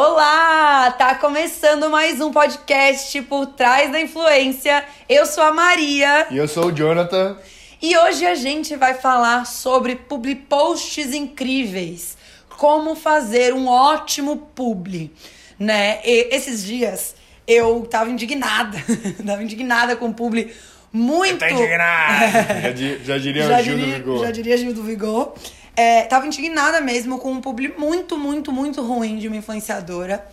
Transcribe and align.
Olá! 0.00 0.90
Tá 0.90 1.14
começando 1.14 1.88
mais 1.88 2.20
um 2.20 2.30
podcast 2.30 3.18
por 3.22 3.46
trás 3.46 3.90
da 3.90 3.98
influência. 3.98 4.84
Eu 5.08 5.24
sou 5.24 5.42
a 5.42 5.54
Maria. 5.54 6.26
E 6.30 6.36
eu 6.36 6.46
sou 6.46 6.66
o 6.66 6.70
Jonathan. 6.70 7.38
E 7.80 7.96
hoje 7.96 8.26
a 8.26 8.34
gente 8.34 8.76
vai 8.76 8.92
falar 8.92 9.46
sobre 9.46 9.96
publi 9.96 10.34
posts 10.34 11.14
incríveis. 11.14 12.18
Como 12.58 12.94
fazer 12.94 13.54
um 13.54 13.68
ótimo 13.68 14.36
publi, 14.54 15.14
né? 15.58 15.98
E 16.04 16.28
esses 16.30 16.62
dias 16.62 17.14
eu 17.48 17.80
tava 17.90 18.10
indignada. 18.10 18.76
tava 19.26 19.42
indignada 19.42 19.96
com 19.96 20.08
o 20.08 20.12
publi 20.12 20.52
muito. 20.92 21.38
Tá 21.38 21.50
indignada! 21.50 22.60
já, 22.60 22.70
di- 22.70 22.98
já 23.02 23.16
diria 23.16 23.46
já 23.48 23.60
o 23.60 23.62
Gil 23.62 23.74
do 23.74 23.80
diria, 23.80 23.96
Vigor. 23.96 24.24
já 24.26 24.30
diria 24.30 24.56
Gil 24.58 24.74
do 24.74 24.82
Vigor. 24.82 25.32
É, 25.76 26.04
tava 26.04 26.26
indignada 26.26 26.80
mesmo 26.80 27.18
com 27.18 27.30
um 27.32 27.40
publi 27.40 27.74
muito, 27.76 28.16
muito, 28.16 28.50
muito 28.50 28.82
ruim 28.82 29.18
de 29.18 29.28
uma 29.28 29.36
influenciadora. 29.36 30.26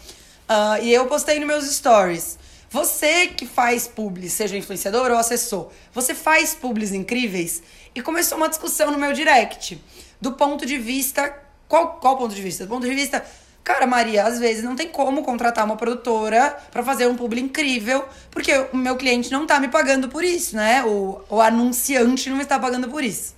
Ah, 0.47 0.79
e 0.79 0.93
eu 0.93 1.05
postei 1.05 1.37
nos 1.37 1.47
meus 1.47 1.65
stories. 1.65 2.39
Você 2.69 3.27
que 3.27 3.45
faz 3.45 3.87
publi, 3.87 4.29
seja 4.29 4.57
influenciador 4.57 5.11
ou 5.11 5.17
assessor, 5.17 5.69
você 5.93 6.15
faz 6.15 6.55
publis 6.55 6.91
incríveis? 6.91 7.61
E 7.93 8.01
começou 8.01 8.37
uma 8.37 8.49
discussão 8.49 8.89
no 8.89 8.97
meu 8.97 9.13
direct. 9.13 9.79
Do 10.19 10.31
ponto 10.31 10.65
de 10.65 10.77
vista. 10.77 11.31
Qual, 11.67 11.97
qual 11.97 12.17
ponto 12.17 12.33
de 12.33 12.41
vista? 12.41 12.65
Do 12.65 12.69
ponto 12.69 12.87
de 12.87 12.95
vista. 12.95 13.23
Cara, 13.63 13.85
Maria, 13.85 14.25
às 14.25 14.39
vezes 14.39 14.63
não 14.63 14.75
tem 14.75 14.89
como 14.89 15.23
contratar 15.23 15.63
uma 15.65 15.77
produtora 15.77 16.57
pra 16.71 16.83
fazer 16.83 17.07
um 17.07 17.15
publi 17.15 17.41
incrível, 17.41 18.03
porque 18.29 18.51
o 18.73 18.75
meu 18.75 18.97
cliente 18.97 19.31
não 19.31 19.45
tá 19.45 19.59
me 19.59 19.69
pagando 19.69 20.09
por 20.09 20.23
isso, 20.23 20.55
né? 20.55 20.83
O, 20.83 21.21
o 21.29 21.41
anunciante 21.41 22.29
não 22.29 22.41
está 22.41 22.57
pagando 22.59 22.89
por 22.89 23.03
isso. 23.03 23.35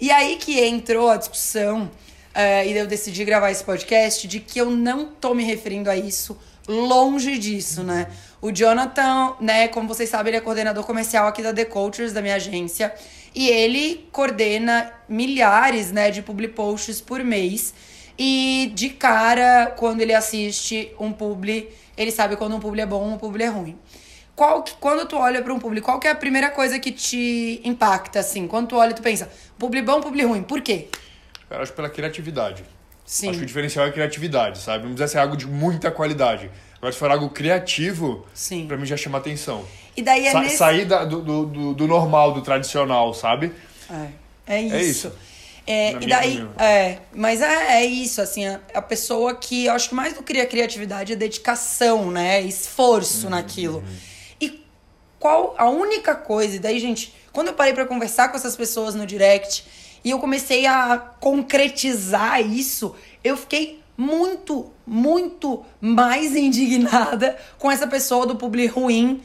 E 0.00 0.10
aí 0.12 0.36
que 0.36 0.60
entrou 0.60 1.10
a 1.10 1.16
discussão, 1.16 1.90
eh, 2.32 2.68
e 2.68 2.76
eu 2.76 2.86
decidi 2.86 3.24
gravar 3.24 3.50
esse 3.50 3.64
podcast, 3.64 4.28
de 4.28 4.38
que 4.38 4.60
eu 4.60 4.70
não 4.70 5.06
tô 5.06 5.34
me 5.34 5.42
referindo 5.42 5.90
a 5.90 5.96
isso, 5.96 6.38
longe 6.68 7.36
disso, 7.36 7.82
né? 7.82 8.06
O 8.40 8.52
Jonathan, 8.52 9.34
né, 9.40 9.66
como 9.66 9.88
vocês 9.88 10.08
sabem, 10.08 10.30
ele 10.30 10.36
é 10.36 10.40
coordenador 10.40 10.84
comercial 10.84 11.26
aqui 11.26 11.42
da 11.42 11.52
The 11.52 11.64
Cultures, 11.64 12.12
da 12.12 12.22
minha 12.22 12.36
agência, 12.36 12.94
e 13.34 13.48
ele 13.48 14.08
coordena 14.12 14.92
milhares, 15.08 15.90
né, 15.90 16.12
de 16.12 16.22
public 16.22 16.54
posts 16.54 17.00
por 17.00 17.24
mês. 17.24 17.74
E 18.16 18.70
de 18.74 18.90
cara, 18.90 19.74
quando 19.76 20.00
ele 20.00 20.14
assiste 20.14 20.92
um 20.98 21.12
publi, 21.12 21.68
ele 21.96 22.12
sabe 22.12 22.36
quando 22.36 22.54
um 22.54 22.60
publi 22.60 22.82
é 22.82 22.86
bom 22.86 23.14
um 23.14 23.18
publi 23.18 23.44
é 23.44 23.48
ruim. 23.48 23.76
Qual 24.38 24.62
que, 24.62 24.72
quando 24.78 25.04
tu 25.04 25.16
olha 25.16 25.42
para 25.42 25.52
um 25.52 25.58
publi, 25.58 25.80
qual 25.80 25.98
que 25.98 26.06
é 26.06 26.12
a 26.12 26.14
primeira 26.14 26.48
coisa 26.48 26.78
que 26.78 26.92
te 26.92 27.60
impacta, 27.64 28.20
assim? 28.20 28.46
Quando 28.46 28.68
tu 28.68 28.76
olha, 28.76 28.94
tu 28.94 29.02
pensa, 29.02 29.28
publi 29.58 29.82
bom, 29.82 30.00
publi 30.00 30.22
ruim. 30.24 30.44
Por 30.44 30.60
quê? 30.60 30.86
Eu 31.50 31.60
acho 31.60 31.72
pela 31.72 31.90
criatividade. 31.90 32.62
Sim. 33.04 33.30
Acho 33.30 33.38
que 33.38 33.44
o 33.44 33.46
diferencial 33.48 33.86
é 33.86 33.88
a 33.88 33.92
criatividade, 33.92 34.58
sabe? 34.60 34.84
Não 34.84 34.90
precisa 34.94 35.08
ser 35.08 35.18
algo 35.18 35.36
de 35.36 35.44
muita 35.44 35.90
qualidade. 35.90 36.48
Agora, 36.76 36.92
se 36.92 36.98
for 37.00 37.10
algo 37.10 37.30
criativo, 37.30 38.24
Sim. 38.32 38.68
pra 38.68 38.76
mim 38.76 38.86
já 38.86 38.96
chama 38.96 39.18
atenção. 39.18 39.64
E 39.96 40.02
daí 40.02 40.24
é 40.28 40.30
Sa- 40.30 40.40
nesse... 40.40 40.56
Sair 40.56 40.84
da- 40.84 41.04
do, 41.04 41.20
do, 41.20 41.74
do- 41.74 41.86
normal, 41.88 42.32
do 42.32 42.40
tradicional, 42.40 43.12
sabe? 43.14 43.50
É, 44.46 44.54
é 44.54 44.60
isso. 44.62 44.76
É 44.76 44.82
isso. 44.82 45.12
É, 45.66 45.92
e 46.00 46.06
daí, 46.06 46.28
opinião. 46.34 46.52
é, 46.58 46.98
mas 47.12 47.42
é, 47.42 47.80
é 47.82 47.84
isso, 47.84 48.22
assim, 48.22 48.46
a, 48.46 48.60
a 48.72 48.80
pessoa 48.80 49.34
que, 49.34 49.64
eu 49.66 49.72
acho 49.72 49.88
que 49.88 49.94
mais 49.96 50.12
do 50.14 50.20
que 50.20 50.26
cria 50.32 50.46
criatividade 50.46 51.12
é 51.12 51.16
dedicação, 51.16 52.10
né? 52.12 52.40
Esforço 52.40 53.24
Uhum, 53.24 53.30
naquilo. 53.30 53.82
E 53.84 54.17
qual 55.18 55.54
a 55.58 55.68
única 55.68 56.14
coisa, 56.14 56.56
e 56.56 56.58
daí, 56.58 56.78
gente, 56.78 57.14
quando 57.32 57.48
eu 57.48 57.54
parei 57.54 57.72
pra 57.72 57.86
conversar 57.86 58.28
com 58.28 58.36
essas 58.36 58.56
pessoas 58.56 58.94
no 58.94 59.06
direct 59.06 59.64
e 60.04 60.10
eu 60.10 60.18
comecei 60.18 60.66
a 60.66 60.96
concretizar 61.20 62.40
isso, 62.40 62.94
eu 63.22 63.36
fiquei 63.36 63.82
muito, 63.96 64.70
muito 64.86 65.64
mais 65.80 66.34
indignada 66.36 67.36
com 67.58 67.70
essa 67.70 67.86
pessoa 67.86 68.26
do 68.26 68.36
publi 68.36 68.66
ruim 68.66 69.20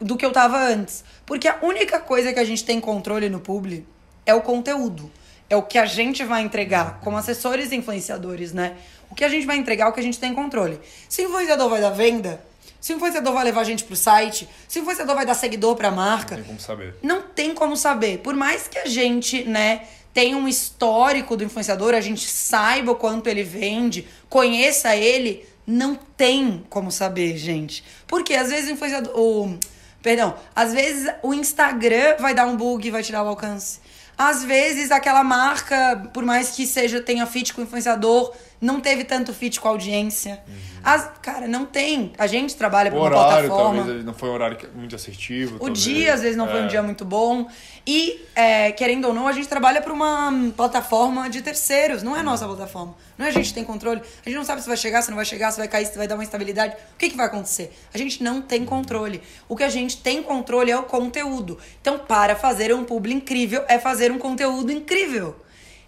do 0.00 0.16
que 0.16 0.24
eu 0.24 0.32
tava 0.32 0.58
antes. 0.58 1.02
Porque 1.24 1.48
a 1.48 1.58
única 1.62 1.98
coisa 1.98 2.32
que 2.32 2.38
a 2.38 2.44
gente 2.44 2.64
tem 2.64 2.80
controle 2.80 3.28
no 3.28 3.40
publi 3.40 3.86
é 4.26 4.34
o 4.34 4.42
conteúdo. 4.42 5.10
É 5.50 5.56
o 5.56 5.62
que 5.62 5.78
a 5.78 5.86
gente 5.86 6.22
vai 6.24 6.42
entregar 6.42 7.00
como 7.00 7.16
assessores 7.16 7.72
e 7.72 7.76
influenciadores, 7.76 8.52
né? 8.52 8.76
O 9.10 9.14
que 9.14 9.24
a 9.24 9.28
gente 9.30 9.46
vai 9.46 9.56
entregar 9.56 9.86
é 9.86 9.88
o 9.88 9.92
que 9.92 10.00
a 10.00 10.02
gente 10.02 10.20
tem 10.20 10.34
controle. 10.34 10.78
Se 11.08 11.22
o 11.22 11.24
influenciador 11.24 11.70
vai 11.70 11.80
dar 11.80 11.90
venda, 11.90 12.38
se 12.80 12.92
o 12.92 12.96
influenciador 12.96 13.32
vai 13.32 13.44
levar 13.44 13.60
a 13.62 13.64
gente 13.64 13.84
pro 13.84 13.96
site, 13.96 14.48
se 14.68 14.78
o 14.78 14.82
influenciador 14.82 15.14
vai 15.14 15.26
dar 15.26 15.34
seguidor 15.34 15.74
pra 15.76 15.90
marca, 15.90 16.36
Não 16.36 16.42
tem 16.44 16.46
como 16.46 16.60
saber. 16.60 16.94
não 17.02 17.22
tem 17.22 17.54
como 17.54 17.76
saber. 17.76 18.18
Por 18.18 18.34
mais 18.34 18.68
que 18.68 18.78
a 18.78 18.86
gente, 18.86 19.44
né, 19.44 19.82
tenha 20.14 20.36
um 20.36 20.46
histórico 20.48 21.36
do 21.36 21.44
influenciador, 21.44 21.94
a 21.94 22.00
gente 22.00 22.26
saiba 22.28 22.92
o 22.92 22.96
quanto 22.96 23.26
ele 23.28 23.42
vende, 23.42 24.06
conheça 24.28 24.94
ele, 24.96 25.46
não 25.66 25.94
tem 25.94 26.64
como 26.70 26.90
saber, 26.90 27.36
gente. 27.36 27.84
Porque 28.06 28.34
às 28.34 28.48
vezes 28.48 28.70
o 28.70 28.72
influenciador. 28.72 29.12
O, 29.18 29.58
perdão, 30.02 30.34
às 30.54 30.72
vezes 30.72 31.12
o 31.22 31.34
Instagram 31.34 32.16
vai 32.18 32.32
dar 32.34 32.46
um 32.46 32.56
bug 32.56 32.86
e 32.86 32.90
vai 32.90 33.02
tirar 33.02 33.22
o 33.22 33.28
alcance. 33.28 33.80
Às 34.16 34.42
vezes 34.42 34.90
aquela 34.90 35.22
marca, 35.22 36.08
por 36.12 36.24
mais 36.24 36.50
que 36.50 36.66
seja 36.66 37.00
tenha 37.00 37.24
fit 37.26 37.52
com 37.54 37.60
o 37.60 37.64
influenciador, 37.64 38.32
não 38.60 38.80
teve 38.80 39.04
tanto 39.04 39.32
fit 39.32 39.60
com 39.60 39.68
a 39.68 39.70
audiência. 39.70 40.40
As, 40.82 41.10
cara, 41.22 41.46
não 41.46 41.64
tem. 41.66 42.12
A 42.18 42.26
gente 42.26 42.54
trabalha 42.56 42.90
para 42.90 42.98
uma 42.98 43.06
horário, 43.06 43.48
plataforma. 43.48 43.82
talvez, 43.84 44.04
não 44.04 44.14
foi 44.14 44.28
um 44.28 44.32
horário 44.32 44.56
que- 44.56 44.66
muito 44.68 44.94
assertivo. 44.96 45.56
O 45.56 45.58
talvez. 45.58 45.78
dia, 45.80 46.14
às 46.14 46.20
vezes, 46.22 46.36
não 46.36 46.48
foi 46.48 46.60
um 46.62 46.64
É. 46.64 46.68
dia 46.68 46.82
muito 46.82 47.04
bom. 47.04 47.46
E, 47.86 48.20
é, 48.34 48.72
querendo 48.72 49.06
ou 49.06 49.14
não, 49.14 49.26
a 49.28 49.32
gente 49.32 49.48
trabalha 49.48 49.80
para 49.82 49.92
uma 49.92 50.32
plataforma 50.56 51.28
de 51.28 51.42
terceiros. 51.42 52.02
Não 52.02 52.16
é 52.16 52.22
nossa 52.22 52.46
plataforma. 52.46 52.94
Não 53.16 53.26
é 53.26 53.28
a 53.28 53.32
gente 53.32 53.48
que 53.48 53.54
tem 53.54 53.64
controle. 53.64 54.00
A 54.24 54.28
gente 54.28 54.36
não 54.38 54.44
sabe 54.44 54.60
se 54.62 54.68
vai 54.68 54.76
chegar, 54.76 55.02
se 55.02 55.10
não 55.10 55.16
vai 55.16 55.24
chegar, 55.24 55.50
se 55.50 55.58
vai 55.58 55.68
cair, 55.68 55.86
se 55.86 55.96
vai 55.96 56.06
dar 56.08 56.14
uma 56.14 56.24
estabilidade. 56.24 56.74
O 56.94 56.98
que, 56.98 57.10
que 57.10 57.16
vai 57.16 57.26
acontecer? 57.26 57.76
A 57.92 57.98
gente 57.98 58.22
não 58.22 58.40
tem 58.40 58.64
controle. 58.64 59.20
O 59.48 59.56
que 59.56 59.64
a 59.64 59.68
gente 59.70 59.98
tem 59.98 60.22
controle 60.22 60.70
é 60.70 60.78
o 60.78 60.84
conteúdo. 60.84 61.58
Então, 61.80 61.98
para 61.98 62.34
fazer 62.36 62.74
um 62.74 62.84
publi 62.84 63.12
incrível, 63.14 63.64
é 63.68 63.78
fazer 63.78 64.10
um 64.12 64.18
conteúdo 64.18 64.70
incrível. 64.72 65.36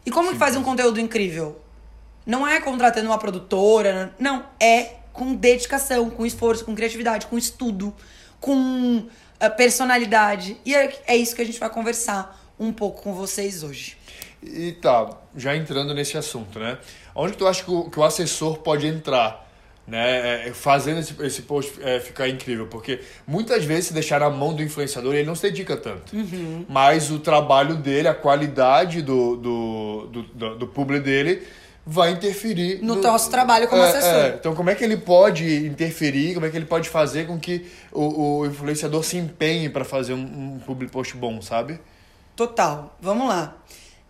E 0.04 0.10
como 0.10 0.30
que 0.32 0.38
faz 0.38 0.56
um 0.56 0.62
conteúdo 0.62 0.98
incrível? 1.00 1.60
Não 2.26 2.46
é 2.46 2.60
contratando 2.60 3.06
uma 3.06 3.18
produtora, 3.18 4.14
não. 4.18 4.44
É 4.58 4.96
com 5.12 5.34
dedicação, 5.34 6.08
com 6.10 6.24
esforço, 6.24 6.64
com 6.64 6.74
criatividade, 6.74 7.26
com 7.26 7.36
estudo, 7.36 7.94
com 8.40 9.06
ah, 9.38 9.50
personalidade. 9.50 10.56
E 10.64 10.74
é, 10.74 10.98
é 11.06 11.16
isso 11.16 11.34
que 11.34 11.42
a 11.42 11.44
gente 11.44 11.58
vai 11.58 11.70
conversar 11.70 12.38
um 12.58 12.72
pouco 12.72 13.02
com 13.02 13.14
vocês 13.14 13.62
hoje. 13.62 13.96
E 14.42 14.72
tá, 14.72 15.10
já 15.36 15.56
entrando 15.56 15.94
nesse 15.94 16.16
assunto, 16.16 16.58
né? 16.58 16.78
Onde 17.14 17.32
que 17.32 17.38
tu 17.38 17.46
acha 17.46 17.64
que 17.64 17.70
o, 17.70 17.90
que 17.90 17.98
o 17.98 18.04
assessor 18.04 18.58
pode 18.58 18.86
entrar, 18.86 19.46
né? 19.86 20.48
é, 20.48 20.52
Fazendo 20.52 21.00
esse, 21.00 21.14
esse 21.22 21.42
post 21.42 21.78
é, 21.82 22.00
ficar 22.00 22.28
incrível? 22.28 22.66
Porque 22.66 23.00
muitas 23.26 23.64
vezes 23.64 23.86
se 23.86 23.92
deixar 23.92 24.20
na 24.20 24.30
mão 24.30 24.54
do 24.54 24.62
influenciador, 24.62 25.14
ele 25.14 25.26
não 25.26 25.34
se 25.34 25.42
dedica 25.42 25.76
tanto. 25.76 26.14
Uhum. 26.16 26.64
Mas 26.68 27.10
o 27.10 27.18
trabalho 27.18 27.76
dele, 27.76 28.08
a 28.08 28.14
qualidade 28.14 29.02
do, 29.02 29.36
do, 29.36 30.06
do, 30.06 30.22
do, 30.22 30.58
do 30.58 30.66
publi 30.66 31.00
dele 31.00 31.46
vai 31.92 32.12
interferir 32.12 32.80
No 32.82 32.94
nosso 32.94 33.28
trabalho 33.30 33.66
como 33.66 33.82
assessor. 33.82 34.36
Então, 34.38 34.54
como 34.54 34.70
é 34.70 34.76
que 34.76 34.84
ele 34.84 34.96
pode 34.96 35.66
interferir? 35.66 36.34
Como 36.34 36.46
é 36.46 36.48
que 36.48 36.56
ele 36.56 36.64
pode 36.64 36.88
fazer 36.88 37.26
com 37.26 37.36
que 37.36 37.66
o, 37.90 38.38
o 38.38 38.46
influenciador 38.46 39.02
se 39.02 39.16
empenhe 39.16 39.68
para 39.68 39.84
fazer 39.84 40.12
um, 40.12 40.54
um 40.54 40.60
public 40.64 40.92
post 40.92 41.16
bom, 41.16 41.42
sabe? 41.42 41.80
Total. 42.36 42.96
Vamos 43.00 43.28
lá. 43.28 43.56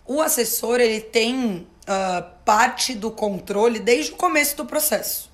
O 0.05 0.21
assessor, 0.21 0.79
ele 0.79 1.01
tem 1.01 1.67
ah, 1.87 2.23
parte 2.45 2.95
do 2.95 3.11
controle 3.11 3.79
desde 3.79 4.13
o 4.13 4.17
começo 4.17 4.59
do 4.59 4.67
processo. 4.67 5.31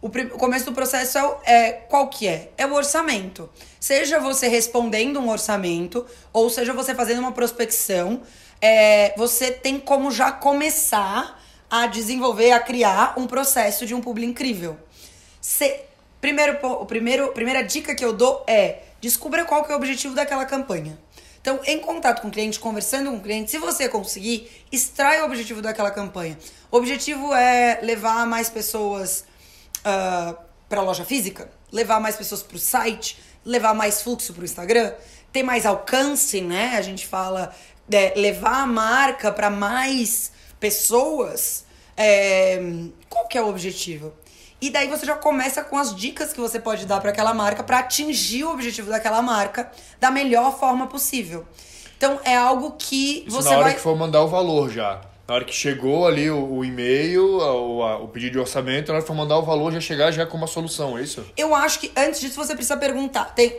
O, 0.00 0.06
o 0.06 0.38
começo 0.38 0.64
do 0.64 0.72
processo 0.72 1.18
é, 1.18 1.32
é 1.44 1.72
qual 1.72 2.08
que 2.08 2.26
é? 2.26 2.50
É 2.56 2.64
o 2.64 2.72
orçamento. 2.72 3.50
Seja 3.78 4.18
você 4.18 4.48
respondendo 4.48 5.20
um 5.20 5.28
orçamento, 5.28 6.06
ou 6.32 6.48
seja 6.48 6.72
você 6.72 6.94
fazendo 6.94 7.18
uma 7.18 7.32
prospecção, 7.32 8.22
é, 8.58 9.12
você 9.18 9.50
tem 9.50 9.78
como 9.78 10.10
já 10.10 10.32
começar 10.32 11.43
a 11.74 11.88
desenvolver, 11.88 12.52
a 12.52 12.60
criar 12.60 13.14
um 13.18 13.26
processo 13.26 13.84
de 13.84 13.96
um 13.96 14.00
público 14.00 14.30
incrível. 14.30 14.78
Se, 15.40 15.80
primeiro, 16.20 16.56
o 16.64 16.86
primeiro, 16.86 17.32
primeira 17.32 17.64
dica 17.64 17.96
que 17.96 18.04
eu 18.04 18.12
dou 18.12 18.44
é 18.46 18.84
descubra 19.00 19.44
qual 19.44 19.64
que 19.64 19.72
é 19.72 19.74
o 19.74 19.76
objetivo 19.76 20.14
daquela 20.14 20.44
campanha. 20.44 20.96
Então, 21.40 21.58
em 21.66 21.80
contato 21.80 22.22
com 22.22 22.28
o 22.28 22.30
cliente, 22.30 22.60
conversando 22.60 23.10
com 23.10 23.16
o 23.16 23.20
cliente, 23.20 23.50
se 23.50 23.58
você 23.58 23.88
conseguir, 23.88 24.48
extrai 24.70 25.20
o 25.20 25.24
objetivo 25.24 25.60
daquela 25.60 25.90
campanha. 25.90 26.38
O 26.70 26.76
objetivo 26.76 27.34
é 27.34 27.80
levar 27.82 28.24
mais 28.24 28.48
pessoas 28.48 29.24
para 29.82 30.80
a 30.80 30.82
loja 30.82 31.04
física, 31.04 31.50
levar 31.72 31.98
mais 31.98 32.14
pessoas 32.14 32.40
para 32.40 32.56
o 32.56 32.60
site, 32.60 33.18
levar 33.44 33.74
mais 33.74 34.00
fluxo 34.00 34.32
para 34.32 34.42
o 34.42 34.44
Instagram, 34.44 34.92
ter 35.32 35.42
mais 35.42 35.66
alcance, 35.66 36.40
né? 36.40 36.76
A 36.76 36.82
gente 36.82 37.04
fala 37.04 37.52
é, 37.90 38.12
levar 38.14 38.62
a 38.62 38.66
marca 38.66 39.32
para 39.32 39.50
mais 39.50 40.30
pessoas. 40.60 41.63
É, 41.96 42.60
qual 43.08 43.26
que 43.26 43.38
é 43.38 43.42
o 43.42 43.48
objetivo? 43.48 44.12
E 44.60 44.70
daí 44.70 44.88
você 44.88 45.04
já 45.04 45.14
começa 45.14 45.62
com 45.62 45.76
as 45.76 45.94
dicas 45.94 46.32
que 46.32 46.40
você 46.40 46.58
pode 46.58 46.86
dar 46.86 47.00
para 47.00 47.10
aquela 47.10 47.34
marca 47.34 47.62
para 47.62 47.80
atingir 47.80 48.44
o 48.44 48.50
objetivo 48.50 48.88
daquela 48.90 49.20
marca 49.20 49.70
da 50.00 50.10
melhor 50.10 50.58
forma 50.58 50.86
possível. 50.86 51.44
Então 51.96 52.18
é 52.24 52.36
algo 52.36 52.74
que 52.78 53.24
Isso 53.26 53.36
você 53.36 53.50
na 53.50 53.56
hora 53.56 53.64
vai 53.64 53.74
que 53.74 53.80
for 53.80 53.96
mandar 53.96 54.22
o 54.22 54.28
valor 54.28 54.70
já. 54.70 55.00
Na 55.26 55.34
hora 55.34 55.44
que 55.44 55.54
chegou 55.54 56.06
ali 56.06 56.30
o, 56.30 56.56
o 56.56 56.64
e-mail, 56.64 57.38
o, 57.38 57.82
a, 57.82 57.98
o 57.98 58.08
pedido 58.08 58.32
de 58.32 58.38
orçamento, 58.38 58.88
na 58.88 58.94
hora 58.94 59.02
que 59.02 59.06
for 59.06 59.14
mandar 59.14 59.38
o 59.38 59.42
valor, 59.42 59.72
já 59.72 59.80
chegar 59.80 60.10
já 60.10 60.26
com 60.26 60.36
uma 60.36 60.46
solução, 60.46 60.98
é 60.98 61.02
isso? 61.02 61.24
Eu 61.36 61.54
acho 61.54 61.80
que 61.80 61.90
antes 61.96 62.20
disso 62.20 62.36
você 62.36 62.54
precisa 62.54 62.76
perguntar. 62.76 63.34
Tem, 63.34 63.58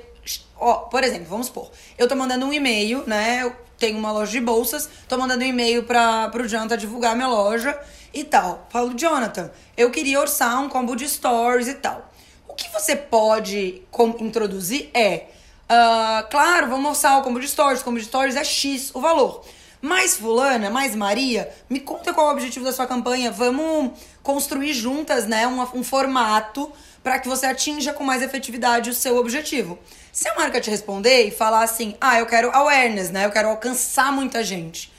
ó, 0.57 0.73
por 0.73 1.03
exemplo, 1.03 1.25
vamos 1.27 1.47
supor, 1.47 1.71
eu 1.97 2.07
tô 2.07 2.15
mandando 2.15 2.45
um 2.45 2.53
e-mail, 2.53 3.03
né? 3.07 3.43
Eu 3.43 3.55
tenho 3.79 3.97
uma 3.97 4.11
loja 4.11 4.31
de 4.31 4.41
bolsas, 4.41 4.89
tô 5.07 5.17
mandando 5.17 5.43
um 5.43 5.47
e-mail 5.47 5.83
para 5.83 6.29
pro 6.29 6.47
Jonathan 6.47 6.77
divulgar 6.77 7.15
minha 7.15 7.27
loja 7.27 7.77
e 8.15 8.23
tal. 8.23 8.65
Falo, 8.69 8.95
Jonathan, 8.95 9.51
eu 9.75 9.91
queria 9.91 10.19
orçar 10.19 10.59
um 10.61 10.69
combo 10.69 10.95
de 10.95 11.07
stories 11.07 11.67
e 11.67 11.75
tal. 11.75 12.09
O 12.47 12.53
que 12.55 12.69
você 12.71 12.95
pode 12.95 13.83
introduzir 14.19 14.89
é, 14.93 15.25
uh, 15.69 16.27
claro, 16.31 16.69
vamos 16.69 16.89
orçar 16.91 17.19
o 17.19 17.21
combo 17.21 17.39
de 17.39 17.47
stories, 17.47 17.81
o 17.81 17.83
combo 17.83 17.99
de 17.99 18.05
stories 18.05 18.37
é 18.37 18.43
X 18.43 18.91
o 18.95 19.01
valor. 19.01 19.43
Mais 19.81 20.15
fulana, 20.15 20.69
mais 20.69 20.95
Maria, 20.95 21.53
me 21.69 21.79
conta 21.79 22.13
qual 22.13 22.27
é 22.27 22.29
o 22.29 22.33
objetivo 22.33 22.63
da 22.63 22.71
sua 22.71 22.87
campanha. 22.87 23.29
Vamos 23.29 23.91
construir 24.23 24.73
juntas, 24.73 25.27
né, 25.27 25.45
um, 25.45 25.61
um 25.77 25.83
formato 25.83 26.71
para 27.03 27.19
que 27.19 27.27
você 27.27 27.45
atinja 27.45 27.93
com 27.93 28.03
mais 28.03 28.23
efetividade 28.23 28.89
o 28.89 28.93
seu 28.93 29.17
objetivo. 29.17 29.77
Se 30.11 30.27
a 30.29 30.35
marca 30.35 30.61
te 30.61 30.71
responder 30.71 31.27
e 31.27 31.31
falar 31.31 31.61
assim, 31.61 31.95
ah, 31.99 32.17
eu 32.17 32.25
quero 32.25 32.49
awareness, 32.55 33.11
né, 33.11 33.25
eu 33.25 33.31
quero 33.31 33.49
alcançar 33.49 34.11
muita 34.11 34.43
gente. 34.43 34.94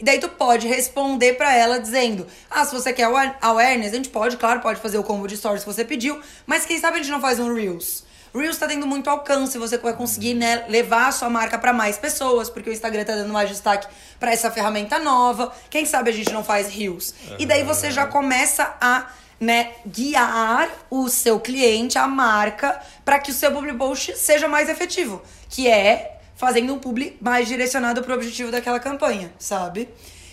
E 0.00 0.04
daí 0.04 0.18
tu 0.18 0.30
pode 0.30 0.66
responder 0.66 1.34
para 1.34 1.54
ela 1.54 1.78
dizendo: 1.78 2.26
"Ah, 2.50 2.64
se 2.64 2.74
você 2.74 2.90
quer 2.92 3.04
awareness, 3.42 3.92
a 3.92 3.96
gente 3.96 4.08
pode, 4.08 4.38
claro, 4.38 4.60
pode 4.60 4.80
fazer 4.80 4.96
o 4.96 5.04
combo 5.04 5.28
de 5.28 5.36
stories 5.36 5.62
que 5.62 5.70
você 5.72 5.84
pediu, 5.84 6.18
mas 6.46 6.64
quem 6.64 6.80
sabe 6.80 6.96
a 6.96 7.02
gente 7.02 7.12
não 7.12 7.20
faz 7.20 7.38
um 7.38 7.54
reels?" 7.54 8.08
Reels 8.32 8.56
tá 8.56 8.68
tendo 8.68 8.86
muito 8.86 9.10
alcance, 9.10 9.58
você 9.58 9.76
vai 9.76 9.92
conseguir, 9.92 10.34
né, 10.34 10.64
levar 10.68 11.08
a 11.08 11.12
sua 11.12 11.28
marca 11.28 11.58
para 11.58 11.72
mais 11.72 11.98
pessoas, 11.98 12.48
porque 12.48 12.70
o 12.70 12.72
Instagram 12.72 13.04
tá 13.04 13.16
dando 13.16 13.32
mais 13.32 13.48
destaque 13.48 13.88
para 14.20 14.32
essa 14.32 14.50
ferramenta 14.50 15.00
nova. 15.00 15.52
Quem 15.68 15.84
sabe 15.84 16.10
a 16.10 16.12
gente 16.12 16.32
não 16.32 16.44
faz 16.44 16.68
Reels? 16.68 17.12
E 17.40 17.44
daí 17.44 17.64
você 17.64 17.90
já 17.90 18.06
começa 18.06 18.76
a 18.80 19.08
né, 19.40 19.72
guiar 19.84 20.68
o 20.88 21.08
seu 21.08 21.40
cliente, 21.40 21.98
a 21.98 22.06
marca, 22.06 22.80
para 23.04 23.18
que 23.18 23.32
o 23.32 23.34
seu 23.34 23.50
public 23.50 23.76
post 23.76 24.16
seja 24.16 24.46
mais 24.46 24.68
efetivo, 24.68 25.20
que 25.48 25.66
é 25.66 26.19
fazendo 26.40 26.72
um 26.72 26.78
publi 26.78 27.18
mais 27.20 27.46
direcionado 27.46 28.02
para 28.02 28.12
o 28.12 28.16
objetivo 28.16 28.50
daquela 28.50 28.80
campanha, 28.80 29.30
sabe? 29.38 29.90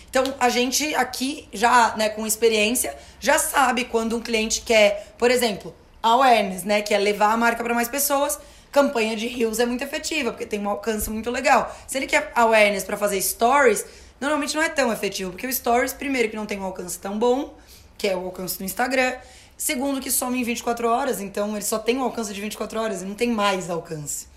Então, 0.08 0.24
a 0.40 0.48
gente 0.48 0.94
aqui 0.94 1.46
já, 1.52 1.94
né, 1.98 2.08
com 2.08 2.26
experiência, 2.26 2.96
já 3.20 3.38
sabe 3.38 3.84
quando 3.84 4.16
um 4.16 4.20
cliente 4.20 4.62
quer, 4.62 5.12
por 5.18 5.30
exemplo, 5.30 5.74
awareness, 6.02 6.64
né? 6.64 6.80
Que 6.80 6.94
é 6.94 6.98
levar 6.98 7.34
a 7.34 7.36
marca 7.36 7.62
para 7.62 7.74
mais 7.74 7.88
pessoas. 7.88 8.38
Campanha 8.72 9.14
de 9.14 9.26
Reels 9.26 9.58
é 9.58 9.66
muito 9.66 9.84
efetiva, 9.84 10.30
porque 10.30 10.46
tem 10.46 10.58
um 10.58 10.70
alcance 10.70 11.10
muito 11.10 11.30
legal. 11.30 11.76
Se 11.86 11.98
ele 11.98 12.06
quer 12.06 12.32
awareness 12.34 12.84
para 12.84 12.96
fazer 12.96 13.20
stories, 13.20 13.84
normalmente 14.18 14.56
não 14.56 14.62
é 14.62 14.70
tão 14.70 14.90
efetivo, 14.90 15.32
porque 15.32 15.46
o 15.46 15.52
stories, 15.52 15.92
primeiro, 15.92 16.30
que 16.30 16.36
não 16.36 16.46
tem 16.46 16.58
um 16.58 16.64
alcance 16.64 16.98
tão 16.98 17.18
bom, 17.18 17.54
que 17.98 18.08
é 18.08 18.16
o 18.16 18.24
alcance 18.24 18.56
do 18.56 18.64
Instagram. 18.64 19.14
Segundo, 19.58 20.00
que 20.00 20.10
some 20.10 20.40
em 20.40 20.42
24 20.42 20.88
horas, 20.88 21.20
então 21.20 21.54
ele 21.54 21.66
só 21.66 21.78
tem 21.78 21.98
um 21.98 22.02
alcance 22.02 22.32
de 22.32 22.40
24 22.40 22.80
horas 22.80 23.02
e 23.02 23.04
não 23.04 23.14
tem 23.14 23.28
mais 23.28 23.68
alcance. 23.68 24.27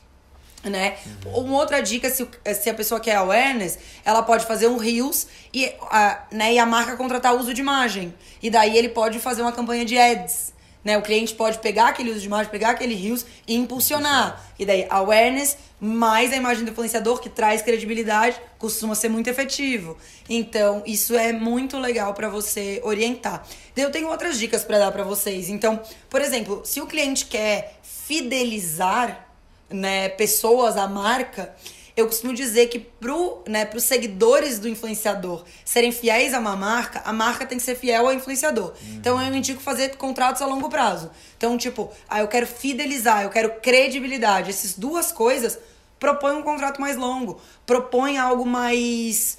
Né? 0.64 0.98
Uhum. 1.26 1.46
Uma 1.46 1.58
outra 1.58 1.82
dica, 1.82 2.10
se, 2.10 2.28
se 2.54 2.70
a 2.70 2.74
pessoa 2.74 3.00
quer 3.00 3.16
awareness, 3.16 3.80
ela 4.06 4.22
pode 4.22 4.46
fazer 4.46 4.68
um 4.68 4.78
Reels 4.78 5.28
e 5.52 5.74
a, 5.90 6.24
né, 6.32 6.54
e 6.54 6.60
a 6.60 6.66
marca 6.66 6.96
contratar 6.96 7.36
uso 7.36 7.54
de 7.54 7.62
imagem. 7.62 8.14
E 8.44 8.50
daí 8.50 8.78
ele 8.78 8.90
pode 8.90 9.18
fazer 9.20 9.42
uma 9.42 9.52
campanha 9.52 9.84
de 9.84 9.98
ads. 9.98 10.54
Né? 10.84 10.98
O 10.98 11.02
cliente 11.02 11.36
pode 11.36 11.60
pegar 11.60 11.90
aquele 11.90 12.10
uso 12.10 12.20
de 12.20 12.28
imagem, 12.28 12.52
pegar 12.52 12.72
aquele 12.72 12.96
rios 12.96 13.26
e 13.48 13.56
impulsionar. 13.56 14.44
E 14.58 14.66
daí, 14.66 14.86
awareness 14.90 15.58
mais 15.80 16.32
a 16.32 16.36
imagem 16.36 16.64
do 16.64 16.72
influenciador, 16.72 17.20
que 17.20 17.30
traz 17.30 17.64
credibilidade, 17.64 18.40
costuma 18.60 18.94
ser 18.94 19.10
muito 19.10 19.28
efetivo. 19.30 19.98
Então, 20.30 20.84
isso 20.86 21.16
é 21.16 21.34
muito 21.34 21.78
legal 21.80 22.14
para 22.14 22.30
você 22.30 22.80
orientar. 22.84 23.44
Eu 23.76 23.92
tenho 23.92 24.08
outras 24.08 24.38
dicas 24.38 24.64
para 24.64 24.78
dar 24.78 24.92
para 24.92 25.04
vocês. 25.04 25.50
Então, 25.50 25.82
por 26.08 26.22
exemplo, 26.22 26.62
se 26.64 26.80
o 26.80 26.86
cliente 26.86 27.26
quer 27.26 27.80
fidelizar 27.82 29.28
né, 29.72 30.10
pessoas 30.10 30.78
à 30.78 30.88
marca, 30.88 31.54
eu 31.96 32.08
costumo 32.08 32.34
dizer 32.34 32.68
que 32.68 32.80
pro, 32.80 33.44
né, 33.48 33.66
pros 33.66 33.84
seguidores 33.84 34.60
do 34.60 34.68
influenciador 34.68 35.44
serem 35.66 35.92
fiéis 35.92 36.34
a 36.34 36.40
uma 36.40 36.56
marca, 36.56 37.02
a 37.04 37.12
marca 37.12 37.46
tem 37.46 37.58
que 37.58 37.64
ser 37.64 37.76
fiel 37.76 38.08
ao 38.08 38.14
influenciador. 38.14 38.74
Uhum. 38.82 38.96
Então 38.96 39.22
eu 39.22 39.34
indico 39.36 39.62
fazer 39.62 39.96
contratos 39.98 40.42
a 40.42 40.46
longo 40.46 40.70
prazo. 40.70 41.12
Então, 41.38 41.58
tipo, 41.58 41.92
ah, 42.08 42.20
eu 42.22 42.28
quero 42.28 42.48
fidelizar, 42.48 43.24
eu 43.24 43.30
quero 43.30 43.60
credibilidade. 43.62 44.50
Essas 44.50 44.74
duas 44.74 45.12
coisas 45.12 45.60
propõe 46.00 46.36
um 46.36 46.42
contrato 46.42 46.80
mais 46.80 46.96
longo, 46.98 47.40
propõe 47.66 48.18
algo 48.18 48.46
mais. 48.46 49.38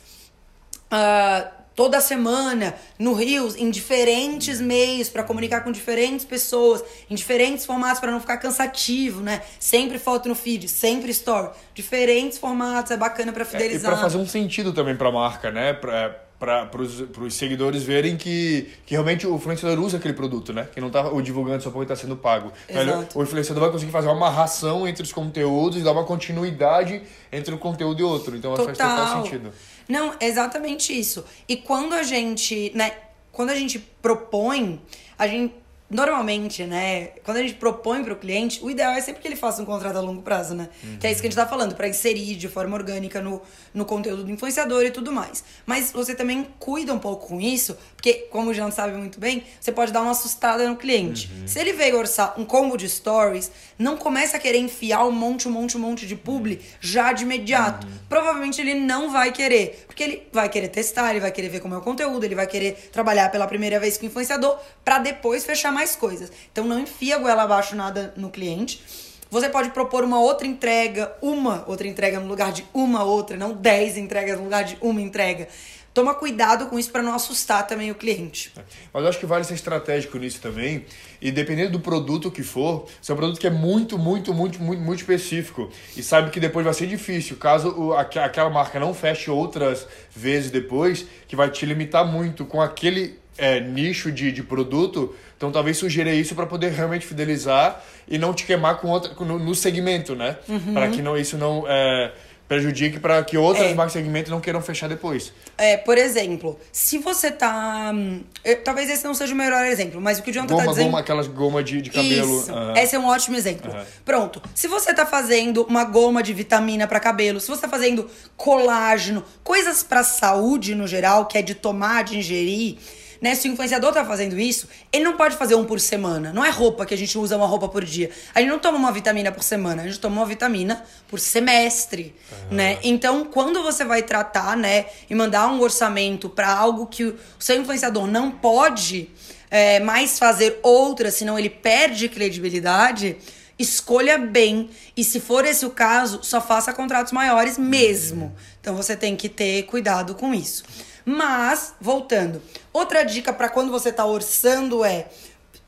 Uh, 0.92 1.61
toda 1.74 2.00
semana 2.00 2.74
no 2.98 3.14
Rios, 3.14 3.56
em 3.56 3.70
diferentes 3.70 4.60
meios, 4.60 5.08
para 5.08 5.22
comunicar 5.22 5.62
com 5.62 5.72
diferentes 5.72 6.24
pessoas, 6.24 6.82
em 7.08 7.14
diferentes 7.14 7.64
formatos, 7.66 8.00
para 8.00 8.10
não 8.10 8.20
ficar 8.20 8.38
cansativo, 8.38 9.20
né? 9.20 9.42
Sempre 9.58 9.98
foto 9.98 10.28
no 10.28 10.34
feed, 10.34 10.68
sempre 10.68 11.10
story. 11.10 11.50
Diferentes 11.74 12.38
formatos, 12.38 12.90
é 12.90 12.96
bacana 12.96 13.32
para 13.32 13.44
fidelizar. 13.44 13.90
É, 13.90 13.94
e 13.94 13.96
para 13.96 14.02
fazer 14.02 14.18
um 14.18 14.26
sentido 14.26 14.72
também 14.72 14.96
para 14.96 15.08
a 15.08 15.12
marca, 15.12 15.50
né? 15.50 15.72
Pra, 15.72 16.16
para 16.42 16.68
os 16.82 17.34
seguidores 17.34 17.84
verem 17.84 18.16
que, 18.16 18.68
que 18.84 18.94
realmente 18.94 19.24
o 19.24 19.36
influenciador 19.36 19.78
usa 19.78 19.98
aquele 19.98 20.12
produto, 20.12 20.52
né? 20.52 20.66
Que 20.74 20.80
não 20.80 20.88
está 20.88 21.08
o 21.08 21.22
divulgando 21.22 21.62
só 21.62 21.70
porque 21.70 21.92
está 21.92 21.94
sendo 21.94 22.16
pago. 22.16 22.52
Exato. 22.68 23.16
o 23.16 23.22
influenciador 23.22 23.62
vai 23.62 23.70
conseguir 23.70 23.92
fazer 23.92 24.08
uma 24.08 24.16
amarração 24.16 24.88
entre 24.88 25.04
os 25.04 25.12
conteúdos 25.12 25.78
e 25.78 25.82
dar 25.82 25.92
uma 25.92 26.02
continuidade 26.02 27.00
entre 27.30 27.54
um 27.54 27.58
conteúdo 27.58 28.00
e 28.00 28.02
outro. 28.02 28.36
Então 28.36 28.50
total. 28.56 28.66
faz 28.66 28.78
total 28.78 29.22
sentido. 29.22 29.52
Não, 29.88 30.14
exatamente 30.20 30.98
isso. 30.98 31.24
E 31.48 31.56
quando 31.56 31.94
a 31.94 32.02
gente, 32.02 32.72
né, 32.74 32.92
quando 33.30 33.50
a 33.50 33.54
gente 33.54 33.78
propõe, 33.78 34.80
a 35.18 35.26
gente 35.26 35.54
normalmente, 35.92 36.64
né, 36.64 37.08
quando 37.22 37.36
a 37.36 37.42
gente 37.42 37.54
propõe 37.54 38.02
para 38.02 38.14
o 38.14 38.16
cliente, 38.16 38.64
o 38.64 38.70
ideal 38.70 38.92
é 38.92 39.00
sempre 39.00 39.20
que 39.20 39.28
ele 39.28 39.36
faça 39.36 39.60
um 39.60 39.64
contrato 39.66 39.96
a 39.96 40.00
longo 40.00 40.22
prazo, 40.22 40.54
né? 40.54 40.70
Uhum. 40.82 40.96
Que 40.98 41.06
é 41.06 41.12
isso 41.12 41.20
que 41.20 41.26
a 41.26 41.30
gente 41.30 41.38
está 41.38 41.46
falando, 41.46 41.74
para 41.74 41.86
inserir 41.86 42.34
de 42.34 42.48
forma 42.48 42.74
orgânica 42.74 43.20
no, 43.20 43.42
no 43.74 43.84
conteúdo 43.84 44.24
do 44.24 44.30
influenciador 44.30 44.82
e 44.84 44.90
tudo 44.90 45.12
mais. 45.12 45.44
Mas 45.66 45.92
você 45.92 46.14
também 46.14 46.48
cuida 46.58 46.94
um 46.94 46.98
pouco 46.98 47.28
com 47.28 47.40
isso, 47.40 47.76
porque, 47.94 48.26
como 48.30 48.50
o 48.50 48.54
Jean 48.54 48.70
sabe 48.70 48.96
muito 48.96 49.20
bem, 49.20 49.44
você 49.60 49.70
pode 49.70 49.92
dar 49.92 50.00
uma 50.00 50.12
assustada 50.12 50.66
no 50.66 50.76
cliente. 50.76 51.30
Uhum. 51.30 51.46
Se 51.46 51.58
ele 51.60 51.74
veio 51.74 51.98
orçar 51.98 52.40
um 52.40 52.44
combo 52.44 52.76
de 52.76 52.88
stories, 52.88 53.50
não 53.78 53.96
começa 53.96 54.38
a 54.38 54.40
querer 54.40 54.58
enfiar 54.58 55.04
um 55.04 55.12
monte, 55.12 55.46
um 55.46 55.50
monte, 55.50 55.76
um 55.76 55.80
monte 55.80 56.06
de 56.06 56.16
publi 56.16 56.60
já 56.80 57.12
de 57.12 57.24
imediato. 57.24 57.86
Uhum. 57.86 57.92
Provavelmente 58.08 58.60
ele 58.60 58.74
não 58.74 59.10
vai 59.10 59.30
querer, 59.30 59.84
porque 59.86 60.02
ele 60.02 60.28
vai 60.32 60.48
querer 60.48 60.68
testar, 60.68 61.10
ele 61.10 61.20
vai 61.20 61.30
querer 61.30 61.48
ver 61.48 61.60
como 61.60 61.74
é 61.74 61.78
o 61.78 61.82
conteúdo, 61.82 62.24
ele 62.24 62.34
vai 62.34 62.46
querer 62.46 62.88
trabalhar 62.90 63.30
pela 63.30 63.46
primeira 63.46 63.78
vez 63.78 63.98
com 63.98 64.04
o 64.04 64.06
influenciador, 64.06 64.58
para 64.84 64.98
depois 64.98 65.44
fechar 65.44 65.70
mais 65.72 65.81
mais 65.82 65.96
coisas. 65.96 66.30
Então 66.50 66.64
não 66.64 66.78
enfia 66.78 67.16
a 67.16 67.18
goela 67.18 67.42
abaixo 67.42 67.74
nada 67.74 68.14
no 68.16 68.30
cliente. 68.30 68.82
Você 69.30 69.48
pode 69.48 69.70
propor 69.70 70.04
uma 70.04 70.20
outra 70.20 70.46
entrega, 70.46 71.12
uma 71.20 71.64
outra 71.66 71.88
entrega 71.88 72.20
no 72.20 72.28
lugar 72.28 72.52
de 72.52 72.64
uma 72.72 73.02
outra, 73.02 73.36
não 73.36 73.52
dez 73.52 73.96
entregas 73.96 74.36
no 74.36 74.44
lugar 74.44 74.62
de 74.62 74.76
uma 74.80 75.00
entrega. 75.00 75.48
Toma 75.94 76.14
cuidado 76.14 76.66
com 76.66 76.78
isso 76.78 76.90
para 76.90 77.02
não 77.02 77.14
assustar 77.14 77.66
também 77.66 77.90
o 77.90 77.94
cliente. 77.94 78.52
Mas 78.92 79.02
eu 79.02 79.08
acho 79.08 79.18
que 79.18 79.26
vale 79.26 79.44
ser 79.44 79.54
estratégico 79.54 80.16
nisso 80.18 80.40
também. 80.40 80.86
E 81.20 81.30
dependendo 81.30 81.72
do 81.72 81.80
produto 81.80 82.30
que 82.30 82.42
for, 82.42 82.86
se 83.00 83.10
é 83.10 83.14
um 83.14 83.16
produto 83.16 83.38
que 83.38 83.46
é 83.46 83.50
muito, 83.50 83.98
muito, 83.98 84.32
muito, 84.32 84.62
muito, 84.62 84.80
muito 84.80 85.00
específico 85.00 85.70
e 85.94 86.02
sabe 86.02 86.30
que 86.30 86.40
depois 86.40 86.64
vai 86.64 86.72
ser 86.72 86.86
difícil, 86.86 87.36
caso 87.36 87.92
aquela 87.94 88.48
marca 88.48 88.80
não 88.80 88.94
feche 88.94 89.30
outras 89.30 89.86
vezes 90.14 90.50
depois, 90.50 91.04
que 91.28 91.36
vai 91.36 91.50
te 91.50 91.66
limitar 91.66 92.06
muito 92.06 92.46
com 92.46 92.60
aquele 92.60 93.21
é, 93.36 93.60
nicho 93.60 94.12
de, 94.12 94.30
de 94.30 94.42
produto, 94.42 95.14
então 95.36 95.50
talvez 95.50 95.76
sugira 95.76 96.12
isso 96.12 96.34
para 96.34 96.46
poder 96.46 96.72
realmente 96.72 97.06
fidelizar 97.06 97.82
e 98.06 98.18
não 98.18 98.34
te 98.34 98.44
queimar 98.44 98.78
com 98.78 98.88
outra, 98.88 99.12
no, 99.24 99.38
no 99.38 99.54
segmento, 99.54 100.14
né? 100.14 100.36
Uhum. 100.48 100.74
Para 100.74 100.88
que 100.88 101.00
não, 101.02 101.16
isso 101.16 101.36
não 101.38 101.64
é, 101.66 102.12
prejudique 102.52 103.00
para 103.00 103.24
que 103.24 103.38
outras 103.38 103.70
é. 103.70 103.74
marcas 103.74 103.94
de 103.94 104.00
segmento 104.00 104.30
não 104.30 104.40
queiram 104.40 104.60
fechar 104.60 104.86
depois. 104.86 105.32
É, 105.56 105.78
por 105.78 105.96
exemplo, 105.96 106.60
se 106.70 106.98
você 106.98 107.30
tá. 107.30 107.90
Hum, 107.94 108.22
eu, 108.44 108.62
talvez 108.62 108.90
esse 108.90 109.04
não 109.04 109.14
seja 109.14 109.32
o 109.32 109.36
melhor 109.36 109.64
exemplo, 109.64 110.00
mas 110.00 110.18
o 110.18 110.22
que 110.22 110.30
o 110.30 110.32
Jonathan 110.32 110.54
goma, 110.54 110.64
tá 110.66 110.70
dizendo. 110.70 110.84
Goma, 110.86 111.00
aquelas 111.00 111.26
goma 111.28 111.62
de, 111.62 111.80
de 111.80 111.90
cabelo. 111.90 112.40
Isso. 112.40 112.52
Uhum. 112.52 112.76
Esse 112.76 112.94
é 112.94 112.98
um 112.98 113.06
ótimo 113.06 113.36
exemplo. 113.36 113.72
Uhum. 113.72 113.84
Pronto. 114.04 114.42
Se 114.54 114.68
você 114.68 114.92
tá 114.92 115.06
fazendo 115.06 115.62
uma 115.62 115.84
goma 115.84 116.22
de 116.22 116.34
vitamina 116.34 116.86
para 116.86 117.00
cabelo, 117.00 117.40
se 117.40 117.48
você 117.48 117.62
tá 117.62 117.68
fazendo 117.68 118.08
colágeno, 118.36 119.24
coisas 119.42 119.82
para 119.82 120.02
saúde 120.02 120.74
no 120.74 120.86
geral, 120.86 121.26
que 121.26 121.38
é 121.38 121.42
de 121.42 121.54
tomar, 121.54 122.04
de 122.04 122.18
ingerir 122.18 122.76
né? 123.22 123.36
Se 123.36 123.48
o 123.48 123.52
influenciador 123.52 123.92
tá 123.92 124.04
fazendo 124.04 124.38
isso, 124.38 124.68
ele 124.92 125.04
não 125.04 125.16
pode 125.16 125.36
fazer 125.36 125.54
um 125.54 125.64
por 125.64 125.78
semana. 125.78 126.32
Não 126.32 126.44
é 126.44 126.50
roupa 126.50 126.84
que 126.84 126.92
a 126.92 126.98
gente 126.98 127.16
usa 127.16 127.36
uma 127.36 127.46
roupa 127.46 127.68
por 127.68 127.84
dia. 127.84 128.10
A 128.34 128.40
gente 128.40 128.50
não 128.50 128.58
toma 128.58 128.76
uma 128.76 128.90
vitamina 128.90 129.30
por 129.30 129.44
semana, 129.44 129.82
a 129.82 129.86
gente 129.86 130.00
toma 130.00 130.16
uma 130.16 130.26
vitamina 130.26 130.84
por 131.06 131.20
semestre, 131.20 132.12
uhum. 132.32 132.56
né? 132.56 132.78
Então, 132.82 133.24
quando 133.24 133.62
você 133.62 133.84
vai 133.84 134.02
tratar, 134.02 134.56
né, 134.56 134.86
e 135.08 135.14
mandar 135.14 135.46
um 135.46 135.60
orçamento 135.60 136.28
para 136.28 136.52
algo 136.52 136.86
que 136.86 137.04
o 137.04 137.16
seu 137.38 137.56
influenciador 137.60 138.08
não 138.08 138.32
pode 138.32 139.08
é, 139.48 139.78
mais 139.78 140.18
fazer 140.18 140.58
outra, 140.60 141.10
senão 141.12 141.38
ele 141.38 141.50
perde 141.50 142.08
credibilidade, 142.08 143.16
escolha 143.56 144.18
bem. 144.18 144.68
E 144.96 145.04
se 145.04 145.20
for 145.20 145.44
esse 145.44 145.64
o 145.64 145.70
caso, 145.70 146.20
só 146.22 146.40
faça 146.40 146.72
contratos 146.72 147.12
maiores 147.12 147.56
mesmo. 147.56 148.34
Então 148.60 148.74
você 148.74 148.96
tem 148.96 149.14
que 149.14 149.28
ter 149.28 149.62
cuidado 149.64 150.16
com 150.16 150.34
isso. 150.34 150.64
Mas, 151.04 151.74
voltando, 151.80 152.40
outra 152.72 153.02
dica 153.02 153.32
para 153.32 153.48
quando 153.48 153.70
você 153.70 153.92
tá 153.92 154.04
orçando 154.04 154.84
é, 154.84 155.08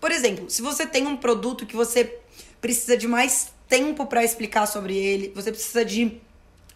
por 0.00 0.10
exemplo, 0.10 0.50
se 0.50 0.60
você 0.60 0.86
tem 0.86 1.06
um 1.06 1.16
produto 1.16 1.64
que 1.64 1.74
você 1.74 2.18
precisa 2.60 2.96
de 2.96 3.08
mais 3.08 3.52
tempo 3.68 4.06
para 4.06 4.22
explicar 4.22 4.66
sobre 4.66 4.96
ele, 4.96 5.32
você 5.34 5.50
precisa 5.50 5.84
de 5.84 6.20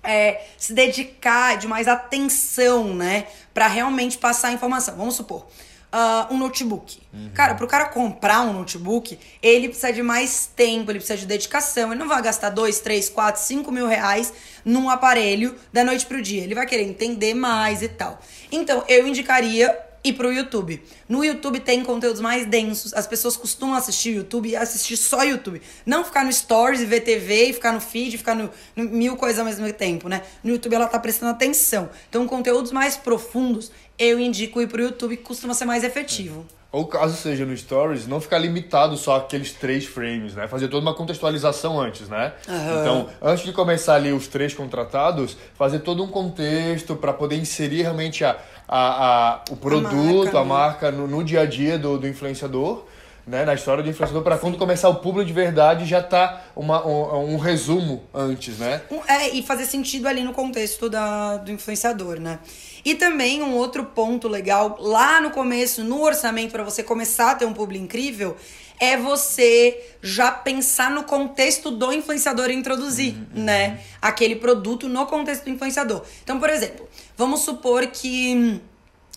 é, 0.03 0.47
se 0.57 0.73
dedicar, 0.73 1.59
de 1.59 1.67
mais 1.67 1.87
atenção, 1.89 2.95
né, 2.95 3.27
para 3.53 3.67
realmente 3.67 4.17
passar 4.19 4.49
a 4.49 4.53
informação. 4.53 4.97
Vamos 4.97 5.15
supor, 5.15 5.47
uh, 5.93 6.33
um 6.33 6.39
notebook. 6.39 7.01
Uhum. 7.13 7.31
Cara, 7.35 7.55
pro 7.55 7.67
cara 7.67 7.87
comprar 7.87 8.43
um 8.43 8.53
notebook, 8.53 9.19
ele 9.43 9.69
precisa 9.69 9.93
de 9.93 10.03
mais 10.03 10.51
tempo, 10.55 10.91
ele 10.91 10.99
precisa 10.99 11.19
de 11.19 11.27
dedicação. 11.27 11.91
Ele 11.91 12.01
não 12.01 12.09
vai 12.09 12.23
gastar 12.23 12.51
2, 12.51 12.81
3, 12.81 13.09
4, 13.09 13.41
5 13.41 13.73
mil 13.73 13.87
reais 13.87 14.33
num 14.65 14.89
aparelho 14.89 15.55
da 15.73 15.85
noite 15.85 16.07
pro 16.07 16.23
dia. 16.23 16.43
Ele 16.43 16.55
vai 16.55 16.67
querer 16.67 16.85
entender 16.85 17.35
mais 17.35 17.83
e 17.83 17.89
tal. 17.89 18.21
Então, 18.51 18.85
eu 18.89 19.07
indicaria 19.07 19.77
e 20.03 20.13
pro 20.13 20.33
YouTube. 20.33 20.83
No 21.09 21.25
YouTube 21.25 21.61
tem 21.61 21.83
conteúdos 21.83 22.21
mais 22.21 22.47
densos. 22.47 22.95
As 22.95 23.07
pessoas 23.07 23.37
costumam 23.37 23.75
assistir 23.75 24.15
YouTube 24.15 24.49
e 24.49 24.57
assistir 24.57 24.97
só 24.97 25.23
YouTube. 25.25 25.61
Não 25.85 26.05
ficar 26.05 26.25
no 26.25 26.33
Stories 26.33 26.81
e 26.81 26.87
ver 26.87 27.01
TV 27.01 27.51
e 27.51 27.53
ficar 27.53 27.73
no 27.73 27.81
feed, 27.81 28.17
ficar 28.17 28.35
no, 28.35 28.51
no, 28.77 28.85
mil 28.85 29.17
coisas 29.17 29.39
ao 29.39 29.45
mesmo 29.45 29.71
tempo, 29.73 30.09
né? 30.09 30.23
No 30.43 30.51
YouTube 30.51 30.75
ela 30.75 30.87
tá 30.87 30.99
prestando 30.99 31.33
atenção. 31.33 31.91
Então, 32.09 32.27
conteúdos 32.27 32.73
mais 32.73 32.97
profundos, 32.97 33.71
eu 33.99 34.19
indico 34.21 34.61
ir 34.61 34.69
pro 34.69 34.83
YouTube, 34.83 35.17
que 35.17 35.23
costuma 35.23 35.55
ser 35.55 35.65
mais 35.65 35.83
efetivo. 35.83 36.47
É. 36.55 36.59
Ou 36.71 36.87
caso 36.87 37.17
seja 37.17 37.47
no 37.47 37.57
Stories, 37.57 38.07
não 38.07 38.21
ficar 38.21 38.37
limitado 38.39 38.95
só 38.99 39.17
aqueles 39.17 39.55
três 39.55 39.87
frames, 39.87 40.35
né? 40.35 40.47
Fazer 40.47 40.69
toda 40.69 40.83
uma 40.83 40.95
contextualização 40.95 41.81
antes, 41.81 42.11
né? 42.11 42.35
Uhum. 42.47 42.81
Então, 42.81 43.09
antes 43.23 43.45
de 43.45 43.53
começar 43.53 43.95
ali 43.95 44.13
os 44.13 44.29
três 44.29 44.53
contratados, 44.53 45.35
fazer 45.55 45.79
todo 45.79 46.05
um 46.05 46.09
contexto 46.09 46.95
para 46.95 47.15
poder 47.15 47.37
inserir 47.37 47.83
realmente 47.83 48.23
a, 48.23 48.37
a, 48.69 49.31
a, 49.37 49.45
o 49.51 49.57
produto, 49.57 50.37
a 50.37 50.45
marca, 50.45 50.89
a 50.89 50.91
marca 50.91 50.91
no, 50.91 51.09
no, 51.09 51.25
dia 51.25 51.41
a 51.41 51.47
dia 51.47 51.79
do, 51.79 51.99
do 51.99 52.07
influenciador. 52.07 52.85
Né, 53.27 53.45
na 53.45 53.53
história 53.53 53.83
do 53.83 53.91
influenciador, 53.91 54.23
para 54.23 54.39
quando 54.39 54.57
começar 54.57 54.89
o 54.89 54.95
público 54.95 55.27
de 55.27 55.35
verdade 55.35 55.85
já 55.85 56.03
tá 56.03 56.45
uma, 56.57 56.83
um, 56.87 57.35
um 57.35 57.37
resumo 57.37 58.03
antes, 58.15 58.59
né? 58.59 58.81
É, 59.07 59.29
e 59.29 59.43
fazer 59.43 59.67
sentido 59.67 60.09
ali 60.09 60.23
no 60.23 60.33
contexto 60.33 60.89
da, 60.89 61.37
do 61.37 61.53
influenciador, 61.53 62.19
né? 62.19 62.39
E 62.85 62.95
também 62.95 63.43
um 63.43 63.55
outro 63.55 63.85
ponto 63.85 64.29
legal 64.29 64.77
lá 64.81 65.21
no 65.21 65.31
começo, 65.31 65.83
no 65.85 66.03
orçamento, 66.03 66.53
para 66.53 66.63
você 66.63 66.83
começar 66.83 67.33
a 67.33 67.35
ter 67.35 67.45
um 67.45 67.53
público 67.53 67.85
incrível, 67.85 68.37
é 68.81 68.97
você 68.97 69.97
já 70.01 70.31
pensar 70.31 70.91
no 70.91 71.03
contexto 71.05 71.71
do 71.71 71.93
influenciador 71.93 72.51
e 72.51 72.55
introduzir, 72.55 73.15
uhum, 73.15 73.43
né? 73.45 73.81
Aquele 74.01 74.37
produto 74.37 74.89
no 74.89 75.05
contexto 75.07 75.45
do 75.45 75.51
influenciador. 75.51 76.03
Então, 76.23 76.39
por 76.39 76.49
exemplo, 76.49 76.89
vamos 77.17 77.41
supor 77.41 77.87
que 77.89 78.61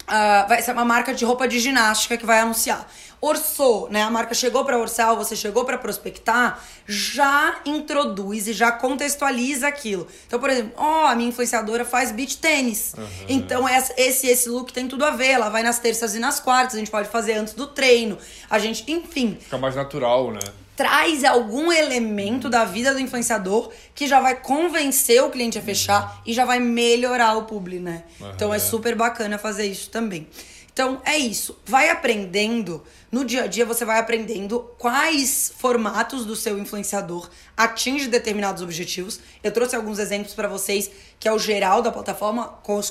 uh, 0.01 0.47
vai 0.47 0.61
ser 0.61 0.71
uma 0.71 0.85
marca 0.85 1.13
de 1.13 1.23
roupa 1.23 1.47
de 1.47 1.59
ginástica 1.59 2.17
que 2.17 2.25
vai 2.25 2.39
anunciar 2.39 2.87
orçou, 3.21 3.87
né? 3.89 4.01
A 4.01 4.09
marca 4.09 4.33
chegou 4.33 4.65
para 4.65 4.77
orçar, 4.77 5.15
você 5.15 5.35
chegou 5.35 5.63
para 5.63 5.77
prospectar, 5.77 6.59
já 6.87 7.61
introduz 7.65 8.47
e 8.47 8.53
já 8.53 8.71
contextualiza 8.71 9.67
aquilo. 9.67 10.07
Então, 10.25 10.39
por 10.39 10.49
exemplo, 10.49 10.73
ó, 10.75 11.03
oh, 11.03 11.07
a 11.07 11.15
minha 11.15 11.29
influenciadora 11.29 11.85
faz 11.85 12.11
beach 12.11 12.37
tênis. 12.37 12.95
Uhum. 12.97 13.05
Então, 13.29 13.69
esse 13.69 14.27
esse 14.27 14.49
look 14.49 14.73
tem 14.73 14.87
tudo 14.87 15.05
a 15.05 15.11
ver. 15.11 15.29
Ela 15.29 15.49
vai 15.49 15.61
nas 15.61 15.77
terças 15.77 16.15
e 16.15 16.19
nas 16.19 16.39
quartas, 16.39 16.75
a 16.75 16.79
gente 16.79 16.89
pode 16.89 17.07
fazer 17.09 17.33
antes 17.33 17.53
do 17.53 17.67
treino. 17.67 18.17
A 18.49 18.57
gente, 18.57 18.91
enfim. 18.91 19.37
Fica 19.39 19.57
mais 19.57 19.75
natural, 19.75 20.31
né? 20.31 20.39
traz 20.81 21.23
algum 21.23 21.71
elemento 21.71 22.49
da 22.49 22.65
vida 22.65 22.91
do 22.91 22.99
influenciador 22.99 23.71
que 23.93 24.07
já 24.07 24.19
vai 24.19 24.33
convencer 24.33 25.21
o 25.21 25.29
cliente 25.29 25.59
a 25.59 25.61
fechar 25.61 26.19
e 26.25 26.33
já 26.33 26.43
vai 26.43 26.59
melhorar 26.59 27.37
o 27.37 27.43
publi, 27.43 27.79
né? 27.79 28.03
Uhum. 28.19 28.31
Então 28.31 28.51
é 28.51 28.57
super 28.57 28.95
bacana 28.95 29.37
fazer 29.37 29.67
isso 29.67 29.91
também. 29.91 30.27
Então 30.73 31.01
é 31.05 31.17
isso. 31.17 31.57
Vai 31.65 31.89
aprendendo. 31.89 32.83
No 33.11 33.25
dia 33.25 33.43
a 33.43 33.47
dia 33.47 33.65
você 33.65 33.83
vai 33.83 33.99
aprendendo 33.99 34.59
quais 34.77 35.51
formatos 35.57 36.25
do 36.25 36.35
seu 36.35 36.57
influenciador 36.57 37.29
atinge 37.57 38.07
determinados 38.07 38.63
objetivos. 38.63 39.19
Eu 39.43 39.51
trouxe 39.51 39.75
alguns 39.75 39.99
exemplos 39.99 40.33
para 40.33 40.47
vocês, 40.47 40.89
que 41.19 41.27
é 41.27 41.33
o 41.33 41.37
geral 41.37 41.81
da 41.81 41.91
plataforma, 41.91 42.47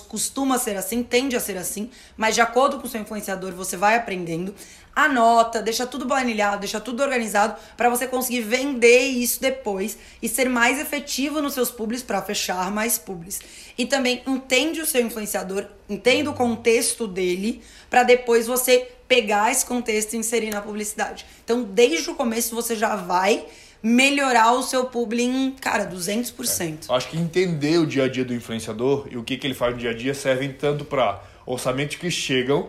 costuma 0.09 0.59
ser 0.59 0.77
assim, 0.77 1.03
tende 1.03 1.35
a 1.37 1.41
ser 1.41 1.57
assim, 1.57 1.91
mas 2.17 2.35
de 2.35 2.43
acordo 2.43 2.79
com 2.79 2.87
o 2.87 2.91
seu 2.91 3.01
influenciador 3.01 3.53
você 3.53 3.77
vai 3.77 3.97
aprendendo 3.97 4.55
anota, 4.95 5.63
deixa 5.63 5.87
tudo 5.87 6.07
planilhado, 6.07 6.61
deixa 6.61 6.81
tudo 6.81 7.03
organizado 7.03 7.57
para 7.77 7.89
você 7.89 8.07
conseguir 8.07 8.43
vender 8.43 9.07
isso 9.09 9.41
depois 9.41 9.97
e 10.21 10.29
ser 10.29 10.49
mais 10.49 10.79
efetivo 10.79 11.41
nos 11.41 11.55
seus 11.55 11.71
publis 11.71 12.03
para 12.03 12.21
fechar 12.23 12.71
mais 12.71 12.99
publis. 12.99 13.41
E 13.79 13.87
também 13.87 14.23
entende 14.27 14.81
o 14.81 14.87
seu 14.87 15.01
influenciador, 15.01 15.65
entenda 15.89 16.31
o 16.31 16.35
contexto 16.35 17.07
dele 17.07 17.63
para 17.89 18.03
depois 18.03 18.47
você 18.47 18.89
pegar 19.09 19.51
esse 19.51 19.67
contexto 19.67 20.15
e 20.15 20.19
inserir 20.19 20.51
na 20.51 20.61
publicidade. 20.61 21.27
Então, 21.45 21.63
desde 21.63 22.11
o 22.11 22.15
começo 22.15 22.55
você 22.55 22.77
já 22.77 22.95
vai 22.95 23.45
melhorar 23.83 24.53
o 24.53 24.63
seu 24.63 24.85
publi 24.85 25.25
em, 25.25 25.53
cara, 25.53 25.87
200%. 25.87 26.89
É. 26.89 26.95
Acho 26.95 27.09
que 27.09 27.17
entender 27.17 27.79
o 27.79 27.87
dia 27.87 28.05
a 28.05 28.09
dia 28.09 28.25
do 28.25 28.35
influenciador 28.35 29.09
e 29.11 29.17
o 29.17 29.25
que, 29.25 29.37
que 29.37 29.47
ele 29.47 29.55
faz 29.55 29.73
no 29.75 29.81
dia 29.81 29.91
a 29.91 29.95
dia 29.95 30.15
servem 30.15 30.53
tanto 30.53 30.85
para 30.85 31.23
orçamentos 31.47 31.97
que 31.97 32.11
chegam 32.11 32.69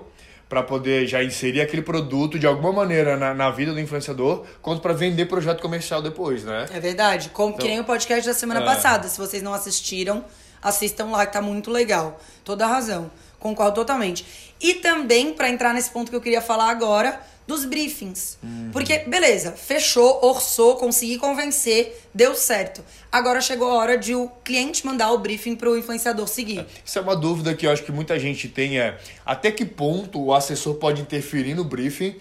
para 0.51 0.61
poder 0.61 1.07
já 1.07 1.23
inserir 1.23 1.61
aquele 1.61 1.81
produto 1.81 2.37
de 2.37 2.45
alguma 2.45 2.73
maneira 2.73 3.15
na, 3.15 3.33
na 3.33 3.49
vida 3.49 3.71
do 3.71 3.79
influenciador, 3.79 4.43
quanto 4.61 4.81
para 4.81 4.91
vender 4.91 5.25
projeto 5.27 5.61
comercial 5.61 6.01
depois, 6.01 6.43
né? 6.43 6.65
É 6.73 6.77
verdade. 6.77 7.29
Como, 7.29 7.51
então, 7.51 7.61
que 7.61 7.69
nem 7.69 7.79
o 7.79 7.85
podcast 7.85 8.27
da 8.27 8.33
semana 8.33 8.59
é. 8.59 8.65
passada. 8.65 9.07
Se 9.07 9.17
vocês 9.17 9.41
não 9.41 9.53
assistiram, 9.53 10.25
assistam 10.61 11.05
lá 11.05 11.25
que 11.25 11.31
tá 11.31 11.41
muito 11.41 11.71
legal. 11.71 12.19
Toda 12.43 12.67
razão. 12.67 13.09
Concordo 13.39 13.75
totalmente. 13.75 14.53
E 14.59 14.73
também, 14.73 15.31
para 15.31 15.49
entrar 15.49 15.73
nesse 15.73 15.89
ponto 15.89 16.09
que 16.09 16.17
eu 16.17 16.21
queria 16.21 16.41
falar 16.41 16.69
agora, 16.69 17.21
dos 17.47 17.65
briefings. 17.65 18.37
Uhum. 18.41 18.69
Porque, 18.71 18.99
beleza, 18.99 19.51
fechou, 19.51 20.19
orçou, 20.23 20.75
consegui 20.75 21.17
convencer, 21.17 22.07
deu 22.13 22.35
certo. 22.35 22.83
Agora 23.11 23.41
chegou 23.41 23.69
a 23.69 23.75
hora 23.75 23.97
de 23.97 24.15
o 24.15 24.29
cliente 24.43 24.85
mandar 24.85 25.11
o 25.11 25.17
briefing 25.17 25.55
para 25.55 25.69
o 25.69 25.77
influenciador 25.77 26.27
seguir. 26.27 26.59
É, 26.59 26.65
isso 26.85 26.97
é 26.97 27.01
uma 27.01 27.15
dúvida 27.15 27.53
que 27.53 27.67
eu 27.67 27.71
acho 27.71 27.83
que 27.83 27.91
muita 27.91 28.17
gente 28.17 28.47
tem, 28.47 28.79
é 28.79 28.97
até 29.25 29.51
que 29.51 29.65
ponto 29.65 30.21
o 30.21 30.33
assessor 30.33 30.75
pode 30.75 31.01
interferir 31.01 31.53
no 31.53 31.63
briefing, 31.63 32.15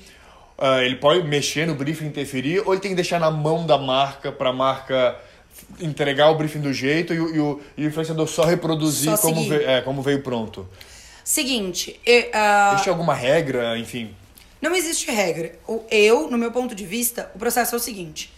uh, 0.59 0.81
ele 0.83 0.97
pode 0.97 1.23
mexer 1.27 1.67
no 1.67 1.75
briefing, 1.75 2.07
interferir, 2.07 2.61
ou 2.67 2.73
ele 2.73 2.81
tem 2.81 2.91
que 2.91 2.97
deixar 2.97 3.21
na 3.21 3.31
mão 3.31 3.67
da 3.67 3.79
marca 3.79 4.33
para 4.33 4.51
a 4.51 4.53
marca 4.53 5.17
entregar 5.81 6.31
o 6.31 6.35
briefing 6.35 6.61
do 6.61 6.73
jeito 6.73 7.15
e 7.15 7.21
o, 7.21 7.35
e 7.35 7.39
o, 7.39 7.61
e 7.77 7.85
o 7.85 7.89
influenciador 7.89 8.27
só 8.27 8.45
reproduzir 8.45 9.17
só 9.17 9.19
como, 9.19 9.49
veio, 9.49 9.69
é, 9.69 9.81
como 9.81 10.03
veio 10.03 10.23
pronto? 10.23 10.69
Seguinte, 11.23 12.01
uh... 12.07 12.73
existe 12.73 12.89
alguma 12.89 13.15
regra, 13.15 13.79
enfim? 13.79 14.15
Não 14.61 14.75
existe 14.75 15.11
regra. 15.11 15.59
Eu, 15.91 16.31
no 16.31 16.37
meu 16.37 16.53
ponto 16.53 16.75
de 16.75 16.85
vista, 16.85 17.31
o 17.35 17.39
processo 17.39 17.75
é 17.75 17.79
o 17.79 17.81
seguinte. 17.81 18.33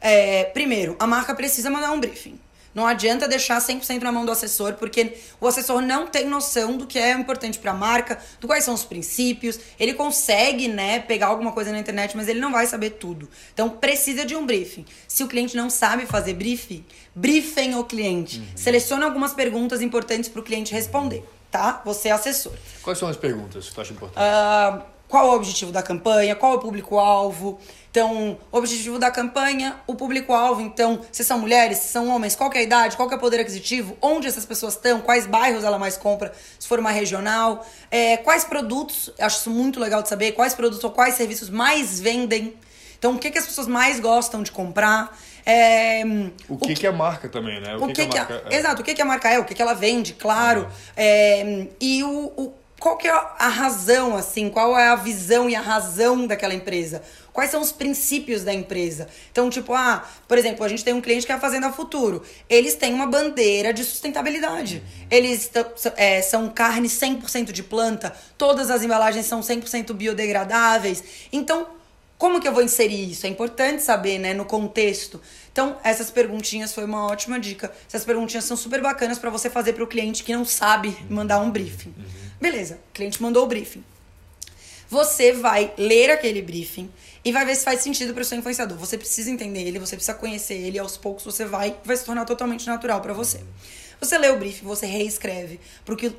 É, 0.00 0.44
primeiro, 0.44 0.96
a 0.98 1.06
marca 1.06 1.34
precisa 1.34 1.70
mandar 1.70 1.92
um 1.92 2.00
briefing. 2.00 2.38
Não 2.76 2.86
adianta 2.86 3.26
deixar 3.26 3.58
100% 3.58 4.02
na 4.02 4.12
mão 4.12 4.26
do 4.26 4.30
assessor, 4.30 4.74
porque 4.74 5.16
o 5.40 5.48
assessor 5.48 5.80
não 5.80 6.06
tem 6.06 6.26
noção 6.26 6.76
do 6.76 6.86
que 6.86 6.98
é 6.98 7.12
importante 7.12 7.58
para 7.58 7.70
a 7.70 7.74
marca, 7.74 8.18
do 8.38 8.46
quais 8.46 8.64
são 8.64 8.74
os 8.74 8.84
princípios. 8.84 9.58
Ele 9.80 9.94
consegue, 9.94 10.68
né, 10.68 11.00
pegar 11.00 11.28
alguma 11.28 11.52
coisa 11.52 11.72
na 11.72 11.78
internet, 11.78 12.14
mas 12.14 12.28
ele 12.28 12.38
não 12.38 12.52
vai 12.52 12.66
saber 12.66 12.90
tudo. 12.90 13.30
Então 13.54 13.70
precisa 13.70 14.26
de 14.26 14.36
um 14.36 14.44
briefing. 14.44 14.84
Se 15.08 15.24
o 15.24 15.26
cliente 15.26 15.56
não 15.56 15.70
sabe 15.70 16.04
fazer 16.04 16.34
briefing, 16.34 16.84
briefem 17.14 17.74
o 17.76 17.82
cliente. 17.82 18.40
Uhum. 18.40 18.46
Selecione 18.54 19.04
algumas 19.04 19.32
perguntas 19.32 19.80
importantes 19.80 20.28
para 20.28 20.40
o 20.40 20.44
cliente 20.44 20.74
responder, 20.74 21.24
tá? 21.50 21.80
Você 21.82 22.08
é 22.08 22.12
assessor. 22.12 22.52
Quais 22.82 22.98
são 22.98 23.08
as 23.08 23.16
perguntas 23.16 23.70
que 23.70 23.74
tu 23.74 23.80
acha 23.80 23.94
importante? 23.94 24.18
Uh, 24.18 24.95
qual 25.08 25.26
é 25.26 25.30
o 25.30 25.34
objetivo 25.34 25.72
da 25.72 25.82
campanha, 25.82 26.34
qual 26.34 26.52
é 26.52 26.56
o 26.56 26.58
público-alvo. 26.58 27.58
Então, 27.90 28.36
o 28.52 28.58
objetivo 28.58 28.98
da 28.98 29.10
campanha, 29.10 29.76
o 29.86 29.94
público-alvo, 29.94 30.60
então, 30.60 31.00
se 31.10 31.24
são 31.24 31.38
mulheres, 31.38 31.78
se 31.78 31.88
são 31.88 32.08
homens, 32.08 32.36
qual 32.36 32.52
é 32.52 32.58
a 32.58 32.62
idade, 32.62 32.94
qual 32.94 33.10
é 33.10 33.14
o 33.14 33.18
poder 33.18 33.40
aquisitivo, 33.40 33.96
onde 34.02 34.26
essas 34.26 34.44
pessoas 34.44 34.74
estão, 34.74 35.00
quais 35.00 35.26
bairros 35.26 35.64
ela 35.64 35.78
mais 35.78 35.96
compra, 35.96 36.30
se 36.58 36.68
for 36.68 36.78
uma 36.78 36.90
regional, 36.90 37.64
é, 37.90 38.18
quais 38.18 38.44
produtos, 38.44 39.10
acho 39.18 39.38
isso 39.38 39.50
muito 39.50 39.80
legal 39.80 40.02
de 40.02 40.10
saber, 40.10 40.32
quais 40.32 40.52
produtos 40.52 40.84
ou 40.84 40.90
quais 40.90 41.14
serviços 41.14 41.48
mais 41.48 41.98
vendem. 41.98 42.54
Então, 42.98 43.14
o 43.14 43.18
que, 43.18 43.30
que 43.30 43.38
as 43.38 43.46
pessoas 43.46 43.66
mais 43.66 43.98
gostam 43.98 44.42
de 44.42 44.50
comprar. 44.50 45.16
É, 45.44 46.02
o 46.48 46.56
que, 46.56 46.64
o 46.64 46.68
que, 46.68 46.74
que 46.74 46.86
é 46.86 46.92
marca 46.92 47.28
também, 47.28 47.60
né? 47.60 47.76
O, 47.76 47.84
o 47.84 47.86
que, 47.86 47.94
que, 47.94 48.08
que, 48.08 48.18
a 48.18 48.20
marca 48.20 48.42
é. 48.50 48.56
Exato, 48.56 48.82
o 48.82 48.84
que, 48.84 48.94
que 48.94 49.02
a 49.02 49.04
marca 49.04 49.30
é, 49.30 49.38
o 49.38 49.44
que, 49.44 49.54
que 49.54 49.62
ela 49.62 49.74
vende, 49.74 50.12
claro. 50.12 50.62
Uhum. 50.62 50.68
É, 50.96 51.66
e 51.80 52.02
o, 52.02 52.32
o 52.36 52.54
qual 52.86 52.96
que 52.96 53.08
é 53.08 53.10
a 53.10 53.48
razão, 53.48 54.16
assim, 54.16 54.48
qual 54.48 54.78
é 54.78 54.86
a 54.86 54.94
visão 54.94 55.50
e 55.50 55.56
a 55.56 55.60
razão 55.60 56.24
daquela 56.24 56.54
empresa? 56.54 57.02
Quais 57.32 57.50
são 57.50 57.60
os 57.60 57.72
princípios 57.72 58.44
da 58.44 58.54
empresa? 58.54 59.08
Então, 59.32 59.50
tipo, 59.50 59.74
ah, 59.74 60.08
por 60.28 60.38
exemplo, 60.38 60.64
a 60.64 60.68
gente 60.68 60.84
tem 60.84 60.94
um 60.94 61.00
cliente 61.00 61.26
que 61.26 61.32
é 61.32 61.34
a 61.34 61.40
Fazenda 61.40 61.72
Futuro. 61.72 62.22
Eles 62.48 62.76
têm 62.76 62.94
uma 62.94 63.08
bandeira 63.08 63.72
de 63.72 63.82
sustentabilidade. 63.82 64.84
Eles 65.10 65.50
é, 65.96 66.22
são 66.22 66.48
carne 66.48 66.86
100% 66.86 67.50
de 67.50 67.64
planta, 67.64 68.14
todas 68.38 68.70
as 68.70 68.84
embalagens 68.84 69.26
são 69.26 69.40
100% 69.40 69.92
biodegradáveis. 69.92 71.02
Então, 71.32 71.66
como 72.16 72.40
que 72.40 72.46
eu 72.46 72.52
vou 72.52 72.62
inserir 72.62 73.10
isso? 73.10 73.26
É 73.26 73.28
importante 73.28 73.82
saber, 73.82 74.20
né, 74.20 74.32
no 74.32 74.44
contexto. 74.44 75.20
Então, 75.50 75.76
essas 75.82 76.08
perguntinhas 76.08 76.72
foi 76.72 76.84
uma 76.84 77.04
ótima 77.06 77.40
dica. 77.40 77.72
Essas 77.88 78.04
perguntinhas 78.04 78.44
são 78.44 78.56
super 78.56 78.80
bacanas 78.80 79.18
para 79.18 79.28
você 79.28 79.50
fazer 79.50 79.72
para 79.72 79.82
o 79.82 79.88
cliente 79.88 80.22
que 80.22 80.32
não 80.32 80.44
sabe 80.44 80.96
mandar 81.10 81.40
um 81.40 81.50
briefing. 81.50 81.92
Beleza, 82.40 82.78
o 82.90 82.92
cliente 82.92 83.22
mandou 83.22 83.44
o 83.44 83.46
briefing. 83.46 83.84
Você 84.88 85.32
vai 85.32 85.72
ler 85.76 86.10
aquele 86.10 86.40
briefing 86.40 86.88
e 87.24 87.32
vai 87.32 87.44
ver 87.44 87.56
se 87.56 87.64
faz 87.64 87.80
sentido 87.80 88.14
para 88.14 88.22
o 88.22 88.24
seu 88.24 88.38
influenciador. 88.38 88.78
Você 88.78 88.96
precisa 88.96 89.30
entender 89.30 89.62
ele, 89.62 89.80
você 89.80 89.96
precisa 89.96 90.16
conhecer 90.16 90.54
ele, 90.54 90.78
aos 90.78 90.96
poucos 90.96 91.24
você 91.24 91.44
vai 91.44 91.76
vai 91.84 91.96
se 91.96 92.04
tornar 92.04 92.24
totalmente 92.24 92.66
natural 92.66 93.00
para 93.00 93.12
você. 93.12 93.40
Você 93.98 94.18
lê 94.18 94.28
o 94.28 94.38
briefing, 94.38 94.64
você 94.64 94.84
reescreve 94.84 95.58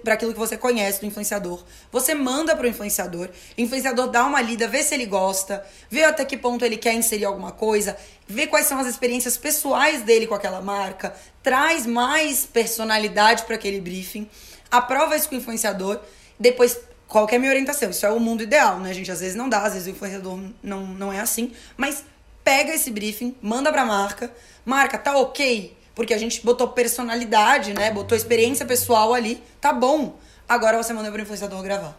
para 0.04 0.16
aquilo 0.16 0.34
que 0.34 0.40
você 0.40 0.58
conhece 0.58 1.00
do 1.00 1.06
influenciador. 1.06 1.64
Você 1.92 2.16
manda 2.16 2.56
para 2.56 2.66
o 2.66 2.70
influenciador. 2.70 3.30
O 3.56 3.62
influenciador 3.62 4.08
dá 4.08 4.26
uma 4.26 4.42
lida, 4.42 4.68
vê 4.68 4.82
se 4.82 4.96
ele 4.96 5.06
gosta, 5.06 5.64
vê 5.90 6.04
até 6.04 6.26
que 6.26 6.36
ponto 6.36 6.66
ele 6.66 6.76
quer 6.76 6.94
inserir 6.96 7.26
alguma 7.26 7.52
coisa, 7.52 7.96
vê 8.28 8.48
quais 8.48 8.66
são 8.66 8.80
as 8.80 8.88
experiências 8.88 9.38
pessoais 9.38 10.02
dele 10.02 10.26
com 10.26 10.34
aquela 10.34 10.60
marca, 10.60 11.16
traz 11.44 11.86
mais 11.86 12.46
personalidade 12.46 13.44
para 13.44 13.56
aquele 13.56 13.80
briefing, 13.80 14.28
aprova 14.72 15.16
isso 15.16 15.30
com 15.30 15.36
o 15.36 15.38
influenciador, 15.38 16.00
depois 16.40 16.80
qual 17.08 17.26
que 17.26 17.36
é 17.36 17.38
a 17.38 17.40
minha 17.40 17.52
orientação? 17.52 17.90
Isso 17.90 18.06
é 18.06 18.12
o 18.12 18.20
mundo 18.20 18.44
ideal, 18.44 18.80
né, 18.80 18.94
gente? 18.94 19.12
Às 19.12 19.22
vezes 19.22 19.36
não 19.36 19.48
dá, 19.48 19.64
às 19.64 19.74
vezes 19.74 19.88
o 19.88 19.92
influenciador 19.92 20.40
não, 20.62 20.86
não 20.86 21.12
é 21.12 21.20
assim. 21.20 21.54
Mas 21.78 22.04
pega 22.44 22.74
esse 22.74 22.92
briefing, 22.92 23.36
manda 23.42 23.72
pra 23.72 23.86
marca. 23.86 24.32
Marca, 24.66 24.98
tá 24.98 25.16
ok? 25.18 25.76
Porque 25.96 26.14
a 26.14 26.18
gente 26.18 26.46
botou 26.46 26.68
personalidade, 26.68 27.74
né? 27.74 27.92
Botou 27.92 28.16
experiência 28.18 28.66
pessoal 28.66 29.14
ali. 29.14 29.42
Tá 29.62 29.72
bom. 29.72 30.20
Agora 30.48 30.82
você 30.82 30.94
manda 30.94 31.10
pro 31.12 31.22
influenciador 31.22 31.62
gravar. 31.64 31.98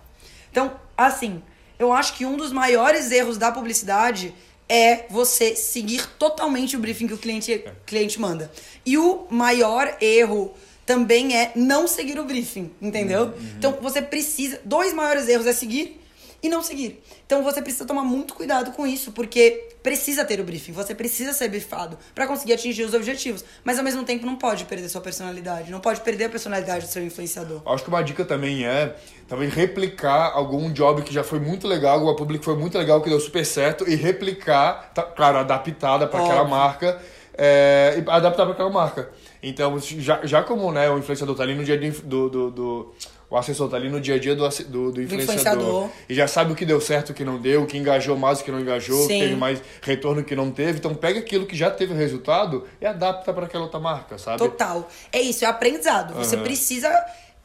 Então, 0.50 0.78
assim, 0.96 1.42
eu 1.78 1.92
acho 1.92 2.14
que 2.14 2.26
um 2.26 2.36
dos 2.36 2.52
maiores 2.52 3.10
erros 3.10 3.38
da 3.38 3.50
publicidade 3.50 4.34
é 4.68 5.06
você 5.08 5.56
seguir 5.56 6.06
totalmente 6.18 6.76
o 6.76 6.78
briefing 6.78 7.06
que 7.06 7.14
o 7.14 7.18
cliente, 7.18 7.64
cliente 7.86 8.20
manda. 8.20 8.52
E 8.84 8.98
o 8.98 9.26
maior 9.30 9.96
erro 10.00 10.54
também 10.88 11.36
é 11.36 11.52
não 11.54 11.86
seguir 11.86 12.18
o 12.18 12.24
briefing, 12.24 12.70
entendeu? 12.80 13.24
Uhum. 13.24 13.52
Então 13.58 13.72
você 13.72 14.00
precisa. 14.00 14.58
Dois 14.64 14.94
maiores 14.94 15.28
erros 15.28 15.46
é 15.46 15.52
seguir 15.52 16.00
e 16.42 16.48
não 16.48 16.62
seguir. 16.62 17.04
Então 17.26 17.44
você 17.44 17.60
precisa 17.60 17.84
tomar 17.84 18.04
muito 18.04 18.32
cuidado 18.32 18.72
com 18.72 18.86
isso, 18.86 19.12
porque 19.12 19.68
precisa 19.82 20.24
ter 20.24 20.40
o 20.40 20.44
briefing, 20.44 20.72
você 20.72 20.94
precisa 20.94 21.34
ser 21.34 21.50
briefado 21.50 21.98
para 22.14 22.26
conseguir 22.26 22.54
atingir 22.54 22.84
os 22.84 22.94
objetivos, 22.94 23.44
mas 23.62 23.76
ao 23.76 23.84
mesmo 23.84 24.02
tempo 24.02 24.24
não 24.24 24.36
pode 24.36 24.64
perder 24.64 24.88
sua 24.88 25.02
personalidade, 25.02 25.70
não 25.70 25.78
pode 25.78 26.00
perder 26.00 26.24
a 26.24 26.28
personalidade 26.30 26.86
do 26.86 26.90
seu 26.90 27.04
influenciador. 27.04 27.60
Acho 27.66 27.84
que 27.84 27.90
uma 27.90 28.02
dica 28.02 28.24
também 28.24 28.64
é 28.64 28.96
talvez 29.28 29.52
replicar 29.52 30.32
algum 30.32 30.72
job 30.72 31.02
que 31.02 31.12
já 31.12 31.22
foi 31.22 31.38
muito 31.38 31.68
legal, 31.68 31.96
alguma 31.96 32.16
public 32.16 32.38
que 32.38 32.46
foi 32.46 32.56
muito 32.56 32.78
legal, 32.78 33.02
que 33.02 33.10
deu 33.10 33.20
super 33.20 33.44
certo 33.44 33.86
e 33.86 33.94
replicar, 33.94 34.90
tá, 34.94 35.02
claro, 35.02 35.36
adaptada 35.36 36.06
para 36.06 36.24
aquela 36.24 36.44
marca, 36.44 36.98
é, 37.36 38.02
adaptar 38.06 38.44
para 38.44 38.54
aquela 38.54 38.70
marca. 38.70 39.10
Então, 39.42 39.78
já, 39.78 40.24
já 40.24 40.42
como 40.42 40.70
né, 40.72 40.90
o 40.90 40.98
influenciador 40.98 41.36
tá 41.36 41.42
ali 41.42 41.54
no 41.54 41.64
dia 41.64 41.78
do, 42.04 42.28
do, 42.28 42.50
do 42.50 42.94
o 43.30 43.36
assessor 43.36 43.68
tá 43.68 43.76
ali 43.76 43.90
no 43.90 44.00
dia 44.00 44.14
a 44.14 44.18
dia 44.18 44.34
do, 44.34 44.48
do, 44.48 44.92
do 44.92 45.02
influenciador, 45.02 45.22
influenciador, 45.22 45.90
E 46.08 46.14
já 46.14 46.26
sabe 46.26 46.52
o 46.52 46.54
que 46.54 46.64
deu 46.64 46.80
certo, 46.80 47.10
o 47.10 47.14
que 47.14 47.24
não 47.24 47.38
deu, 47.38 47.62
o 47.62 47.66
que 47.66 47.76
engajou 47.76 48.16
mais, 48.16 48.40
o 48.40 48.44
que 48.44 48.50
não 48.50 48.58
engajou, 48.58 49.04
o 49.04 49.06
que 49.06 49.18
teve 49.18 49.36
mais 49.36 49.60
retorno, 49.82 50.22
o 50.22 50.24
que 50.24 50.34
não 50.34 50.50
teve. 50.50 50.78
Então 50.78 50.94
pega 50.94 51.20
aquilo 51.20 51.44
que 51.44 51.54
já 51.54 51.70
teve 51.70 51.92
resultado 51.92 52.66
e 52.80 52.86
adapta 52.86 53.32
para 53.32 53.44
aquela 53.44 53.64
outra 53.64 53.78
marca, 53.78 54.16
sabe? 54.16 54.38
Total. 54.38 54.88
É 55.12 55.20
isso, 55.20 55.44
é 55.44 55.48
aprendizado. 55.48 56.14
Você 56.14 56.36
uhum. 56.36 56.42
precisa 56.42 56.90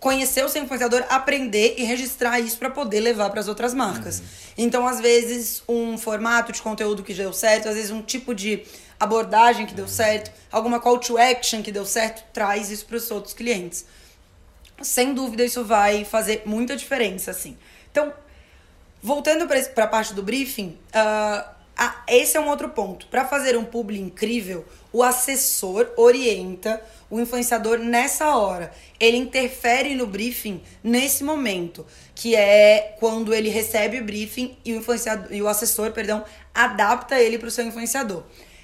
conhecer 0.04 0.44
o 0.44 0.50
seu 0.50 0.62
influenciador, 0.62 1.06
aprender 1.08 1.76
e 1.78 1.86
registrar 1.86 2.38
isso 2.38 2.58
para 2.58 2.70
poder 2.70 3.00
levar 3.00 3.30
para 3.30 3.40
as 3.40 3.48
outras 3.48 3.74
marcas. 3.74 4.20
Uhum. 4.20 4.26
Então, 4.58 4.86
às 4.86 5.00
vezes, 5.00 5.64
um 5.66 5.98
formato 5.98 6.52
de 6.52 6.62
conteúdo 6.62 7.02
que 7.02 7.14
deu 7.14 7.32
certo, 7.32 7.70
às 7.70 7.76
vezes 7.76 7.90
um 7.90 8.02
tipo 8.02 8.36
de 8.36 8.66
abordagem 9.00 9.66
que 9.66 9.74
deu 9.74 9.88
certo, 9.88 10.30
alguma 10.52 10.78
call 10.82 11.00
to 11.00 11.18
action 11.18 11.64
que 11.64 11.72
deu 11.72 11.86
certo, 11.86 12.22
traz 12.34 12.70
isso 12.70 12.86
para 12.86 12.98
os 12.98 13.10
outros 13.10 13.34
clientes. 13.34 13.86
Sem 14.82 15.14
dúvida, 15.14 15.46
isso 15.46 15.64
vai 15.64 16.04
fazer 16.04 16.42
muita 16.46 16.76
diferença, 16.76 17.32
assim. 17.32 17.58
Então, 17.90 18.14
voltando 19.02 19.48
para 19.48 19.86
a 19.86 19.88
parte 19.88 20.14
do 20.14 20.22
briefing, 20.22 20.78
uh, 20.94 21.50
ah, 21.78 22.04
esse 22.08 22.38
é 22.38 22.40
um 22.40 22.50
outro 22.50 22.70
ponto. 22.70 23.08
Para 23.08 23.26
fazer 23.26 23.58
um 23.58 23.66
publi 23.66 24.00
incrível, 24.00 24.66
o 24.92 25.02
assessor 25.02 25.92
orienta 25.98 26.82
o 27.10 27.20
influenciador 27.20 27.80
nessa 27.80 28.36
hora. 28.36 28.72
Ele 29.00 29.18
interfere 29.18 29.96
no 29.96 30.06
briefing 30.06 30.62
nesse 30.84 31.24
momento, 31.24 31.86
que 32.14 32.36
é 32.36 32.96
quando 33.00 33.34
ele 33.34 33.50
recebe 33.50 34.00
o 34.00 34.04
briefing 34.04 34.56
e 34.64 34.74
o 34.74 34.78
influenciador 34.78 35.28
e 35.32 35.42
o 35.42 35.48
assessor, 35.48 35.92
perdão, 35.92 36.24
adapta 36.54 37.20
ele 37.20 37.38
para 37.38 37.48
o 37.48 37.52
seu 37.52 37.66
influenciador. 37.66 38.24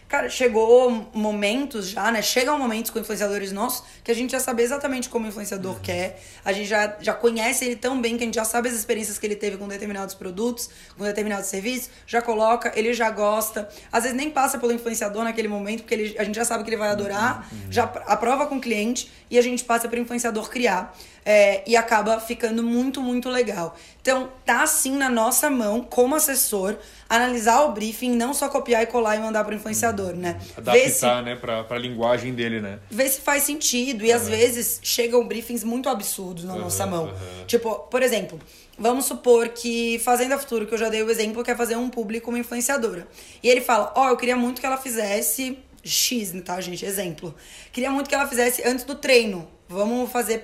Cara, 0.09 0.27
chegou 0.27 1.07
momentos 1.13 1.87
já, 1.87 2.11
né? 2.11 2.23
Chegam 2.23 2.57
momentos 2.57 2.89
com 2.89 2.97
influenciadores 2.97 3.51
nossos 3.51 3.83
que 4.03 4.09
a 4.09 4.15
gente 4.15 4.31
já 4.31 4.39
sabe 4.39 4.63
exatamente 4.63 5.07
como 5.07 5.27
o 5.27 5.29
influenciador 5.29 5.75
uhum. 5.75 5.79
quer. 5.83 6.19
A 6.43 6.51
gente 6.51 6.67
já, 6.67 6.97
já 6.99 7.13
conhece 7.13 7.63
ele 7.63 7.75
tão 7.75 8.01
bem 8.01 8.17
que 8.17 8.23
a 8.23 8.25
gente 8.25 8.33
já 8.33 8.43
sabe 8.43 8.69
as 8.69 8.73
experiências 8.73 9.19
que 9.19 9.27
ele 9.27 9.35
teve 9.35 9.55
com 9.57 9.67
determinados 9.67 10.15
produtos, 10.15 10.67
com 10.97 11.03
determinados 11.03 11.45
serviços, 11.45 11.91
já 12.07 12.23
coloca, 12.23 12.73
ele 12.75 12.91
já 12.91 13.11
gosta. 13.11 13.69
Às 13.91 14.01
vezes 14.01 14.17
nem 14.17 14.31
passa 14.31 14.57
pelo 14.57 14.71
influenciador 14.71 15.23
naquele 15.23 15.47
momento, 15.47 15.81
porque 15.81 15.93
ele, 15.93 16.15
a 16.17 16.23
gente 16.23 16.35
já 16.35 16.43
sabe 16.43 16.63
que 16.63 16.71
ele 16.71 16.77
vai 16.77 16.89
adorar, 16.89 17.47
uhum. 17.51 17.71
já 17.71 17.83
aprova 17.83 18.47
com 18.47 18.57
o 18.57 18.61
cliente 18.61 19.11
e 19.29 19.37
a 19.37 19.43
gente 19.43 19.63
passa 19.63 19.87
para 19.87 19.99
o 19.99 20.01
influenciador 20.01 20.49
criar. 20.49 20.91
É, 21.23 21.61
e 21.67 21.75
acaba 21.75 22.19
ficando 22.19 22.63
muito, 22.63 22.99
muito 23.01 23.29
legal. 23.29 23.77
Então, 24.01 24.31
tá 24.43 24.63
assim 24.63 24.97
na 24.97 25.09
nossa 25.09 25.47
mão, 25.47 25.81
como 25.81 26.15
assessor, 26.15 26.77
analisar 27.09 27.63
o 27.63 27.71
briefing, 27.71 28.15
não 28.15 28.33
só 28.33 28.47
copiar 28.47 28.83
e 28.83 28.85
colar 28.85 29.15
e 29.15 29.19
mandar 29.19 29.43
para 29.43 29.53
o 29.53 29.55
influenciador, 29.55 30.13
né? 30.13 30.39
Adaptar, 30.55 30.89
se, 30.89 31.21
né, 31.23 31.35
para 31.35 31.65
a 31.67 31.77
linguagem 31.79 32.35
dele, 32.35 32.61
né? 32.61 32.79
Ver 32.89 33.09
se 33.09 33.19
faz 33.21 33.43
sentido. 33.43 34.05
E 34.05 34.11
uhum. 34.11 34.15
às 34.15 34.29
vezes 34.29 34.79
chegam 34.83 35.27
briefings 35.27 35.63
muito 35.63 35.89
absurdos 35.89 36.43
na 36.43 36.53
uhum, 36.53 36.59
nossa 36.59 36.85
mão. 36.85 37.05
Uhum. 37.05 37.45
Tipo, 37.47 37.79
por 37.79 38.03
exemplo, 38.03 38.39
vamos 38.77 39.05
supor 39.05 39.49
que 39.49 39.97
Fazenda 39.99 40.37
Futuro, 40.37 40.67
que 40.67 40.73
eu 40.75 40.77
já 40.77 40.87
dei 40.87 41.01
o 41.01 41.09
exemplo, 41.09 41.43
quer 41.43 41.57
fazer 41.57 41.75
um 41.75 41.89
público 41.89 42.29
uma 42.29 42.37
influenciadora. 42.37 43.07
E 43.41 43.49
ele 43.49 43.61
fala: 43.61 43.91
Ó, 43.95 44.05
oh, 44.05 44.09
eu 44.09 44.17
queria 44.17 44.35
muito 44.35 44.61
que 44.61 44.67
ela 44.67 44.77
fizesse 44.77 45.57
X, 45.83 46.31
tá, 46.45 46.61
gente? 46.61 46.85
Exemplo. 46.85 47.33
Queria 47.71 47.89
muito 47.89 48.07
que 48.07 48.13
ela 48.13 48.27
fizesse 48.27 48.61
antes 48.67 48.85
do 48.85 48.93
treino. 48.93 49.47
Vamos 49.67 50.11
fazer 50.11 50.41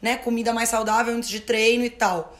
né, 0.00 0.16
comida 0.16 0.52
mais 0.54 0.70
saudável 0.70 1.14
antes 1.14 1.28
de 1.28 1.40
treino 1.40 1.84
e 1.84 1.90
tal. 1.90 2.38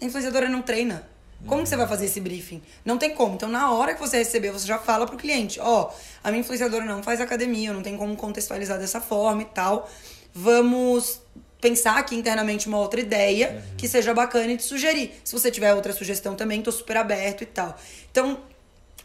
A 0.00 0.04
influenciadora 0.04 0.48
não 0.48 0.62
treina. 0.62 1.06
Como 1.46 1.62
que 1.62 1.68
você 1.68 1.76
vai 1.76 1.86
fazer 1.86 2.06
esse 2.06 2.20
briefing? 2.20 2.60
Não 2.84 2.98
tem 2.98 3.14
como. 3.14 3.34
Então, 3.34 3.48
na 3.48 3.70
hora 3.70 3.94
que 3.94 4.00
você 4.00 4.18
receber, 4.18 4.50
você 4.50 4.66
já 4.66 4.78
fala 4.78 5.06
pro 5.06 5.16
cliente: 5.16 5.60
Ó, 5.60 5.82
oh, 5.82 5.94
a 6.22 6.30
minha 6.30 6.40
influenciadora 6.40 6.84
não 6.84 7.02
faz 7.02 7.20
academia, 7.20 7.70
eu 7.70 7.74
não 7.74 7.82
tenho 7.82 7.96
como 7.96 8.16
contextualizar 8.16 8.78
dessa 8.78 9.00
forma 9.00 9.42
e 9.42 9.46
tal. 9.46 9.88
Vamos 10.34 11.20
pensar 11.60 11.98
aqui 11.98 12.14
internamente 12.14 12.68
uma 12.68 12.78
outra 12.78 13.00
ideia 13.00 13.50
uhum. 13.50 13.76
que 13.76 13.88
seja 13.88 14.14
bacana 14.14 14.52
e 14.52 14.56
te 14.56 14.64
sugerir. 14.64 15.12
Se 15.24 15.32
você 15.32 15.50
tiver 15.50 15.74
outra 15.74 15.92
sugestão 15.92 16.34
também, 16.34 16.62
tô 16.62 16.72
super 16.72 16.96
aberto 16.96 17.42
e 17.42 17.46
tal. 17.46 17.76
Então, 18.10 18.38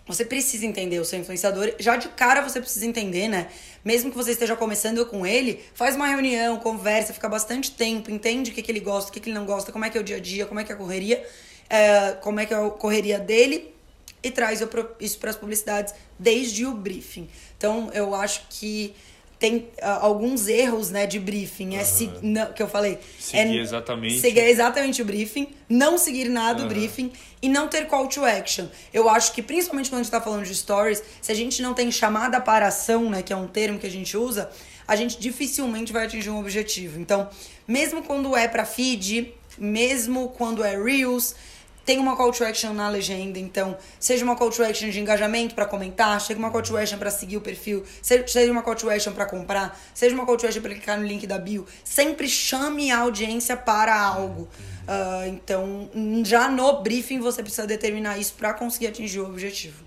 você 0.06 0.26
precisa 0.26 0.66
entender 0.66 1.00
o 1.00 1.06
seu 1.06 1.18
influenciador. 1.20 1.74
Já 1.80 1.96
de 1.96 2.10
cara 2.10 2.42
você 2.42 2.60
precisa 2.60 2.86
entender, 2.86 3.30
né? 3.30 3.48
Mesmo 3.86 4.12
que 4.12 4.18
você 4.18 4.32
esteja 4.32 4.56
começando 4.56 5.06
com 5.06 5.26
ele, 5.26 5.64
faz 5.74 5.96
uma 5.96 6.08
reunião, 6.08 6.58
conversa, 6.58 7.14
fica 7.14 7.30
bastante 7.30 7.72
tempo, 7.72 8.12
entende 8.12 8.52
o 8.52 8.54
que, 8.54 8.62
que 8.62 8.72
ele 8.72 8.82
gosta, 8.82 9.10
o 9.10 9.14
que, 9.14 9.20
que 9.20 9.30
ele 9.30 9.36
não 9.36 9.46
gosta, 9.46 9.72
como 9.72 9.86
é 9.86 9.90
que 9.90 9.98
é 9.98 10.02
o 10.02 10.04
dia 10.04 10.18
a 10.18 10.20
dia, 10.20 10.46
como 10.46 10.60
é 10.60 10.64
que 10.64 10.72
é 10.72 10.76
a 10.76 10.78
correria, 10.78 11.26
é, 11.74 12.12
como 12.22 12.40
é 12.40 12.46
que 12.46 12.54
é 12.54 12.58
a 12.58 12.70
correria 12.70 13.18
dele 13.18 13.74
e 14.22 14.30
traz 14.30 14.62
isso 15.00 15.18
para 15.18 15.32
as 15.32 15.36
publicidades 15.36 15.96
desde 16.20 16.68
o 16.68 16.74
briefing. 16.76 17.28
Então, 17.58 17.90
eu 17.94 18.14
acho 18.14 18.44
que 18.48 18.94
tem 19.40 19.58
uh, 19.58 20.00
alguns 20.00 20.48
erros, 20.48 20.92
né, 20.92 21.08
de 21.08 21.20
briefing. 21.20 21.72
Uhum. 21.72 21.80
É 21.80 21.84
se, 21.84 22.12
não, 22.22 22.54
que 22.54 22.62
eu 22.62 22.68
falei. 22.68 23.00
Seguir 23.20 23.58
é, 23.58 23.62
exatamente. 23.62 24.20
Seguir 24.20 24.42
exatamente 24.42 25.02
o 25.02 25.06
briefing, 25.06 25.48
não 25.68 25.98
seguir 25.98 26.30
nada 26.30 26.62
uhum. 26.62 26.68
do 26.68 26.74
briefing 26.74 27.12
e 27.42 27.50
não 27.50 27.68
ter 27.68 27.88
call 27.88 28.08
to 28.08 28.24
action. 28.24 28.68
Eu 28.94 29.10
acho 29.10 29.34
que, 29.34 29.42
principalmente 29.42 29.90
quando 29.90 30.02
a 30.02 30.04
gente 30.04 30.12
tá 30.12 30.22
falando 30.22 30.46
de 30.46 30.56
stories, 30.56 31.04
se 31.22 31.32
a 31.32 31.36
gente 31.36 31.60
não 31.62 31.74
tem 31.74 31.92
chamada 31.92 32.40
para 32.40 32.68
ação, 32.68 33.10
né, 33.10 33.24
que 33.24 33.34
é 33.34 33.36
um 33.36 33.48
termo 33.48 33.80
que 33.80 33.88
a 33.88 33.92
gente 33.92 34.16
usa, 34.16 34.50
a 34.88 34.96
gente 34.96 35.20
dificilmente 35.20 35.92
vai 35.92 36.06
atingir 36.06 36.30
um 36.30 36.40
objetivo. 36.40 37.00
Então, 37.00 37.28
mesmo 37.68 38.04
quando 38.04 38.38
é 38.38 38.48
para 38.48 38.64
feed, 38.64 39.34
mesmo 39.58 40.30
quando 40.30 40.64
é 40.64 40.82
Reels, 40.82 41.36
tem 41.86 42.00
uma 42.00 42.16
call 42.16 42.32
to 42.32 42.44
action 42.44 42.74
na 42.74 42.90
legenda, 42.90 43.38
então, 43.38 43.78
seja 44.00 44.24
uma 44.24 44.36
call 44.36 44.50
to 44.50 44.64
action 44.64 44.90
de 44.90 45.00
engajamento 45.00 45.54
para 45.54 45.66
comentar, 45.66 46.20
seja 46.22 46.40
uma 46.40 46.50
call 46.50 46.62
to 46.62 46.78
action 46.78 46.98
para 46.98 47.12
seguir 47.12 47.38
o 47.38 47.42
perfil, 47.42 47.84
seja 48.02 48.52
uma 48.52 48.62
call 48.62 48.76
to 48.76 48.90
action 48.90 49.14
para 49.14 49.26
comprar, 49.26 49.80
seja 49.94 50.16
uma 50.16 50.26
call 50.26 50.38
to 50.38 50.46
action 50.46 50.62
para 50.62 50.74
clicar 50.74 51.00
no 51.00 51.06
link 51.06 51.28
da 51.28 51.38
bio, 51.38 51.66
sempre 51.84 52.28
chame 52.28 52.92
a 52.92 53.00
audiência 53.00 53.58
para 53.58 54.00
algo. 54.00 54.48
Uh, 54.84 55.28
então, 55.28 55.90
já 56.26 56.50
no 56.50 56.82
briefing 56.82 57.20
você 57.20 57.42
precisa 57.42 57.66
determinar 57.66 58.18
isso 58.18 58.34
para 58.34 58.54
conseguir 58.54 58.88
atingir 58.88 59.20
o 59.20 59.26
objetivo. 59.26 59.84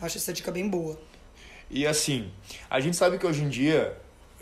Acho 0.00 0.18
essa 0.18 0.32
dica 0.32 0.50
bem 0.50 0.68
boa. 0.68 0.98
E 1.70 1.86
assim, 1.86 2.30
a 2.68 2.80
gente 2.80 2.96
sabe 2.96 3.18
que 3.18 3.26
hoje 3.26 3.42
em 3.42 3.48
dia 3.48 3.96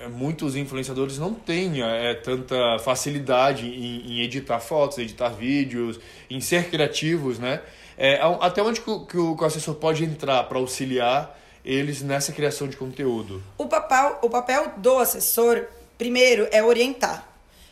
muitos 0.08 0.56
influenciadores 0.56 1.18
não 1.18 1.34
têm 1.34 1.82
é, 1.82 2.14
tanta 2.14 2.78
facilidade 2.78 3.66
em, 3.66 4.12
em, 4.12 4.20
editar 4.22 4.60
fotos, 4.60 4.98
editar 4.98 5.28
vídeos, 5.28 5.98
em 6.28 6.40
ser 6.40 6.70
criativos, 6.70 7.38
né? 7.38 7.60
É, 7.98 8.20
até 8.40 8.62
onde 8.62 8.80
que 8.80 8.90
o, 8.90 9.04
que 9.04 9.16
o 9.16 9.44
assessor 9.44 9.74
pode 9.74 10.04
entrar 10.04 10.44
para 10.44 10.58
auxiliar 10.58 11.38
eles 11.64 12.00
nessa 12.00 12.32
criação 12.32 12.66
de 12.66 12.76
conteúdo? 12.76 13.42
O 13.58 13.66
papel, 13.66 14.18
o 14.22 14.30
papel 14.30 14.72
do 14.78 14.98
assessor, 14.98 15.66
primeiro, 15.98 16.48
é 16.50 16.62
orientar. 16.62 17.28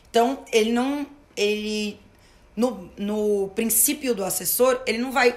Então, 0.09 0.39
ele 0.51 0.71
não 0.71 1.07
ele 1.35 1.99
no, 2.55 2.89
no 2.97 3.49
princípio 3.55 4.13
do 4.13 4.23
assessor, 4.23 4.81
ele 4.85 4.97
não 4.97 5.11
vai 5.11 5.35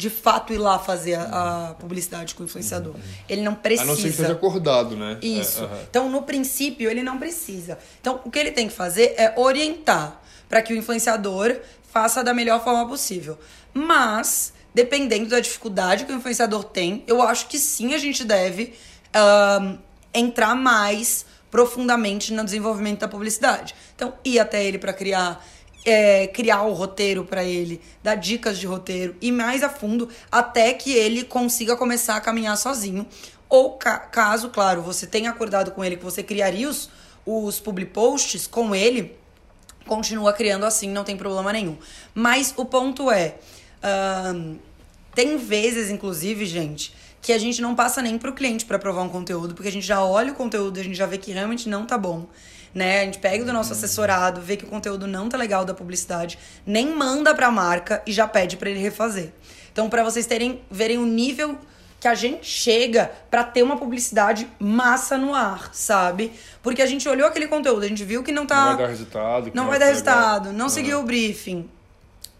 de 0.00 0.08
fato 0.08 0.54
ir 0.54 0.56
lá 0.56 0.78
fazer 0.78 1.14
a, 1.14 1.68
a 1.68 1.74
publicidade 1.74 2.34
com 2.34 2.42
o 2.42 2.46
influenciador. 2.46 2.94
Ele 3.28 3.42
não 3.42 3.54
precisa. 3.54 3.82
A 3.82 3.86
não 3.86 3.96
ser 3.96 4.08
que 4.08 4.16
seja 4.16 4.32
acordado, 4.32 4.96
né? 4.96 5.18
Isso. 5.20 5.62
É. 5.62 5.82
Então, 5.90 6.08
no 6.08 6.22
princípio, 6.22 6.90
ele 6.90 7.02
não 7.02 7.18
precisa. 7.18 7.78
Então, 8.00 8.18
o 8.24 8.30
que 8.30 8.38
ele 8.38 8.50
tem 8.50 8.66
que 8.66 8.74
fazer 8.74 9.14
é 9.18 9.34
orientar 9.36 10.18
para 10.48 10.62
que 10.62 10.72
o 10.72 10.76
influenciador 10.76 11.54
faça 11.92 12.24
da 12.24 12.32
melhor 12.32 12.64
forma 12.64 12.88
possível. 12.88 13.38
Mas, 13.74 14.54
dependendo 14.74 15.28
da 15.28 15.38
dificuldade 15.38 16.06
que 16.06 16.12
o 16.12 16.16
influenciador 16.16 16.64
tem, 16.64 17.04
eu 17.06 17.20
acho 17.20 17.46
que 17.46 17.58
sim 17.58 17.92
a 17.92 17.98
gente 17.98 18.24
deve 18.24 18.72
ahn, 19.12 19.76
entrar 20.14 20.54
mais 20.56 21.26
profundamente 21.50 22.32
no 22.32 22.42
desenvolvimento 22.42 23.00
da 23.00 23.08
publicidade. 23.08 23.74
Então, 23.94 24.14
ir 24.24 24.38
até 24.38 24.64
ele 24.64 24.78
para 24.78 24.94
criar 24.94 25.44
é, 25.84 26.26
criar 26.26 26.62
o 26.62 26.72
roteiro 26.72 27.24
para 27.24 27.42
ele, 27.44 27.80
dar 28.02 28.14
dicas 28.14 28.58
de 28.58 28.66
roteiro 28.66 29.16
e 29.20 29.32
mais 29.32 29.62
a 29.62 29.68
fundo 29.68 30.08
até 30.30 30.74
que 30.74 30.92
ele 30.92 31.24
consiga 31.24 31.76
começar 31.76 32.16
a 32.16 32.20
caminhar 32.20 32.56
sozinho. 32.56 33.06
Ou 33.48 33.72
ca- 33.72 33.98
caso, 33.98 34.50
claro, 34.50 34.82
você 34.82 35.06
tenha 35.06 35.30
acordado 35.30 35.70
com 35.72 35.84
ele 35.84 35.96
que 35.96 36.04
você 36.04 36.22
criaria 36.22 36.68
os, 36.68 36.90
os 37.26 37.58
public 37.58 37.92
posts 37.92 38.46
com 38.46 38.74
ele, 38.74 39.16
continua 39.86 40.32
criando 40.32 40.64
assim, 40.64 40.88
não 40.88 41.02
tem 41.02 41.16
problema 41.16 41.52
nenhum. 41.52 41.76
Mas 42.14 42.54
o 42.56 42.64
ponto 42.64 43.10
é, 43.10 43.36
tem 45.14 45.36
vezes, 45.36 45.90
inclusive, 45.90 46.46
gente, 46.46 46.94
que 47.20 47.32
a 47.32 47.38
gente 47.38 47.60
não 47.60 47.74
passa 47.74 48.00
nem 48.00 48.18
pro 48.18 48.32
cliente 48.32 48.64
para 48.64 48.78
provar 48.78 49.02
um 49.02 49.08
conteúdo, 49.08 49.54
porque 49.54 49.68
a 49.68 49.72
gente 49.72 49.86
já 49.86 50.02
olha 50.04 50.32
o 50.32 50.34
conteúdo, 50.34 50.78
a 50.78 50.82
gente 50.82 50.96
já 50.96 51.06
vê 51.06 51.18
que 51.18 51.32
realmente 51.32 51.68
não 51.68 51.84
tá 51.84 51.98
bom. 51.98 52.26
Né? 52.74 53.00
A 53.00 53.04
gente 53.04 53.18
pega 53.18 53.44
do 53.44 53.52
nosso 53.52 53.72
assessorado, 53.72 54.40
vê 54.40 54.56
que 54.56 54.64
o 54.64 54.68
conteúdo 54.68 55.06
não 55.06 55.28
tá 55.28 55.36
legal 55.36 55.64
da 55.64 55.74
publicidade, 55.74 56.38
nem 56.64 56.94
manda 56.94 57.34
pra 57.34 57.50
marca 57.50 58.02
e 58.06 58.12
já 58.12 58.28
pede 58.28 58.56
para 58.56 58.70
ele 58.70 58.78
refazer. 58.80 59.32
Então, 59.72 59.88
para 59.88 60.04
vocês 60.04 60.24
terem 60.26 60.60
verem 60.70 60.98
o 60.98 61.04
nível 61.06 61.58
que 61.98 62.08
a 62.08 62.14
gente 62.14 62.46
chega 62.46 63.10
pra 63.30 63.44
ter 63.44 63.62
uma 63.62 63.76
publicidade 63.76 64.48
massa 64.58 65.18
no 65.18 65.34
ar, 65.34 65.68
sabe? 65.74 66.32
Porque 66.62 66.80
a 66.80 66.86
gente 66.86 67.06
olhou 67.08 67.26
aquele 67.28 67.46
conteúdo, 67.46 67.84
a 67.84 67.88
gente 67.88 68.04
viu 68.04 68.22
que 68.22 68.32
não 68.32 68.46
tá 68.46 68.56
Não 68.56 68.66
vai 68.68 68.76
dar 68.78 68.86
resultado. 68.88 69.50
que 69.50 69.56
não 69.56 69.66
vai 69.66 69.78
dar 69.78 69.86
ser 69.86 69.94
legal. 69.96 70.14
resultado, 70.16 70.52
não 70.52 70.68
seguiu 70.70 71.00
o 71.00 71.02
briefing, 71.02 71.68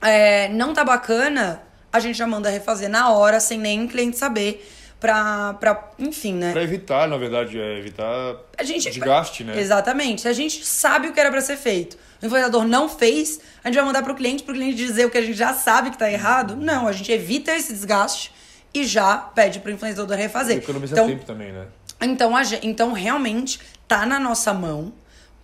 é, 0.00 0.48
não 0.48 0.72
tá 0.72 0.82
bacana, 0.82 1.62
a 1.92 2.00
gente 2.00 2.16
já 2.16 2.26
manda 2.26 2.48
refazer 2.48 2.88
na 2.88 3.10
hora, 3.10 3.38
sem 3.38 3.58
nem 3.58 3.86
cliente 3.86 4.16
saber, 4.16 4.66
pra, 5.00 5.54
pra 5.54 5.90
enfim, 5.98 6.34
né? 6.34 6.52
Pra 6.52 6.62
evitar, 6.62 7.08
na 7.08 7.16
verdade, 7.16 7.58
é 7.58 7.78
evitar 7.78 8.36
A 8.56 8.62
gente, 8.62 8.88
desgaste, 8.90 9.42
né? 9.42 9.58
Exatamente. 9.58 10.20
Se 10.20 10.28
a 10.28 10.32
gente 10.32 10.64
sabe 10.64 11.08
o 11.08 11.12
que 11.12 11.18
era 11.18 11.30
pra 11.30 11.40
ser 11.40 11.56
feito, 11.56 11.96
o 12.22 12.26
influenciador 12.26 12.64
não 12.64 12.88
fez, 12.88 13.40
a 13.64 13.68
gente 13.68 13.76
vai 13.76 13.84
mandar 13.84 14.02
pro 14.02 14.14
cliente, 14.14 14.42
pro 14.42 14.54
cliente 14.54 14.76
dizer 14.76 15.06
o 15.06 15.10
que 15.10 15.18
a 15.18 15.22
gente 15.22 15.36
já 15.36 15.54
sabe 15.54 15.90
que 15.90 15.98
tá 15.98 16.10
errado. 16.10 16.54
Não, 16.54 16.86
a 16.86 16.92
gente 16.92 17.10
evita 17.10 17.52
esse 17.56 17.72
desgaste 17.72 18.32
e 18.74 18.84
já 18.84 19.16
pede 19.16 19.58
pro 19.58 19.72
influenciador 19.72 20.16
refazer. 20.16 20.56
E 20.56 20.58
economiza 20.58 20.94
Então, 20.94 21.06
tempo 21.08 21.24
também, 21.24 21.50
né? 21.50 21.66
então, 22.00 22.36
a 22.36 22.42
então, 22.62 22.92
realmente, 22.92 23.58
tá 23.88 24.04
na 24.04 24.20
nossa 24.20 24.52
mão 24.52 24.92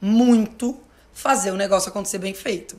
muito 0.01 0.79
fazer 1.17 1.51
o 1.51 1.57
negócio 1.57 1.89
acontecer 1.89 2.19
bem 2.19 2.35
feito. 2.35 2.77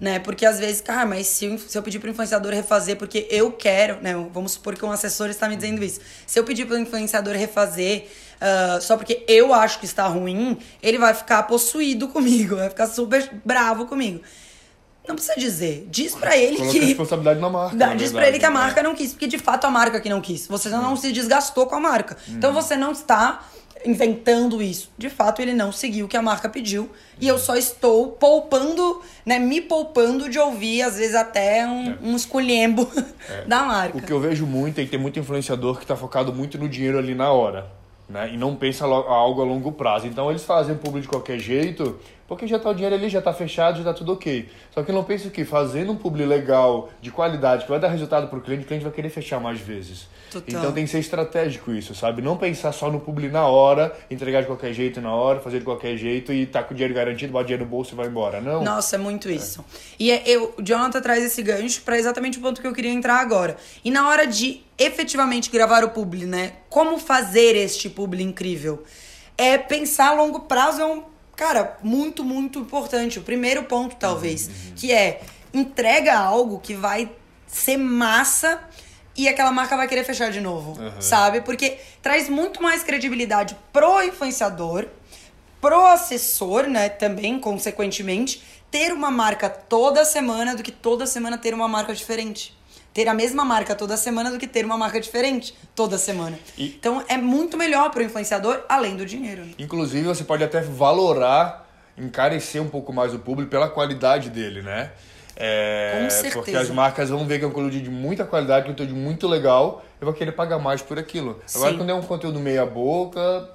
Né? 0.00 0.20
Porque 0.20 0.46
às 0.46 0.58
vezes, 0.58 0.80
cara, 0.80 1.04
mas 1.04 1.26
se 1.26 1.44
eu, 1.44 1.58
se 1.58 1.76
eu 1.76 1.82
pedir 1.82 1.98
pro 1.98 2.08
influenciador 2.08 2.52
refazer 2.52 2.96
porque 2.96 3.26
eu 3.30 3.50
quero, 3.52 4.00
né? 4.00 4.14
Vamos 4.32 4.52
supor 4.52 4.76
que 4.76 4.84
um 4.84 4.92
assessor 4.92 5.28
está 5.28 5.48
me 5.48 5.56
dizendo 5.56 5.82
isso. 5.84 6.00
Se 6.26 6.38
eu 6.38 6.44
pedir 6.44 6.66
pro 6.66 6.78
influenciador 6.78 7.34
refazer 7.34 8.08
ah, 8.40 8.78
só 8.80 8.96
porque 8.96 9.22
eu 9.28 9.52
acho 9.52 9.78
que 9.78 9.84
está 9.84 10.06
ruim, 10.06 10.56
ele 10.82 10.98
vai 10.98 11.12
ficar 11.12 11.42
possuído 11.42 12.08
comigo, 12.08 12.56
vai 12.56 12.70
ficar 12.70 12.86
super 12.86 13.28
bravo 13.44 13.86
comigo. 13.86 14.22
Não 15.06 15.14
precisa 15.14 15.38
dizer. 15.38 15.88
Diz 15.90 16.14
pra 16.14 16.36
ele 16.36 16.58
Coloca 16.58 16.78
que. 16.78 16.84
a 16.84 16.86
responsabilidade 16.86 17.40
na 17.40 17.50
marca. 17.50 17.76
Dá, 17.76 17.86
na 17.88 17.94
diz 17.94 18.12
pra 18.12 18.20
verdade, 18.20 18.36
ele 18.36 18.38
que 18.38 18.46
a 18.46 18.50
né? 18.50 18.54
marca 18.54 18.82
não 18.82 18.94
quis, 18.94 19.12
porque 19.12 19.26
de 19.26 19.38
fato 19.38 19.66
a 19.66 19.70
marca 19.70 20.00
que 20.00 20.08
não 20.08 20.20
quis. 20.20 20.46
Você 20.46 20.68
não 20.68 20.96
se 20.96 21.10
desgastou 21.12 21.66
com 21.66 21.74
a 21.74 21.80
marca. 21.80 22.16
Então 22.28 22.52
você 22.52 22.76
não 22.76 22.92
está 22.92 23.44
inventando 23.84 24.62
isso. 24.62 24.90
De 24.96 25.08
fato, 25.08 25.40
ele 25.40 25.52
não 25.52 25.72
seguiu 25.72 26.06
o 26.06 26.08
que 26.08 26.16
a 26.16 26.22
marca 26.22 26.48
pediu. 26.48 26.90
E 27.20 27.26
eu 27.28 27.38
só 27.38 27.56
estou 27.56 28.12
poupando, 28.12 29.02
né? 29.24 29.38
Me 29.38 29.60
poupando 29.60 30.28
de 30.28 30.38
ouvir, 30.38 30.82
às 30.82 30.96
vezes, 30.96 31.14
até 31.14 31.66
um, 31.66 31.96
um 32.02 32.16
esculhembo 32.16 32.90
da 33.46 33.62
marca. 33.62 33.98
O 33.98 34.02
que 34.02 34.12
eu 34.12 34.20
vejo 34.20 34.46
muito 34.46 34.80
é 34.80 34.84
que 34.84 34.90
tem 34.90 35.00
muito 35.00 35.18
influenciador 35.18 35.78
que 35.78 35.86
tá 35.86 35.96
focado 35.96 36.32
muito 36.32 36.58
no 36.58 36.68
dinheiro 36.68 36.98
ali 36.98 37.14
na 37.14 37.32
hora, 37.32 37.70
né? 38.10 38.30
E 38.32 38.36
não 38.36 38.56
pensa 38.56 38.84
algo 38.84 39.40
a 39.40 39.44
longo 39.44 39.72
prazo. 39.72 40.06
Então 40.06 40.28
eles 40.28 40.44
fazem 40.44 40.76
publi 40.76 41.00
de 41.00 41.08
qualquer 41.08 41.38
jeito, 41.38 41.98
porque 42.26 42.46
já 42.46 42.58
tá 42.58 42.70
o 42.70 42.74
dinheiro 42.74 42.94
ali, 42.94 43.08
já 43.08 43.22
tá 43.22 43.32
fechado, 43.32 43.78
já 43.78 43.84
tá 43.84 43.94
tudo 43.94 44.12
ok. 44.12 44.48
Só 44.72 44.82
que 44.82 44.92
não 44.92 45.04
pensa 45.04 45.30
que 45.30 45.44
fazendo 45.44 45.92
um 45.92 45.96
publi 45.96 46.24
legal, 46.24 46.90
de 47.00 47.10
qualidade, 47.10 47.64
que 47.64 47.70
vai 47.70 47.80
dar 47.80 47.88
resultado 47.88 48.28
pro 48.28 48.40
cliente, 48.40 48.64
o 48.64 48.66
cliente 48.66 48.84
vai 48.84 48.92
querer 48.92 49.10
fechar 49.10 49.40
mais 49.40 49.60
vezes. 49.60 50.08
Total. 50.30 50.60
Então 50.60 50.72
tem 50.72 50.84
que 50.84 50.90
ser 50.90 51.00
estratégico 51.00 51.72
isso, 51.72 51.92
sabe? 51.94 52.22
Não 52.22 52.36
pensar 52.36 52.72
só 52.72 52.90
no 52.90 53.00
publi 53.00 53.28
na 53.28 53.46
hora, 53.46 53.96
entregar 54.08 54.42
de 54.42 54.46
qualquer 54.46 54.72
jeito 54.72 55.00
na 55.00 55.12
hora, 55.12 55.40
fazer 55.40 55.58
de 55.58 55.64
qualquer 55.64 55.96
jeito 55.96 56.32
e 56.32 56.46
tá 56.46 56.62
com 56.62 56.72
o 56.72 56.76
dinheiro 56.76 56.94
garantido, 56.94 57.32
bota 57.32 57.46
dinheiro 57.46 57.64
no 57.64 57.70
bolso 57.70 57.94
e 57.94 57.96
vai 57.96 58.06
embora. 58.06 58.40
Não. 58.40 58.62
Nossa, 58.62 58.94
é 58.94 58.98
muito 58.98 59.28
isso. 59.28 59.64
E 59.98 60.10
é, 60.12 60.22
eu, 60.26 60.54
o 60.56 60.62
Jonathan 60.62 61.00
traz 61.00 61.24
esse 61.24 61.42
gancho 61.42 61.82
pra 61.82 61.98
exatamente 61.98 62.38
o 62.38 62.40
ponto 62.40 62.60
que 62.60 62.66
eu 62.66 62.72
queria 62.72 62.92
entrar 62.92 63.20
agora. 63.20 63.56
E 63.84 63.90
na 63.90 64.08
hora 64.08 64.24
de 64.24 64.62
efetivamente 64.80 65.50
gravar 65.50 65.84
o 65.84 65.90
publi, 65.90 66.24
né? 66.24 66.54
Como 66.70 66.98
fazer 66.98 67.54
este 67.54 67.90
publi 67.90 68.22
incrível? 68.22 68.82
É 69.36 69.58
pensar 69.58 70.08
a 70.08 70.12
longo 70.14 70.40
prazo 70.40 70.80
é 70.80 70.86
um, 70.86 71.04
cara, 71.36 71.78
muito, 71.82 72.24
muito 72.24 72.60
importante. 72.60 73.18
O 73.18 73.22
primeiro 73.22 73.64
ponto, 73.64 73.96
talvez, 73.96 74.50
que 74.74 74.90
é 74.90 75.20
entrega 75.52 76.18
algo 76.18 76.58
que 76.60 76.74
vai 76.74 77.10
ser 77.46 77.76
massa 77.76 78.60
e 79.16 79.28
aquela 79.28 79.52
marca 79.52 79.76
vai 79.76 79.86
querer 79.86 80.04
fechar 80.04 80.30
de 80.30 80.40
novo, 80.40 80.78
sabe? 81.00 81.42
Porque 81.42 81.78
traz 82.00 82.28
muito 82.28 82.62
mais 82.62 82.82
credibilidade 82.82 83.56
pro 83.72 84.02
influenciador, 84.02 84.86
pro 85.60 85.84
assessor, 85.86 86.66
né, 86.68 86.88
também, 86.88 87.38
consequentemente, 87.38 88.42
ter 88.70 88.92
uma 88.92 89.10
marca 89.10 89.50
toda 89.50 90.04
semana 90.04 90.54
do 90.54 90.62
que 90.62 90.72
toda 90.72 91.04
semana 91.06 91.36
ter 91.36 91.52
uma 91.52 91.68
marca 91.68 91.92
diferente. 91.94 92.56
Ter 92.92 93.06
a 93.08 93.14
mesma 93.14 93.44
marca 93.44 93.74
toda 93.74 93.96
semana 93.96 94.30
do 94.30 94.38
que 94.38 94.46
ter 94.46 94.64
uma 94.64 94.76
marca 94.76 95.00
diferente 95.00 95.54
toda 95.74 95.96
semana. 95.96 96.38
E- 96.58 96.74
Então 96.78 97.04
é 97.08 97.16
muito 97.16 97.56
melhor 97.56 97.90
pro 97.90 98.02
influenciador, 98.02 98.64
além 98.68 98.96
do 98.96 99.06
dinheiro. 99.06 99.44
né? 99.44 99.52
Inclusive, 99.58 100.06
você 100.06 100.24
pode 100.24 100.42
até 100.42 100.60
valorar, 100.60 101.68
encarecer 101.96 102.60
um 102.62 102.68
pouco 102.68 102.92
mais 102.92 103.14
o 103.14 103.18
público 103.18 103.50
pela 103.50 103.68
qualidade 103.68 104.28
dele, 104.30 104.62
né? 104.62 104.90
É, 105.36 106.00
Com 106.02 106.10
certeza. 106.10 106.34
Porque 106.36 106.56
as 106.56 106.68
marcas 106.68 107.08
vão 107.08 107.26
ver 107.26 107.38
que 107.38 107.44
é 107.44 107.48
um 107.48 107.52
conteúdo 107.52 107.80
de 107.80 107.88
muita 107.88 108.24
qualidade, 108.24 108.66
um 108.66 108.70
conteúdo 108.72 108.94
muito 108.94 109.26
legal, 109.26 109.82
e 110.00 110.04
vai 110.04 110.12
querer 110.12 110.32
pagar 110.32 110.58
mais 110.58 110.82
por 110.82 110.98
aquilo. 110.98 111.40
Agora, 111.54 111.70
Sim. 111.70 111.78
quando 111.78 111.90
é 111.90 111.94
um 111.94 112.02
conteúdo 112.02 112.38
meia 112.40 112.66
boca, 112.66 113.48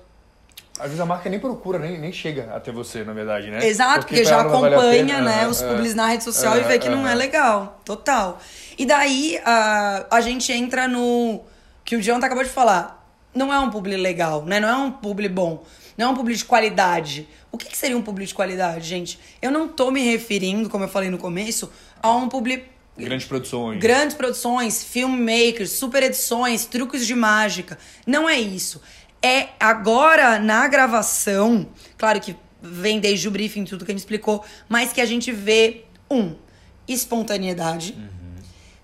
às 0.78 0.88
vezes 0.88 1.00
a 1.00 1.06
marca 1.06 1.30
nem 1.30 1.40
procura, 1.40 1.80
nem, 1.80 1.98
nem 1.98 2.12
chega 2.12 2.52
até 2.54 2.72
você, 2.72 3.04
na 3.04 3.14
verdade, 3.14 3.50
né? 3.50 3.66
Exato, 3.66 4.06
porque, 4.06 4.22
pra 4.22 4.24
já 4.30 4.44
vale 4.44 4.76
acompanha, 4.76 5.16
pena. 5.16 5.22
né, 5.22 5.44
É, 5.44 5.48
os 5.48 5.62
é. 5.62 5.68
publis 5.68 5.96
na 5.96 6.08
rede 6.08 6.24
social 6.24 6.58
e 6.58 6.64
vê 6.64 6.78
que 6.78 6.90
não 6.90 7.08
é 7.08 7.16
legal. 7.16 7.80
Total. 7.86 8.40
E 8.78 8.86
daí 8.86 9.40
a, 9.46 10.06
a 10.12 10.22
gente 10.22 10.52
entra 10.52 10.88
no 10.88 11.42
que 11.84 11.96
o 11.96 12.02
Jonathan 12.02 12.26
acabou 12.26 12.44
de 12.44 12.50
falar. 12.50 13.04
Não 13.34 13.54
é 13.54 13.60
um 13.60 13.70
publi 13.70 13.96
legal, 13.96 14.44
né? 14.46 14.60
Não 14.60 14.68
é 14.68 14.76
um 14.76 14.92
publi 14.92 15.30
bom. 15.30 15.64
Não 15.98 16.08
é 16.08 16.10
um 16.10 16.16
publi 16.16 16.36
de 16.36 16.44
qualidade. 16.44 17.28
O 17.52 17.58
que, 17.58 17.68
que 17.68 17.78
seria 17.78 17.98
um 17.98 18.02
publi 18.02 18.26
de 18.26 18.34
qualidade, 18.34 18.86
gente? 18.86 19.18
Eu 19.42 19.52
não 19.52 19.68
tô 19.68 19.92
me 19.92 20.04
referindo, 20.04 20.70
como 20.70 20.84
eu 20.84 20.90
falei 20.90 21.10
no 21.10 21.18
começo, 21.18 21.72
a 22.02 22.12
um 22.14 22.28
publi 22.28 22.64
Grandes 22.98 23.28
produções. 23.28 23.80
Grandes 23.80 24.16
produções, 24.16 24.84
filmmakers, 24.84 25.72
super 25.72 26.02
edições, 26.02 26.66
truques 26.66 27.06
de 27.06 27.14
mágica. 27.14 27.78
Não 28.08 28.28
é 28.28 28.40
isso. 28.40 28.82
É 29.26 29.48
agora 29.60 30.38
na 30.38 30.68
gravação, 30.68 31.68
claro 31.98 32.22
que 32.22 32.36
vem 32.62 33.00
desde 33.00 33.28
o 33.28 33.32
briefing, 33.32 33.66
tudo 33.66 33.84
que 33.84 33.92
a 33.92 33.96
gente 33.96 34.02
explicou, 34.02 34.46
mas 34.70 34.94
que 34.94 35.02
a 35.02 35.06
gente 35.06 35.32
vê, 35.32 35.86
um, 36.12 36.36
espontaneidade, 36.88 37.98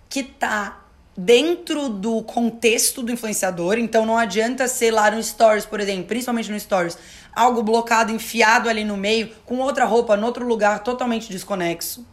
que 0.10 0.24
tá 0.24 0.84
dentro 1.16 1.90
do 1.90 2.24
contexto 2.24 3.04
do 3.04 3.12
influenciador, 3.12 3.78
então 3.78 4.04
não 4.04 4.18
adianta 4.18 4.68
ser 4.68 4.90
lá 4.90 5.12
no 5.12 5.22
Stories, 5.22 5.68
por 5.68 5.80
exemplo, 5.80 6.06
principalmente 6.06 6.52
no 6.52 6.60
Stories, 6.60 6.98
algo 7.36 7.62
blocado, 7.62 8.12
enfiado 8.12 8.68
ali 8.68 8.84
no 8.84 8.98
meio, 8.98 9.30
com 9.46 9.60
outra 9.60 9.86
roupa, 9.86 10.18
em 10.18 10.24
outro 10.24 10.44
lugar, 10.44 10.80
totalmente 10.80 11.30
desconexo. 11.30 12.04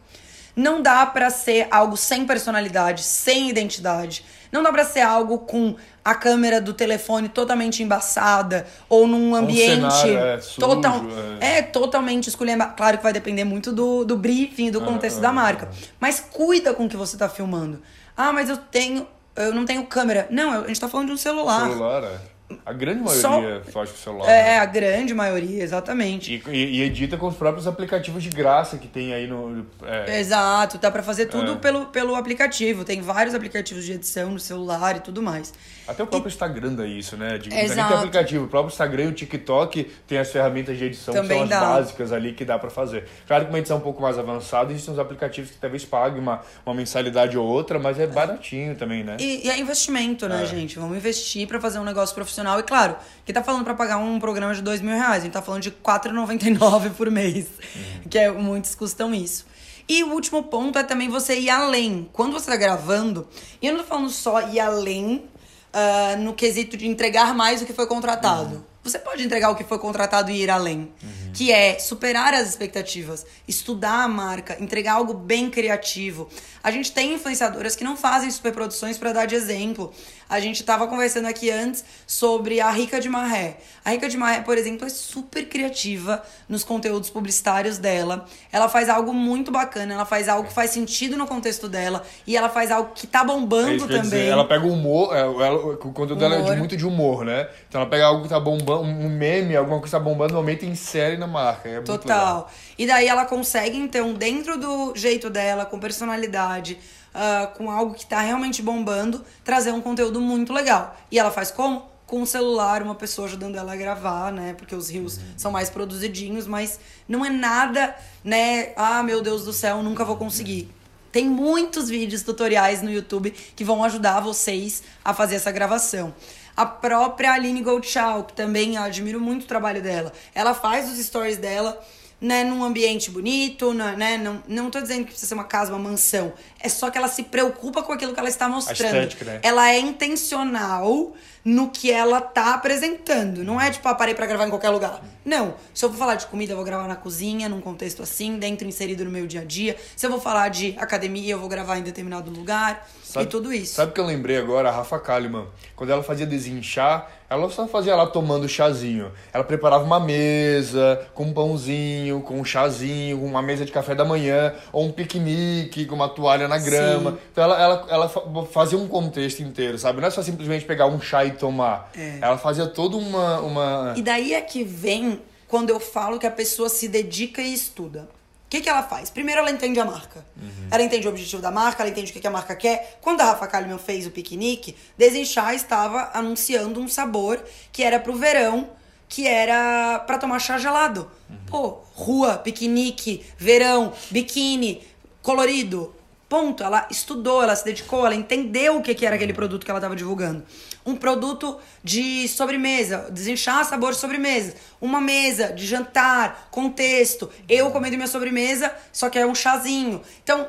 Não 0.54 0.82
dá 0.82 1.06
pra 1.06 1.30
ser 1.30 1.66
algo 1.70 1.96
sem 1.96 2.26
personalidade, 2.26 3.04
sem 3.04 3.48
identidade. 3.48 4.22
Não 4.50 4.62
dá 4.62 4.72
pra 4.72 4.84
ser 4.84 5.00
algo 5.00 5.38
com 5.40 5.76
a 6.04 6.14
câmera 6.14 6.60
do 6.60 6.72
telefone 6.72 7.28
totalmente 7.28 7.82
embaçada 7.82 8.66
ou 8.88 9.06
num 9.06 9.34
ambiente 9.34 9.92
cenário, 9.92 10.18
é, 10.18 10.40
sujo, 10.40 10.60
total 10.60 11.02
é. 11.40 11.58
é 11.58 11.62
totalmente 11.62 12.28
esculhamba. 12.28 12.66
Claro 12.66 12.96
que 12.96 13.02
vai 13.02 13.12
depender 13.12 13.44
muito 13.44 13.72
do, 13.72 14.04
do 14.04 14.16
briefing, 14.16 14.70
do 14.70 14.80
contexto 14.80 15.20
da 15.20 15.32
marca. 15.32 15.68
Mas 16.00 16.20
cuida 16.20 16.72
com 16.72 16.86
o 16.86 16.88
que 16.88 16.96
você 16.96 17.16
tá 17.16 17.28
filmando. 17.28 17.82
Ah, 18.16 18.32
mas 18.32 18.48
eu 18.48 18.56
tenho. 18.56 19.06
Eu 19.36 19.54
não 19.54 19.64
tenho 19.64 19.86
câmera. 19.86 20.26
Não, 20.30 20.64
a 20.64 20.66
gente 20.66 20.80
tá 20.80 20.88
falando 20.88 21.08
de 21.08 21.12
um 21.12 21.16
celular. 21.16 21.68
Celular, 21.68 22.02
é. 22.02 22.37
A 22.64 22.72
grande 22.72 23.10
Só- 23.12 23.28
maioria 23.40 23.62
faz 23.72 23.90
com 23.90 23.96
o 23.96 23.98
celular. 23.98 24.30
É, 24.30 24.42
né? 24.42 24.58
a 24.58 24.64
grande 24.64 25.12
maioria, 25.12 25.62
exatamente. 25.62 26.42
E, 26.46 26.50
e- 26.50 26.76
e 26.78 26.82
edita 26.82 27.16
com 27.18 27.26
os 27.26 27.36
próprios 27.36 27.66
aplicativos 27.66 28.22
de 28.22 28.30
graça 28.30 28.78
que 28.78 28.88
tem 28.88 29.12
aí 29.12 29.26
no. 29.26 29.66
é, 29.84 30.18
Exato, 30.18 30.78
dá 30.78 30.90
pra 30.90 31.02
fazer 31.02 31.26
tudo 31.26 31.52
É. 31.52 31.56
pelo, 31.56 31.86
pelo 31.86 32.14
aplicativo. 32.14 32.84
Tem 32.84 33.02
vários 33.02 33.34
aplicativos 33.34 33.84
de 33.84 33.92
edição 33.92 34.30
no 34.30 34.38
celular 34.40 34.96
e 34.96 35.00
tudo 35.00 35.20
mais. 35.20 35.52
Até 35.86 36.02
o 36.02 36.06
próprio 36.06 36.28
Instagram 36.30 36.72
dá 36.74 36.86
isso, 36.86 37.16
né? 37.18 37.36
De, 37.38 37.48
precisa 37.50 37.74
nem 37.74 37.84
Exato. 37.84 37.88
ter 37.88 37.94
aplicativo. 37.98 38.44
O 38.44 38.48
próprio 38.48 38.72
Instagram 38.72 39.04
e 39.04 39.06
o 39.08 39.12
TikTok 39.12 39.84
tem 40.06 40.18
as 40.18 40.30
ferramentas 40.30 40.78
de 40.78 40.84
edição 40.84 41.12
que 41.14 41.20
Também 41.20 41.36
são 41.38 41.44
as 41.44 41.50
dá. 41.50 41.60
básicas 41.60 42.12
ali 42.12 42.32
que 42.32 42.44
dá 42.46 42.58
pra 42.58 42.70
fazer. 42.70 43.06
Claro 43.26 43.44
que 43.44 43.50
uma 43.50 43.58
edição 43.58 43.76
um 43.76 43.80
pouco 43.80 44.00
mais 44.00 44.18
avançada, 44.18 44.70
existem 44.72 44.94
uns 44.94 44.98
aplicativos 45.00 45.50
que 45.50 45.58
talvez 45.58 45.84
paguem 45.84 46.20
uma, 46.20 46.40
uma 46.64 46.74
mensalidade 46.74 47.36
ou 47.36 47.46
outra, 47.46 47.78
mas 47.78 47.98
é 48.00 48.06
baratinho 48.06 48.74
também, 48.74 49.02
né? 49.04 49.16
E, 49.20 49.46
e 49.46 49.50
é 49.50 49.58
investimento, 49.58 50.26
né, 50.28 50.42
É. 50.42 50.46
gente? 50.46 50.78
Vamos 50.78 50.96
investir 50.96 51.46
pra 51.46 51.60
fazer 51.60 51.78
um 51.78 51.84
negócio 51.84 52.14
profissional. 52.14 52.37
E 52.58 52.62
claro, 52.62 52.96
quem 53.24 53.34
tá 53.34 53.42
falando 53.42 53.64
pra 53.64 53.74
pagar 53.74 53.98
um 53.98 54.18
programa 54.18 54.54
de 54.54 54.62
dois 54.62 54.80
mil 54.80 54.94
reais? 54.94 55.22
A 55.22 55.24
gente 55.24 55.32
tá 55.32 55.42
falando 55.42 55.62
de 55.62 55.70
R$ 55.70 55.76
4,99 55.82 56.90
por 56.92 57.10
mês. 57.10 57.46
Uhum. 57.46 58.08
Que 58.08 58.18
é, 58.18 58.30
muitos 58.30 58.74
custam 58.74 59.14
isso. 59.14 59.46
E 59.88 60.04
o 60.04 60.12
último 60.12 60.42
ponto 60.42 60.78
é 60.78 60.82
também 60.82 61.08
você 61.08 61.38
ir 61.38 61.48
além. 61.48 62.08
Quando 62.12 62.32
você 62.32 62.50
tá 62.50 62.56
gravando, 62.56 63.26
e 63.62 63.66
eu 63.66 63.72
não 63.72 63.80
tô 63.80 63.86
falando 63.86 64.10
só 64.10 64.48
ir 64.48 64.60
além 64.60 65.24
ah, 65.72 66.16
no 66.18 66.34
quesito 66.34 66.76
de 66.76 66.86
entregar 66.86 67.34
mais 67.34 67.60
do 67.60 67.66
que 67.66 67.72
foi 67.72 67.86
contratado. 67.86 68.56
Uhum. 68.56 68.62
Você 68.88 68.98
pode 68.98 69.22
entregar 69.22 69.50
o 69.50 69.54
que 69.56 69.64
foi 69.64 69.78
contratado 69.78 70.30
e 70.30 70.42
ir 70.42 70.50
além. 70.50 70.90
Que 71.34 71.52
é 71.52 71.78
superar 71.78 72.34
as 72.34 72.48
expectativas, 72.48 73.24
estudar 73.46 74.02
a 74.04 74.08
marca, 74.08 74.56
entregar 74.60 74.94
algo 74.94 75.14
bem 75.14 75.50
criativo. 75.50 76.28
A 76.64 76.70
gente 76.70 76.90
tem 76.90 77.14
influenciadoras 77.14 77.76
que 77.76 77.84
não 77.84 77.96
fazem 77.96 78.30
superproduções 78.30 78.98
para 78.98 79.12
dar 79.12 79.26
de 79.26 79.34
exemplo. 79.34 79.92
A 80.28 80.40
gente 80.40 80.62
tava 80.64 80.86
conversando 80.86 81.26
aqui 81.26 81.50
antes 81.50 81.84
sobre 82.06 82.60
a 82.60 82.70
Rica 82.70 83.00
de 83.00 83.08
Marré. 83.08 83.58
A 83.84 83.90
Rica 83.90 84.08
de 84.08 84.16
Marré, 84.16 84.40
por 84.40 84.58
exemplo, 84.58 84.86
é 84.86 84.90
super 84.90 85.48
criativa 85.48 86.22
nos 86.48 86.64
conteúdos 86.64 87.08
publicitários 87.08 87.78
dela. 87.78 88.26
Ela 88.52 88.68
faz 88.68 88.88
algo 88.88 89.14
muito 89.14 89.50
bacana, 89.50 89.94
ela 89.94 90.04
faz 90.04 90.28
algo 90.28 90.48
que 90.48 90.52
faz 90.54 90.70
sentido 90.72 91.16
no 91.16 91.26
contexto 91.26 91.68
dela 91.68 92.02
e 92.26 92.36
ela 92.36 92.48
faz 92.50 92.70
algo 92.70 92.90
que 92.94 93.06
tá 93.06 93.20
É 93.20 93.24
bombando 93.24 93.70
ia 93.72 93.78
também. 93.86 94.00
dizer. 94.02 94.26
Ela 94.26 94.44
pega 94.46 94.66
o 94.66 94.72
humor, 94.72 95.14
é, 95.16 95.20
ela- 95.20 95.54
o 95.72 95.76
conteúdo 95.78 96.16
dela 96.16 96.34
é 96.34 96.38
de 96.38 96.44
Humor. 96.44 96.56
muito 96.58 96.76
de 96.76 96.84
humor, 96.86 97.24
né? 97.24 97.48
Então 97.68 97.80
ela 97.80 97.88
pega 97.88 98.04
algo 98.06 98.22
que 98.24 98.28
tá 98.28 98.40
bombando, 98.40 98.77
um 98.82 99.08
meme, 99.08 99.56
alguma 99.56 99.78
coisa 99.78 99.96
que 99.96 100.02
tá 100.02 100.10
bombando, 100.10 100.36
aumenta 100.36 100.64
e 100.64 100.68
insere 100.68 101.16
na 101.16 101.26
marca. 101.26 101.68
É. 101.68 101.80
Total. 101.80 102.50
E 102.76 102.86
daí 102.86 103.06
ela 103.06 103.24
consegue, 103.24 103.76
então, 103.76 104.14
dentro 104.14 104.58
do 104.58 104.94
jeito 104.94 105.28
dela, 105.28 105.64
com 105.64 105.78
personalidade, 105.78 106.78
ah, 107.14 107.50
com 107.56 107.70
algo 107.70 107.94
que 107.94 108.06
tá 108.06 108.20
realmente 108.20 108.62
bombando, 108.62 109.24
trazer 109.44 109.72
um 109.72 109.80
conteúdo 109.80 110.20
muito 110.20 110.52
legal. 110.52 110.96
E 111.10 111.18
ela 111.18 111.30
faz 111.30 111.50
como? 111.50 111.86
Com 112.06 112.22
o 112.22 112.26
celular, 112.26 112.82
uma 112.82 112.94
pessoa 112.94 113.28
ajudando 113.28 113.56
ela 113.56 113.72
a 113.72 113.76
gravar, 113.76 114.32
né? 114.32 114.54
Porque 114.56 114.74
os 114.74 114.88
rios 114.88 115.20
são 115.36 115.50
mais 115.50 115.68
produzidinhos, 115.68 116.46
mas 116.46 116.80
não 117.06 117.24
é 117.24 117.28
nada, 117.28 117.94
né? 118.24 118.72
Ah, 118.76 119.02
meu 119.02 119.20
Deus 119.20 119.44
do 119.44 119.52
céu, 119.52 119.82
nunca 119.82 120.04
vou 120.04 120.16
conseguir. 120.16 120.70
Tem 121.10 121.28
muitos 121.28 121.88
vídeos 121.88 122.22
tutoriais 122.22 122.82
no 122.82 122.90
YouTube 122.90 123.30
que 123.30 123.64
vão 123.64 123.82
ajudar 123.82 124.20
vocês 124.20 124.82
a 125.04 125.12
fazer 125.12 125.36
essa 125.36 125.50
gravação. 125.50 126.14
A 126.58 126.66
própria 126.66 127.34
Aline 127.34 127.62
Goldschau, 127.62 128.24
que 128.24 128.32
também 128.32 128.76
admiro 128.76 129.20
muito 129.20 129.44
o 129.44 129.46
trabalho 129.46 129.80
dela. 129.80 130.12
Ela 130.34 130.52
faz 130.54 130.90
os 130.90 130.98
stories 130.98 131.36
dela, 131.36 131.80
né, 132.20 132.42
num 132.42 132.64
ambiente 132.64 133.12
bonito, 133.12 133.72
na- 133.72 133.92
né? 133.92 134.18
Não, 134.18 134.42
não 134.48 134.68
tô 134.68 134.80
dizendo 134.80 135.04
que 135.04 135.10
precisa 135.12 135.28
ser 135.28 135.34
uma 135.34 135.44
casa, 135.44 135.72
uma 135.72 135.78
mansão. 135.78 136.32
É 136.60 136.68
só 136.68 136.90
que 136.90 136.98
ela 136.98 137.08
se 137.08 137.24
preocupa 137.24 137.82
com 137.82 137.92
aquilo 137.92 138.12
que 138.12 138.18
ela 138.18 138.28
está 138.28 138.48
mostrando. 138.48 138.96
estética, 138.96 139.24
né? 139.24 139.40
Ela 139.42 139.70
é 139.70 139.78
intencional 139.78 141.14
no 141.44 141.70
que 141.70 141.90
ela 141.90 142.20
tá 142.20 142.54
apresentando. 142.54 143.44
Não 143.44 143.60
é 143.60 143.70
tipo, 143.70 143.86
ah, 143.88 143.94
parei 143.94 144.14
pra 144.14 144.26
gravar 144.26 144.46
em 144.46 144.50
qualquer 144.50 144.70
lugar. 144.70 145.02
Não. 145.24 145.54
Se 145.72 145.84
eu 145.84 145.88
vou 145.88 145.98
falar 145.98 146.16
de 146.16 146.26
comida, 146.26 146.52
eu 146.52 146.56
vou 146.56 146.64
gravar 146.64 146.88
na 146.88 146.96
cozinha, 146.96 147.48
num 147.48 147.60
contexto 147.60 148.02
assim, 148.02 148.38
dentro, 148.38 148.66
inserido 148.66 149.04
no 149.04 149.10
meu 149.10 149.26
dia 149.26 149.42
a 149.42 149.44
dia. 149.44 149.76
Se 149.96 150.04
eu 150.04 150.10
vou 150.10 150.20
falar 150.20 150.48
de 150.48 150.74
academia, 150.78 151.32
eu 151.32 151.38
vou 151.38 151.48
gravar 151.48 151.78
em 151.78 151.82
determinado 151.82 152.30
lugar. 152.30 152.86
e 153.18 153.26
tudo 153.26 153.52
isso. 153.52 153.74
Sabe 153.74 153.92
o 153.92 153.94
que 153.94 154.00
eu 154.00 154.06
lembrei 154.06 154.36
agora? 154.36 154.68
A 154.68 154.72
Rafa 154.72 154.98
Kalimann. 154.98 155.46
Quando 155.76 155.90
ela 155.90 156.02
fazia 156.02 156.26
desinchar, 156.26 157.10
ela 157.30 157.48
só 157.50 157.68
fazia 157.68 157.94
lá 157.94 158.06
tomando 158.06 158.48
chazinho. 158.48 159.12
Ela 159.32 159.44
preparava 159.44 159.84
uma 159.84 160.00
mesa 160.00 161.06
com 161.14 161.24
um 161.24 161.32
pãozinho, 161.32 162.20
com 162.22 162.40
um 162.40 162.44
chazinho, 162.44 163.22
uma 163.22 163.42
mesa 163.42 163.64
de 163.64 163.72
café 163.72 163.94
da 163.94 164.04
manhã, 164.04 164.54
ou 164.72 164.86
um 164.86 164.92
piquenique 164.92 165.84
com 165.84 165.94
uma 165.94 166.08
toalha 166.08 166.47
na 166.48 166.58
grama. 166.58 167.12
Sim. 167.12 167.18
Então 167.32 167.44
ela, 167.44 167.60
ela, 167.62 167.86
ela 167.90 168.08
fa- 168.08 168.22
fazia 168.50 168.76
um 168.78 168.88
contexto 168.88 169.40
inteiro, 169.42 169.78
sabe? 169.78 170.00
Não 170.00 170.08
é 170.08 170.10
só 170.10 170.22
simplesmente 170.22 170.64
pegar 170.64 170.86
um 170.86 171.00
chá 171.00 171.24
e 171.24 171.30
tomar. 171.32 171.90
É. 171.96 172.18
Ela 172.20 172.38
fazia 172.38 172.66
toda 172.66 172.96
uma. 172.96 173.40
uma... 173.40 173.94
E 173.96 174.02
daí 174.02 174.34
é 174.34 174.40
que 174.40 174.64
vem 174.64 175.20
quando 175.46 175.70
eu 175.70 175.78
falo 175.78 176.18
que 176.18 176.26
a 176.26 176.30
pessoa 176.30 176.68
se 176.68 176.88
dedica 176.88 177.40
e 177.40 177.54
estuda. 177.54 178.08
O 178.46 178.50
que, 178.50 178.62
que 178.62 178.68
ela 178.68 178.82
faz? 178.82 179.10
Primeiro, 179.10 179.42
ela 179.42 179.50
entende 179.50 179.78
a 179.78 179.84
marca. 179.84 180.24
Ela 180.70 180.82
entende 180.82 181.06
o 181.06 181.10
objetivo 181.10 181.42
da 181.42 181.50
marca, 181.50 181.82
ela 181.82 181.90
entende 181.90 182.10
o 182.10 182.14
que, 182.14 182.20
que 182.20 182.26
a 182.26 182.30
marca 182.30 182.56
quer. 182.56 182.98
Quando 183.02 183.20
a 183.20 183.24
Rafa 183.24 183.46
Kalimann 183.46 183.76
fez 183.78 184.06
o 184.06 184.10
piquenique, 184.10 184.74
Desinchar 184.96 185.54
estava 185.54 186.10
anunciando 186.14 186.80
um 186.80 186.88
sabor 186.88 187.38
que 187.70 187.82
era 187.82 188.00
pro 188.00 188.14
verão, 188.14 188.70
que 189.06 189.26
era 189.26 189.98
pra 190.06 190.16
tomar 190.16 190.38
chá 190.38 190.56
gelado. 190.56 191.10
Pô, 191.46 191.80
rua, 191.94 192.38
piquenique, 192.38 193.22
verão, 193.36 193.92
biquíni, 194.10 194.80
colorido. 195.22 195.94
Ponto. 196.28 196.62
Ela 196.62 196.86
estudou, 196.90 197.42
ela 197.42 197.56
se 197.56 197.64
dedicou, 197.64 198.04
ela 198.04 198.14
entendeu 198.14 198.76
o 198.76 198.82
que, 198.82 198.94
que 198.94 199.06
era 199.06 199.16
aquele 199.16 199.32
produto 199.32 199.64
que 199.64 199.70
ela 199.70 199.78
estava 199.78 199.96
divulgando. 199.96 200.42
Um 200.84 200.94
produto 200.94 201.58
de 201.82 202.28
sobremesa, 202.28 203.08
desinchar 203.10 203.64
sabor 203.64 203.92
de 203.92 203.98
sobremesa. 203.98 204.54
Uma 204.80 205.00
mesa 205.00 205.52
de 205.52 205.66
jantar, 205.66 206.48
contexto. 206.50 207.30
Eu 207.48 207.70
comendo 207.70 207.96
minha 207.96 208.06
sobremesa, 208.06 208.74
só 208.92 209.08
que 209.08 209.18
é 209.18 209.26
um 209.26 209.34
chazinho. 209.34 210.02
Então, 210.22 210.48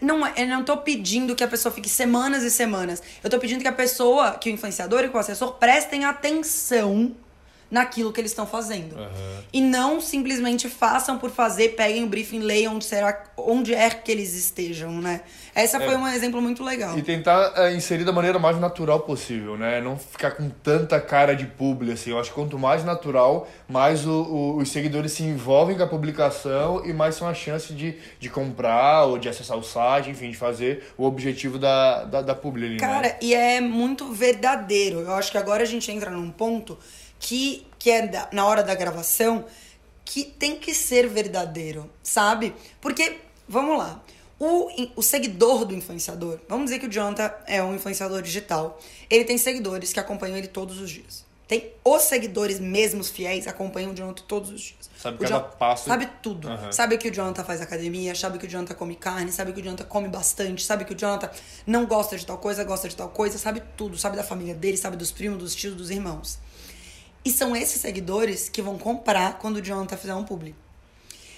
não, 0.00 0.26
é- 0.26 0.32
eu 0.36 0.48
não 0.48 0.64
tô 0.64 0.76
pedindo 0.78 1.36
que 1.36 1.44
a 1.44 1.48
pessoa 1.48 1.72
fique 1.72 1.88
semanas 1.88 2.42
e 2.42 2.50
semanas. 2.50 3.02
Eu 3.22 3.30
tô 3.30 3.38
pedindo 3.38 3.60
que 3.60 3.68
a 3.68 3.72
pessoa, 3.72 4.32
que 4.32 4.50
o 4.50 4.52
influenciador 4.52 5.04
e 5.04 5.08
que 5.08 5.16
o 5.16 5.20
assessor 5.20 5.52
prestem 5.54 6.04
atenção 6.04 7.14
naquilo 7.70 8.12
que 8.12 8.20
eles 8.20 8.32
estão 8.32 8.46
fazendo. 8.46 8.96
E 9.52 9.60
não 9.60 10.00
simplesmente 10.00 10.68
façam 10.68 11.18
por 11.18 11.30
fazer, 11.30 11.70
peguem 11.70 12.04
o 12.04 12.06
briefing, 12.08 12.40
leiam 12.40 12.74
onde, 12.74 12.84
será, 12.84 13.24
onde 13.36 13.74
é 13.74 13.88
que 13.90 14.10
eles 14.10 14.34
estejam, 14.34 14.90
né? 15.00 15.20
Essa 15.54 15.78
foi 15.80 15.96
um 15.96 16.06
exemplo 16.08 16.40
muito 16.40 16.62
legal. 16.64 16.96
E 16.98 17.02
tentar 17.02 17.52
é, 17.56 17.74
inserir 17.74 18.04
da 18.04 18.12
maneira 18.12 18.38
mais 18.38 18.58
natural 18.58 19.00
possível, 19.00 19.56
né? 19.56 19.80
Não 19.80 19.96
ficar 19.96 20.32
com 20.32 20.48
tanta 20.48 21.00
cara 21.00 21.34
de 21.34 21.44
publi, 21.46 21.92
assim. 21.92 22.10
Eu 22.10 22.18
acho 22.20 22.30
que 22.30 22.34
quanto 22.34 22.58
mais 22.58 22.84
natural, 22.84 23.48
mais 23.68 24.06
o- 24.06 24.22
o- 24.22 24.56
os 24.58 24.70
seguidores 24.70 25.12
se 25.12 25.22
envolvem 25.22 25.76
com 25.76 25.82
a 25.82 25.86
publicação 25.88 26.84
e 26.86 26.92
mais 26.92 27.14
são 27.16 27.28
a 27.28 27.34
chance 27.34 27.72
de, 27.72 27.96
de 28.18 28.28
comprar 28.28 29.04
ou 29.06 29.18
de 29.18 29.28
acessar 29.28 29.56
o 29.56 29.62
site, 29.62 30.10
enfim, 30.10 30.30
de 30.30 30.36
fazer 30.36 30.92
o 30.96 31.04
objetivo 31.04 31.58
da, 31.58 32.04
da, 32.04 32.22
da 32.22 32.34
publi 32.34 32.64
ali, 32.66 32.74
né? 32.74 32.80
Cara, 32.80 33.16
e 33.20 33.34
é 33.34 33.60
muito 33.60 34.12
verdadeiro. 34.12 35.00
Eu 35.00 35.12
acho 35.14 35.30
que 35.32 35.38
agora 35.38 35.62
a 35.62 35.66
gente 35.66 35.90
entra 35.90 36.10
num 36.10 36.30
ponto 36.30 36.78
que, 37.20 37.64
que 37.78 37.90
é 37.90 38.06
da- 38.08 38.28
na 38.32 38.44
hora 38.46 38.62
da 38.64 38.74
gravação 38.74 39.44
que 40.04 40.24
tem 40.24 40.56
que 40.56 40.74
ser 40.74 41.06
verdadeiro, 41.08 41.88
sabe? 42.02 42.52
Porque, 42.80 43.18
vamos 43.48 43.78
lá, 43.78 44.02
o, 44.40 44.68
o 44.96 45.02
seguidor 45.02 45.64
do 45.64 45.74
influenciador, 45.74 46.40
vamos 46.48 46.64
dizer 46.64 46.80
que 46.80 46.86
o 46.86 46.90
Jonathan 46.90 47.30
é 47.46 47.62
um 47.62 47.74
influenciador 47.76 48.20
digital, 48.22 48.80
ele 49.08 49.24
tem 49.24 49.38
seguidores 49.38 49.92
que 49.92 50.00
acompanham 50.00 50.36
ele 50.36 50.48
todos 50.48 50.80
os 50.80 50.90
dias. 50.90 51.28
Tem 51.46 51.72
os 51.84 52.02
seguidores 52.02 52.60
mesmos 52.60 53.08
fiéis 53.10 53.48
acompanham 53.48 53.90
o 53.90 53.94
Jonathan 53.94 54.22
todos 54.28 54.50
os 54.50 54.60
dias. 54.60 54.88
Sabe 54.96 55.16
O 55.16 55.20
cada 55.20 55.34
Jonathan- 55.34 55.56
passo. 55.58 55.84
Sabe 55.88 56.08
tudo. 56.22 56.48
Aham. 56.48 56.70
Sabe 56.72 56.96
que 56.96 57.08
o 57.08 57.12
Jonathan 57.12 57.42
faz 57.44 57.60
academia, 57.60 58.14
sabe 58.14 58.38
que 58.38 58.46
o 58.46 58.48
Jonathan 58.48 58.74
come 58.74 58.94
carne, 58.94 59.32
sabe 59.32 59.52
que 59.52 59.60
o 59.60 59.62
Jonathan 59.64 59.84
come 59.84 60.06
bastante, 60.08 60.64
sabe 60.64 60.84
que 60.84 60.92
o 60.92 60.96
Jonathan 60.96 61.28
não 61.66 61.86
gosta 61.86 62.16
de 62.16 62.24
tal 62.24 62.38
coisa, 62.38 62.62
gosta 62.62 62.88
de 62.88 62.94
tal 62.94 63.08
coisa, 63.08 63.36
sabe 63.36 63.62
tudo, 63.76 63.98
sabe 63.98 64.16
da 64.16 64.22
família 64.22 64.54
dele, 64.54 64.76
sabe 64.76 64.96
dos 64.96 65.10
primos, 65.10 65.38
dos 65.38 65.54
tios, 65.54 65.74
dos 65.74 65.90
irmãos. 65.90 66.38
E 67.24 67.30
são 67.30 67.54
esses 67.54 67.80
seguidores 67.80 68.48
que 68.48 68.62
vão 68.62 68.78
comprar 68.78 69.38
quando 69.38 69.56
o 69.56 69.62
Jonathan 69.62 69.96
fizer 69.96 70.14
um 70.14 70.24
publi. 70.24 70.54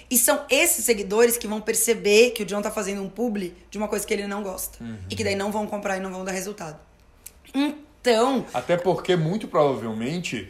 E 0.09 0.17
são 0.17 0.45
esses 0.49 0.85
seguidores 0.85 1.37
que 1.37 1.47
vão 1.47 1.59
perceber 1.59 2.31
que 2.31 2.43
o 2.43 2.45
John 2.45 2.61
tá 2.61 2.69
fazendo 2.69 3.01
um 3.01 3.09
publi 3.09 3.55
de 3.69 3.77
uma 3.77 3.87
coisa 3.87 4.05
que 4.05 4.13
ele 4.13 4.27
não 4.27 4.43
gosta. 4.43 4.77
E 5.09 5.15
que 5.15 5.23
daí 5.23 5.35
não 5.35 5.51
vão 5.51 5.65
comprar 5.65 5.97
e 5.97 5.99
não 5.99 6.11
vão 6.11 6.23
dar 6.23 6.31
resultado. 6.31 6.77
Então, 7.53 8.45
Até 8.53 8.77
porque, 8.77 9.15
muito 9.15 9.47
provavelmente, 9.47 10.49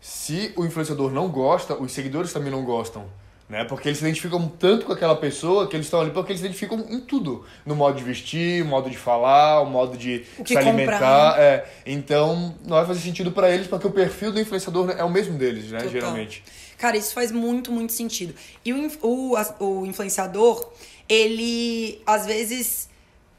se 0.00 0.52
o 0.56 0.64
influenciador 0.64 1.10
não 1.12 1.28
gosta, 1.28 1.74
os 1.74 1.92
seguidores 1.92 2.32
também 2.32 2.50
não 2.50 2.64
gostam. 2.64 3.06
Né? 3.52 3.64
Porque 3.64 3.86
eles 3.86 3.98
se 3.98 4.04
identificam 4.04 4.48
tanto 4.48 4.86
com 4.86 4.94
aquela 4.94 5.14
pessoa 5.14 5.68
que 5.68 5.76
eles 5.76 5.84
estão 5.84 6.00
ali 6.00 6.10
porque 6.10 6.32
eles 6.32 6.40
se 6.40 6.46
identificam 6.46 6.86
em 6.88 6.98
tudo. 6.98 7.44
No 7.66 7.76
modo 7.76 7.98
de 7.98 8.02
vestir, 8.02 8.62
o 8.62 8.66
modo 8.66 8.88
de 8.88 8.96
falar, 8.96 9.60
o 9.60 9.66
modo 9.66 9.94
de 9.94 10.20
que 10.42 10.54
se 10.54 10.56
alimentar. 10.56 10.92
comprar. 10.92 11.38
É. 11.38 11.70
Então, 11.84 12.54
não 12.64 12.78
vai 12.78 12.86
fazer 12.86 13.00
sentido 13.00 13.30
para 13.30 13.50
eles 13.50 13.66
porque 13.66 13.86
o 13.86 13.90
perfil 13.90 14.32
do 14.32 14.40
influenciador 14.40 14.88
é 14.96 15.04
o 15.04 15.10
mesmo 15.10 15.36
deles, 15.36 15.70
né? 15.70 15.80
Total. 15.80 15.92
Geralmente. 15.92 16.42
Cara, 16.78 16.96
isso 16.96 17.12
faz 17.12 17.30
muito, 17.30 17.70
muito 17.70 17.92
sentido. 17.92 18.34
E 18.64 18.72
o, 18.72 18.90
o, 19.02 19.36
o 19.60 19.84
influenciador, 19.84 20.72
ele 21.06 22.00
às 22.06 22.24
vezes 22.24 22.88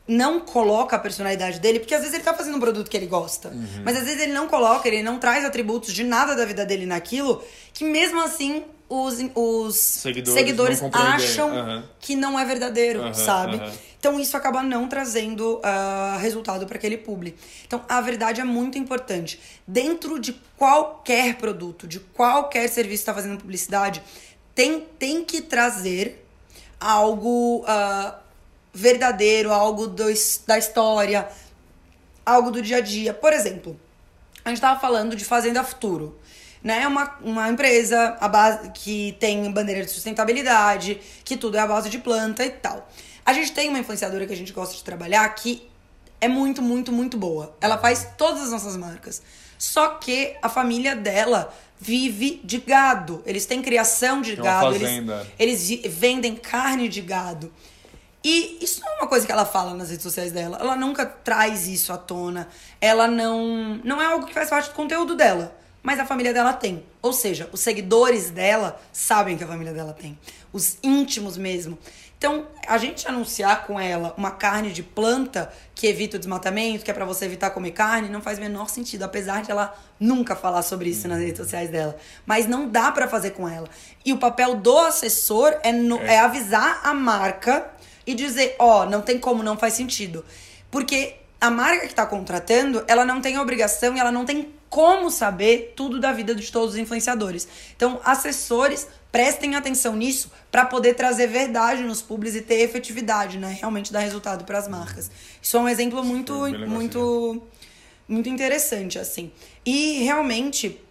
não 0.08 0.41
coloca 0.41 0.95
a 0.95 0.99
personalidade 0.99 1.60
dele, 1.60 1.80
porque 1.80 1.95
às 1.95 2.02
vezes 2.02 2.13
ele 2.13 2.23
tá 2.23 2.36
fazendo 2.36 2.58
um 2.58 2.60
produto 2.60 2.88
que 2.88 2.95
ele 2.95 3.08
gosta, 3.08 3.49
Uhum. 3.49 3.82
mas 3.84 3.97
às 3.97 4.04
vezes 4.04 4.21
ele 4.21 4.34
não 4.34 4.47
coloca, 4.47 4.88
ele 4.88 5.02
não 5.02 5.17
traz 5.17 5.43
atributos 5.43 5.91
de 5.91 6.04
nada 6.04 6.36
da 6.36 6.45
vida 6.45 6.63
dele 6.65 6.86
naquilo, 6.86 7.41
que 7.73 7.84
mesmo 7.84 8.21
assim 8.21 8.63
os, 8.93 9.17
os 9.34 9.75
Seguidores 9.75 10.34
seguidores, 10.39 10.82
acham 10.93 11.49
Aham. 11.51 11.84
que 11.99 12.15
não 12.15 12.38
é 12.38 12.45
verdadeiro, 12.45 13.01
Aham, 13.01 13.13
sabe? 13.13 13.56
aham. 13.58 13.71
Então 13.99 14.19
isso 14.19 14.36
acaba 14.36 14.62
não 14.62 14.88
trazendo 14.88 15.62
ah, 15.63 16.17
resultado 16.21 16.65
para 16.67 16.77
aquele 16.77 16.97
publi. 16.97 17.36
Então 17.65 17.82
a 17.88 18.01
verdade 18.01 18.41
é 18.41 18.43
muito 18.43 18.77
importante. 18.77 19.39
Dentro 19.65 20.19
de 20.19 20.34
qualquer 20.58 21.36
produto, 21.38 21.88
de 21.88 21.99
qualquer 21.99 22.67
serviço 22.67 23.03
que 23.03 23.10
está 23.10 23.13
fazendo 23.13 23.39
publicidade, 23.39 24.03
tem, 24.53 24.82
tem 24.99 25.23
que 25.23 25.41
trazer 25.41 26.25
algo 26.79 27.63
ah, 27.65 28.19
verdadeiro, 28.73 29.51
algo 29.51 29.88
do, 29.88 30.06
da 30.45 30.58
história, 30.58 31.27
algo 32.25 32.51
do 32.51 32.62
dia 32.62 32.77
a 32.77 32.82
dia. 32.82 33.13
Por 33.13 33.32
exemplo, 33.32 33.79
a 34.43 34.49
gente 34.49 34.60
tava 34.60 34.79
falando 34.79 35.15
de 35.15 35.23
Fazenda 35.23 35.63
Futuro. 35.63 36.19
Né? 36.63 36.84
É 36.84 36.88
uma, 36.88 37.17
uma 37.21 37.49
empresa 37.49 38.17
a 38.19 38.28
base, 38.28 38.69
que 38.71 39.17
tem 39.19 39.52
bandeira 39.52 39.84
de 39.84 39.91
sustentabilidade, 39.91 40.99
que 41.26 41.36
tudo 41.36 41.58
é 41.58 41.60
a 41.60 41.67
base 41.67 41.89
de 41.89 41.99
planta 41.99 42.45
e 42.45 42.49
tal. 42.49 42.89
A 43.26 43.34
gente 43.34 43.52
tem 43.52 43.69
uma 43.69 43.80
influenciadora 43.80 44.26
que 44.26 44.34
a 44.34 44.38
gente 44.38 44.54
gosta 44.54 44.76
de 44.76 44.84
trabalhar 44.84 45.28
que 45.36 45.67
é 46.19 46.28
muito, 46.28 46.62
muito, 46.62 46.91
muito 46.91 47.17
boa. 47.17 47.56
Ela 47.60 47.78
faz 47.78 48.08
todas 48.17 48.43
as 48.43 48.52
nossas 48.52 48.78
marcas. 48.78 49.21
Só 49.58 49.89
que 49.95 50.36
a 50.41 50.49
família 50.49 50.95
dela 50.95 51.54
vive 51.80 52.39
de 52.43 52.60
gado. 52.60 53.21
Eles 53.26 53.45
têm 53.45 53.62
criação 53.62 54.21
de 54.21 54.36
Tem 54.36 54.43
gado. 54.43 54.76
Eles, 55.38 55.69
eles 55.69 55.93
vendem 55.93 56.36
carne 56.36 56.88
de 56.88 57.02
gado. 57.02 57.52
E 58.23 58.58
isso 58.62 58.80
não 58.80 58.93
é 58.93 58.95
uma 58.99 59.08
coisa 59.08 59.26
que 59.26 59.32
ela 59.32 59.45
fala 59.45 59.73
nas 59.73 59.89
redes 59.89 60.04
sociais 60.04 60.32
dela. 60.32 60.58
Ela 60.60 60.78
nunca 60.78 61.06
traz 61.06 61.67
isso 61.67 61.91
à 61.91 61.97
tona. 61.97 62.47
Ela 62.80 63.06
não. 63.06 63.82
Não 63.84 64.02
é 64.02 64.06
algo 64.06 64.26
que 64.26 64.34
faz 64.34 64.49
parte 64.49 64.69
do 64.69 64.76
conteúdo 64.76 65.13
dela. 65.15 65.54
Mas 65.84 66.00
a 66.00 66.06
família 66.06 66.34
dela 66.34 66.54
tem. 66.54 66.84
Ou 67.02 67.12
seja, 67.13 67.50
os 67.52 67.60
seguidores 67.60 68.30
dela 68.30 68.82
sabem 68.93 69.38
que 69.38 69.43
a 69.43 69.48
família 69.48 69.74
dela 69.74 69.93
tem. 69.93 70.17
Os 70.54 70.78
íntimos 70.82 71.38
mesmo. 71.38 71.78
Então, 72.17 72.48
a 72.65 72.78
gente 72.78 73.06
anunciar 73.06 73.67
com 73.67 73.78
ela 73.78 74.13
uma 74.17 74.32
carne 74.32 74.72
de 74.72 74.82
planta 74.82 75.52
que 75.76 75.86
evita 75.88 76.15
o 76.15 76.19
desmatamento, 76.19 76.86
que 76.86 76.89
é 76.89 76.93
pra 76.93 77.04
você 77.04 77.26
evitar 77.26 77.50
comer 77.50 77.72
carne, 77.72 78.08
não 78.08 78.22
faz 78.22 78.38
o 78.38 78.41
menor 78.41 78.69
sentido. 78.69 79.04
Apesar 79.04 79.41
de 79.43 79.52
ela 79.52 79.78
nunca 80.00 80.34
falar 80.34 80.62
sobre 80.62 80.89
isso 80.89 81.06
nas 81.06 81.19
redes 81.19 81.38
sociais 81.38 81.69
dela. 81.69 81.98
Mas 82.26 82.48
não 82.48 82.69
dá 82.69 82.89
pra 82.93 83.10
fazer 83.10 83.32
com 83.32 83.46
ela. 83.50 83.67
E 84.06 84.13
o 84.13 84.17
papel 84.17 84.56
do 84.56 84.78
assessor 84.78 85.54
é, 85.63 85.74
no- 85.74 86.00
é 86.00 86.17
avisar 86.17 86.80
a 86.86 86.93
marca 86.93 87.69
e 88.08 88.15
dizer, 88.15 88.56
ó, 88.58 88.86
não 88.86 89.02
tem 89.02 89.19
como, 89.19 89.43
não 89.43 89.58
faz 89.58 89.74
sentido. 89.74 90.24
Porque 90.72 91.15
a 91.41 91.52
marca 91.52 91.86
que 91.88 91.93
tá 91.93 92.06
contratando, 92.06 92.86
ela 92.88 93.04
não 93.04 93.19
tem 93.19 93.38
obrigação 93.38 93.98
e 93.98 94.00
ela 94.00 94.13
não 94.13 94.24
tem 94.24 94.50
como 94.74 95.12
saber 95.12 95.74
tudo 95.76 96.00
da 96.00 96.12
vida 96.12 96.34
de 96.34 96.52
todos 96.52 96.74
os 96.74 96.80
influenciadores. 96.80 97.48
Então, 97.76 98.02
assessores, 98.04 98.88
prestem 99.12 99.54
atenção 99.54 99.96
nisso 99.96 100.32
para 100.52 100.66
poder 100.66 100.96
trazer 100.96 101.28
verdade 101.28 101.84
nos 101.84 102.02
publis 102.02 102.34
e 102.34 102.42
ter 102.42 102.56
efetividade, 102.56 103.38
né? 103.38 103.56
Realmente 103.60 103.94
dar 103.94 104.00
resultado 104.00 104.46
para 104.46 104.58
as 104.58 104.68
marcas. 104.68 105.12
Isso 105.40 105.56
é 105.58 105.60
um 105.60 105.70
exemplo 105.70 106.04
muito, 106.04 106.34
muito, 106.68 107.44
muito 108.08 108.28
interessante, 108.28 108.98
assim. 108.98 109.32
E 109.64 110.02
realmente, 110.02 110.82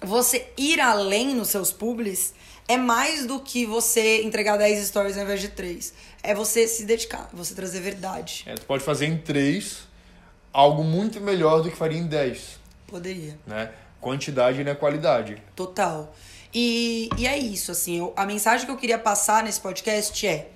você 0.00 0.46
ir 0.56 0.80
além 0.80 1.34
nos 1.34 1.48
seus 1.48 1.72
publis 1.72 2.32
é 2.68 2.76
mais 2.76 3.26
do 3.26 3.40
que 3.40 3.66
você 3.66 4.22
entregar 4.22 4.56
10 4.58 4.86
stories 4.86 5.16
ao 5.16 5.24
invés 5.24 5.40
de 5.40 5.48
3. 5.48 5.92
É 6.22 6.36
você 6.36 6.68
se 6.68 6.84
dedicar, 6.84 7.28
você 7.32 7.52
trazer 7.52 7.80
verdade. 7.80 8.44
É, 8.46 8.54
tu 8.54 8.64
pode 8.64 8.84
fazer 8.84 9.06
em 9.06 9.18
três 9.18 9.88
algo 10.52 10.84
muito 10.84 11.20
melhor 11.20 11.62
do 11.62 11.70
que 11.70 11.76
faria 11.76 11.98
em 11.98 12.06
10, 12.06 12.57
Poderia. 12.88 13.38
né? 13.46 13.70
Quantidade 14.00 14.64
não 14.64 14.72
é 14.72 14.74
qualidade. 14.74 15.40
Total. 15.54 16.12
E, 16.54 17.08
e 17.18 17.26
é 17.26 17.36
isso, 17.38 17.70
assim, 17.70 17.98
eu- 17.98 18.12
a 18.16 18.24
mensagem 18.24 18.64
que 18.66 18.72
eu 18.72 18.76
queria 18.76 18.98
passar 18.98 19.42
nesse 19.42 19.60
podcast 19.60 20.26
é: 20.26 20.48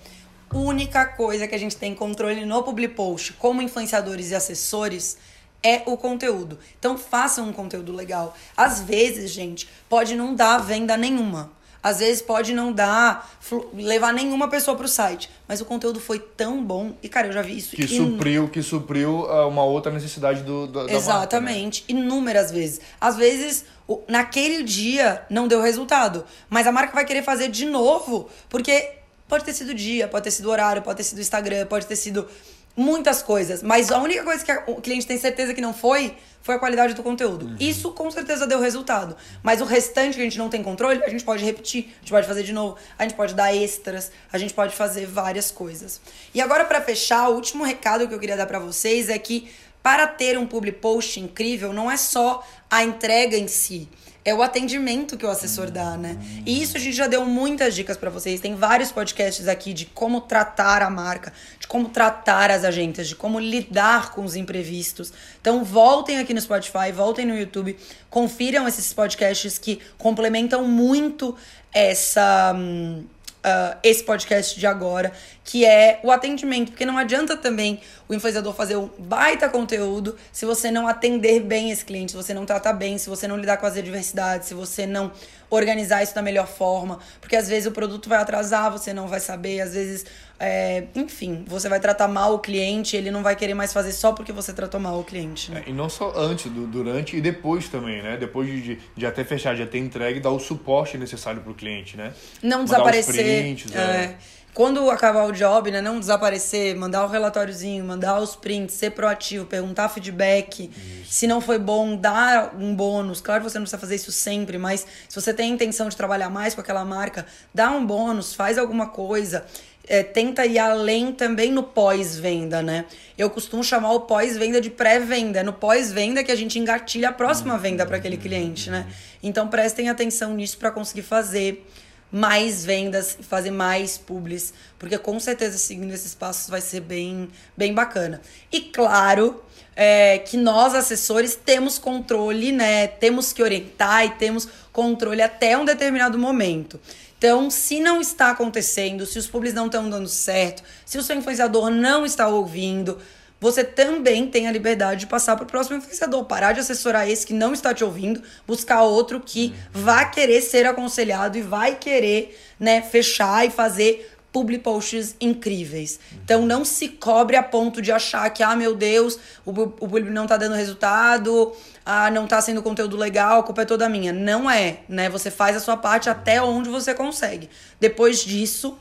única 0.52 1.04
coisa 1.04 1.46
que 1.46 1.54
a 1.54 1.58
gente 1.58 1.76
tem 1.76 1.94
controle 1.94 2.44
no 2.44 2.62
Public 2.62 2.94
Post, 2.94 3.34
como 3.34 3.60
influenciadores 3.62 4.30
e 4.30 4.34
assessores, 4.34 5.18
é 5.62 5.82
o 5.86 5.96
conteúdo. 5.96 6.58
Então 6.78 6.96
façam 6.98 7.48
um 7.48 7.52
conteúdo 7.52 7.92
legal. 7.92 8.34
Às 8.56 8.80
vezes, 8.80 9.30
gente, 9.30 9.68
pode 9.88 10.14
não 10.14 10.34
dar 10.34 10.58
venda 10.58 10.96
nenhuma. 10.96 11.50
Às 11.82 11.98
vezes 11.98 12.22
pode 12.22 12.52
não 12.52 12.72
dar, 12.72 13.28
levar 13.74 14.12
nenhuma 14.12 14.48
pessoa 14.48 14.76
pro 14.76 14.86
site. 14.86 15.28
Mas 15.48 15.60
o 15.60 15.64
conteúdo 15.64 15.98
foi 15.98 16.18
tão 16.20 16.62
bom. 16.64 16.94
E, 17.02 17.08
cara, 17.08 17.26
eu 17.26 17.32
já 17.32 17.42
vi 17.42 17.58
isso 17.58 17.74
Que 17.74 17.82
inu- 17.82 18.12
supriu, 18.12 18.48
que 18.48 18.62
supriu 18.62 19.26
ah, 19.28 19.46
uma 19.48 19.64
outra 19.64 19.90
necessidade 19.90 20.42
do, 20.42 20.66
da 20.68 20.80
marca, 20.80 20.92
né? 20.92 20.98
Exatamente. 20.98 21.84
Inúmeras 21.88 22.52
vezes. 22.52 22.80
Às 23.00 23.16
vezes, 23.16 23.64
naquele 24.06 24.62
dia 24.62 25.22
não 25.28 25.48
deu 25.48 25.60
resultado. 25.60 26.24
Mas 26.48 26.66
a 26.66 26.72
marca 26.72 26.94
vai 26.94 27.04
querer 27.04 27.22
fazer 27.22 27.48
de 27.48 27.66
novo. 27.66 28.28
Porque 28.48 28.90
pode 29.26 29.44
ter 29.44 29.52
sido 29.52 29.70
o 29.70 29.74
dia, 29.74 30.06
pode 30.06 30.24
ter 30.24 30.30
sido 30.30 30.46
o 30.46 30.50
horário, 30.50 30.82
pode 30.82 30.98
ter 30.98 31.04
sido 31.04 31.18
o 31.18 31.20
Instagram, 31.20 31.66
pode 31.66 31.86
ter 31.86 31.96
sido 31.96 32.28
muitas 32.76 33.22
coisas. 33.22 33.62
Mas 33.62 33.90
a 33.90 33.98
única 33.98 34.22
coisa 34.24 34.44
que 34.44 34.50
a- 34.52 34.64
o 34.66 34.80
cliente 34.80 35.06
tem 35.06 35.18
certeza 35.18 35.52
que 35.54 35.60
não 35.60 35.74
foi, 35.74 36.16
foi 36.42 36.56
a 36.56 36.58
qualidade 36.58 36.94
do 36.94 37.02
conteúdo. 37.02 37.46
Uhum. 37.46 37.56
Isso 37.60 37.92
com 37.92 38.10
certeza 38.10 38.46
deu 38.46 38.60
resultado. 38.60 39.16
Mas 39.42 39.60
o 39.60 39.64
restante 39.64 40.14
que 40.14 40.20
a 40.20 40.24
gente 40.24 40.38
não 40.38 40.48
tem 40.48 40.62
controle, 40.62 41.02
a 41.04 41.08
gente 41.08 41.22
pode 41.24 41.44
repetir, 41.44 41.92
a 41.96 42.00
gente 42.00 42.10
pode 42.10 42.26
fazer 42.26 42.42
de 42.42 42.52
novo, 42.52 42.76
a 42.98 43.02
gente 43.04 43.14
pode 43.14 43.34
dar 43.34 43.54
extras, 43.54 44.10
a 44.32 44.38
gente 44.38 44.52
pode 44.52 44.74
fazer 44.74 45.06
várias 45.06 45.50
coisas. 45.50 46.00
E 46.34 46.40
agora, 46.40 46.64
pra 46.64 46.80
fechar, 46.80 47.28
o 47.28 47.34
último 47.34 47.62
recado 47.64 48.08
que 48.08 48.14
eu 48.14 48.18
queria 48.18 48.36
dar 48.36 48.46
pra 48.46 48.58
vocês 48.58 49.08
é 49.08 49.18
que 49.18 49.50
para 49.82 50.06
ter 50.06 50.38
um 50.38 50.46
public 50.46 50.78
post 50.78 51.18
incrível, 51.20 51.72
não 51.72 51.90
é 51.90 51.96
só 51.96 52.44
a 52.70 52.82
entrega 52.84 53.36
em 53.36 53.48
si. 53.48 53.88
É 54.24 54.32
o 54.32 54.40
atendimento 54.40 55.16
que 55.16 55.26
o 55.26 55.30
assessor 55.30 55.68
dá, 55.68 55.96
né? 55.96 56.16
E 56.46 56.62
isso 56.62 56.76
a 56.76 56.80
gente 56.80 56.96
já 56.96 57.08
deu 57.08 57.26
muitas 57.26 57.74
dicas 57.74 57.96
pra 57.96 58.08
vocês. 58.08 58.40
Tem 58.40 58.54
vários 58.54 58.92
podcasts 58.92 59.48
aqui 59.48 59.72
de 59.72 59.86
como 59.86 60.20
tratar 60.20 60.80
a 60.80 60.88
marca, 60.88 61.32
de 61.58 61.66
como 61.66 61.88
tratar 61.88 62.48
as 62.48 62.62
agências, 62.62 63.08
de 63.08 63.16
como 63.16 63.40
lidar 63.40 64.12
com 64.12 64.24
os 64.24 64.36
imprevistos. 64.36 65.12
Então 65.40 65.64
voltem 65.64 66.18
aqui 66.18 66.32
no 66.32 66.40
Spotify, 66.40 66.92
voltem 66.94 67.26
no 67.26 67.36
YouTube, 67.36 67.76
confiram 68.08 68.68
esses 68.68 68.92
podcasts 68.92 69.58
que 69.58 69.80
complementam 69.98 70.68
muito 70.68 71.36
essa. 71.74 72.52
hum, 72.54 73.04
ah, 73.44 73.76
esse 73.82 74.04
podcast 74.04 74.58
de 74.58 74.66
agora, 74.66 75.12
que 75.44 75.64
é 75.64 75.98
o 76.04 76.12
atendimento. 76.12 76.70
Porque 76.70 76.86
não 76.86 76.96
adianta 76.96 77.36
também 77.36 77.80
o 78.08 78.14
influenciador 78.14 78.54
fazer 78.54 78.76
um 78.76 78.88
baita 78.98 79.48
conteúdo 79.48 80.16
se 80.30 80.46
você 80.46 80.70
não 80.70 80.86
atender 80.86 81.40
bem 81.40 81.70
esse 81.70 81.84
cliente, 81.84 82.12
se 82.12 82.16
você 82.16 82.32
não 82.32 82.46
tratar 82.46 82.72
bem, 82.72 82.98
se 82.98 83.08
você 83.08 83.26
não 83.26 83.36
lidar 83.36 83.56
com 83.56 83.66
as 83.66 83.76
adversidades, 83.76 84.46
se 84.46 84.54
você 84.54 84.86
não 84.86 85.10
organizar 85.50 86.02
isso 86.02 86.14
da 86.14 86.22
melhor 86.22 86.46
forma. 86.46 87.00
Porque 87.20 87.34
às 87.34 87.48
vezes 87.48 87.66
o 87.66 87.72
produto 87.72 88.08
vai 88.08 88.18
atrasar, 88.18 88.70
você 88.70 88.92
não 88.92 89.08
vai 89.08 89.18
saber, 89.18 89.60
às 89.60 89.74
vezes, 89.74 90.06
é, 90.44 90.84
enfim, 90.96 91.44
você 91.46 91.68
vai 91.68 91.78
tratar 91.78 92.08
mal 92.08 92.34
o 92.34 92.40
cliente, 92.40 92.96
ele 92.96 93.12
não 93.12 93.22
vai 93.22 93.36
querer 93.36 93.54
mais 93.54 93.72
fazer 93.72 93.92
só 93.92 94.10
porque 94.10 94.32
você 94.32 94.52
tratou 94.52 94.80
mal 94.80 94.98
o 94.98 95.04
cliente. 95.04 95.52
Né? 95.52 95.62
É, 95.64 95.70
e 95.70 95.72
não 95.72 95.88
só 95.88 96.12
antes, 96.16 96.50
du- 96.50 96.66
durante 96.66 97.16
e 97.16 97.20
depois 97.20 97.68
também, 97.68 98.02
né? 98.02 98.16
Depois 98.16 98.48
de, 98.48 98.76
de, 98.96 99.06
até 99.06 99.22
fechar, 99.22 99.54
de 99.54 99.62
até 99.62 99.78
entregue, 99.78 100.18
dar 100.18 100.30
o 100.30 100.40
suporte 100.40 100.98
necessário 100.98 101.40
pro 101.42 101.54
cliente, 101.54 101.96
né? 101.96 102.12
Não 102.42 102.58
Mandar 102.62 102.72
desaparecer. 102.90 103.42
prints, 103.42 103.72
é. 103.72 103.78
é. 103.78 104.16
Quando 104.52 104.90
acabar 104.90 105.24
o 105.26 105.32
job, 105.32 105.70
né? 105.70 105.80
Não 105.80 105.98
desaparecer, 105.98 106.76
mandar 106.76 107.04
o 107.06 107.08
relatóriozinho, 107.08 107.82
mandar 107.84 108.20
os 108.20 108.36
prints, 108.36 108.74
ser 108.74 108.90
proativo, 108.90 109.46
perguntar 109.46 109.88
feedback. 109.88 110.70
Se 111.08 111.26
não 111.26 111.40
foi 111.40 111.58
bom, 111.58 111.96
dar 111.96 112.54
um 112.58 112.74
bônus. 112.74 113.22
Claro 113.22 113.42
que 113.42 113.48
você 113.50 113.58
não 113.58 113.62
precisa 113.64 113.78
fazer 113.80 113.94
isso 113.94 114.12
sempre, 114.12 114.58
mas 114.58 114.86
se 115.08 115.18
você 115.18 115.32
tem 115.32 115.50
a 115.50 115.54
intenção 115.54 115.88
de 115.88 115.96
trabalhar 115.96 116.28
mais 116.28 116.54
com 116.54 116.60
aquela 116.60 116.84
marca, 116.84 117.24
dá 117.54 117.70
um 117.70 117.86
bônus, 117.86 118.34
faz 118.34 118.58
alguma 118.58 118.88
coisa. 118.88 119.46
É, 119.88 120.02
tenta 120.02 120.46
ir 120.46 120.58
além 120.58 121.12
também 121.12 121.50
no 121.50 121.62
pós-venda, 121.62 122.62
né? 122.62 122.84
Eu 123.18 123.28
costumo 123.28 123.64
chamar 123.64 123.92
o 123.92 124.00
pós-venda 124.00 124.60
de 124.60 124.70
pré-venda. 124.70 125.40
É 125.40 125.42
no 125.42 125.52
pós-venda 125.52 126.22
que 126.22 126.30
a 126.30 126.36
gente 126.36 126.58
engatilha 126.58 127.08
a 127.08 127.12
próxima 127.12 127.58
venda 127.58 127.84
para 127.84 127.96
aquele 127.96 128.16
cliente, 128.16 128.70
né? 128.70 128.86
Então 129.22 129.48
prestem 129.48 129.88
atenção 129.88 130.34
nisso 130.34 130.56
para 130.56 130.70
conseguir 130.70 131.02
fazer 131.02 131.66
mais 132.12 132.62
vendas 132.62 133.16
fazer 133.22 133.50
mais 133.50 133.96
publis, 133.96 134.52
porque 134.78 134.98
com 134.98 135.18
certeza 135.18 135.56
seguindo 135.56 135.94
esses 135.94 136.14
passos 136.14 136.50
vai 136.50 136.60
ser 136.60 136.80
bem, 136.80 137.30
bem 137.56 137.72
bacana. 137.72 138.20
E 138.52 138.60
claro 138.60 139.42
é, 139.74 140.18
que 140.18 140.36
nós, 140.36 140.74
assessores, 140.74 141.34
temos 141.34 141.78
controle, 141.78 142.52
né? 142.52 142.86
Temos 142.86 143.32
que 143.32 143.42
orientar 143.42 144.04
e 144.04 144.10
temos 144.10 144.46
controle 144.70 145.22
até 145.22 145.56
um 145.56 145.64
determinado 145.64 146.18
momento. 146.18 146.78
Então, 147.22 147.48
se 147.50 147.78
não 147.78 148.00
está 148.00 148.32
acontecendo, 148.32 149.06
se 149.06 149.16
os 149.16 149.28
publis 149.28 149.54
não 149.54 149.66
estão 149.66 149.88
dando 149.88 150.08
certo, 150.08 150.64
se 150.84 150.98
o 150.98 151.02
seu 151.04 151.14
influenciador 151.14 151.70
não 151.70 152.04
está 152.04 152.26
ouvindo, 152.26 152.98
você 153.38 153.62
também 153.62 154.26
tem 154.26 154.48
a 154.48 154.50
liberdade 154.50 155.00
de 155.00 155.06
passar 155.06 155.36
para 155.36 155.44
o 155.44 155.46
próximo 155.46 155.76
influenciador, 155.76 156.24
parar 156.24 156.52
de 156.52 156.58
assessorar 156.58 157.08
esse 157.08 157.24
que 157.24 157.32
não 157.32 157.52
está 157.52 157.72
te 157.72 157.84
ouvindo, 157.84 158.20
buscar 158.44 158.82
outro 158.82 159.20
que 159.20 159.54
vai 159.72 160.10
querer 160.10 160.40
ser 160.40 160.66
aconselhado 160.66 161.38
e 161.38 161.42
vai 161.42 161.76
querer, 161.76 162.36
né, 162.58 162.82
fechar 162.82 163.46
e 163.46 163.50
fazer 163.50 164.11
publi 164.32 164.58
posts 164.58 165.14
incríveis. 165.20 166.00
Então 166.24 166.46
não 166.46 166.64
se 166.64 166.88
cobre 166.88 167.36
a 167.36 167.42
ponto 167.42 167.82
de 167.82 167.92
achar 167.92 168.28
que, 168.30 168.42
ah, 168.42 168.56
meu 168.56 168.74
Deus, 168.74 169.18
o, 169.44 169.50
o 169.50 169.68
publi 169.68 170.10
não 170.10 170.26
tá 170.26 170.36
dando 170.36 170.54
resultado, 170.54 171.52
ah, 171.84 172.10
não 172.10 172.26
tá 172.26 172.40
sendo 172.40 172.62
conteúdo 172.62 172.96
legal, 172.96 173.40
a 173.40 173.42
culpa 173.42 173.62
é 173.62 173.64
toda 173.64 173.88
minha. 173.88 174.12
Não 174.12 174.50
é, 174.50 174.78
né? 174.88 175.10
Você 175.10 175.30
faz 175.30 175.54
a 175.54 175.60
sua 175.60 175.76
parte 175.76 176.08
até 176.08 176.42
onde 176.42 176.70
você 176.70 176.94
consegue. 176.94 177.50
Depois 177.78 178.24
disso, 178.24 178.78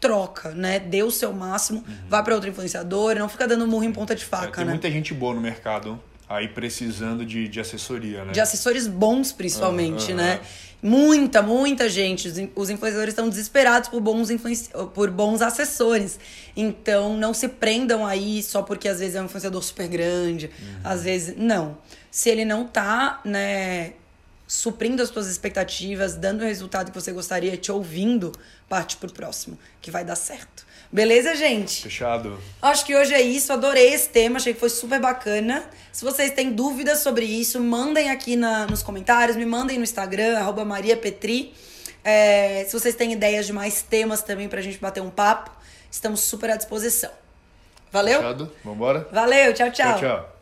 troca, 0.00 0.50
né? 0.50 0.78
Dê 0.78 1.02
o 1.02 1.10
seu 1.10 1.32
máximo, 1.32 1.84
uhum. 1.86 1.94
vá 2.08 2.22
para 2.22 2.34
outra 2.34 2.48
influenciadora, 2.48 3.18
não 3.18 3.28
fica 3.28 3.48
dando 3.48 3.66
murro 3.66 3.84
em 3.84 3.92
ponta 3.92 4.14
de 4.14 4.24
faca, 4.24 4.46
é, 4.46 4.50
tem 4.52 4.64
né? 4.64 4.70
muita 4.72 4.90
gente 4.90 5.12
boa 5.12 5.34
no 5.34 5.40
mercado 5.40 6.00
aí 6.28 6.48
precisando 6.48 7.24
de, 7.24 7.48
de 7.48 7.60
assessoria, 7.60 8.24
né? 8.24 8.32
De 8.32 8.40
assessores 8.40 8.86
bons, 8.86 9.32
principalmente, 9.32 10.10
uhum, 10.10 10.16
né? 10.16 10.40
Muita, 10.82 11.40
muita 11.42 11.88
gente. 11.88 12.28
Os 12.54 12.70
influenciadores 12.70 13.12
estão 13.12 13.28
desesperados 13.28 13.88
por 13.88 14.00
bons, 14.00 14.30
influenci... 14.30 14.70
por 14.94 15.10
bons 15.10 15.40
assessores. 15.40 16.18
Então, 16.56 17.16
não 17.16 17.32
se 17.32 17.48
prendam 17.48 18.04
aí 18.04 18.42
só 18.42 18.62
porque 18.62 18.88
às 18.88 18.98
vezes 18.98 19.16
é 19.16 19.22
um 19.22 19.24
influenciador 19.24 19.62
super 19.62 19.88
grande. 19.88 20.46
Uhum. 20.46 20.80
Às 20.84 21.02
vezes, 21.02 21.36
não. 21.36 21.78
Se 22.10 22.28
ele 22.28 22.44
não 22.44 22.66
tá, 22.66 23.20
né, 23.24 23.94
suprindo 24.46 25.02
as 25.02 25.08
suas 25.08 25.28
expectativas, 25.28 26.14
dando 26.14 26.42
o 26.42 26.44
resultado 26.44 26.90
que 26.92 27.00
você 27.00 27.12
gostaria, 27.12 27.56
te 27.56 27.72
ouvindo, 27.72 28.32
parte 28.68 28.96
pro 28.96 29.12
próximo, 29.12 29.58
que 29.80 29.90
vai 29.90 30.04
dar 30.04 30.16
certo. 30.16 30.65
Beleza, 30.90 31.34
gente? 31.34 31.82
Fechado. 31.82 32.38
Acho 32.62 32.84
que 32.84 32.94
hoje 32.94 33.12
é 33.12 33.20
isso. 33.20 33.52
Adorei 33.52 33.92
esse 33.92 34.08
tema, 34.08 34.36
achei 34.36 34.54
que 34.54 34.60
foi 34.60 34.70
super 34.70 35.00
bacana. 35.00 35.64
Se 35.92 36.04
vocês 36.04 36.30
têm 36.32 36.52
dúvidas 36.52 37.00
sobre 37.00 37.24
isso, 37.24 37.60
mandem 37.60 38.10
aqui 38.10 38.36
na, 38.36 38.66
nos 38.66 38.82
comentários, 38.82 39.36
me 39.36 39.46
mandem 39.46 39.78
no 39.78 39.84
Instagram, 39.84 40.38
arroba 40.38 40.64
Maria 40.64 40.96
Petri. 40.96 41.54
É, 42.04 42.64
se 42.68 42.72
vocês 42.72 42.94
têm 42.94 43.12
ideias 43.12 43.46
de 43.46 43.52
mais 43.52 43.82
temas 43.82 44.22
também 44.22 44.48
pra 44.48 44.60
gente 44.60 44.78
bater 44.78 45.02
um 45.02 45.10
papo, 45.10 45.50
estamos 45.90 46.20
super 46.20 46.50
à 46.50 46.56
disposição. 46.56 47.10
Valeu? 47.90 48.18
Fechado. 48.18 48.52
Vambora? 48.64 49.08
Valeu, 49.10 49.52
tchau, 49.54 49.70
tchau. 49.70 49.98
Tchau, 49.98 50.00
tchau. 50.00 50.35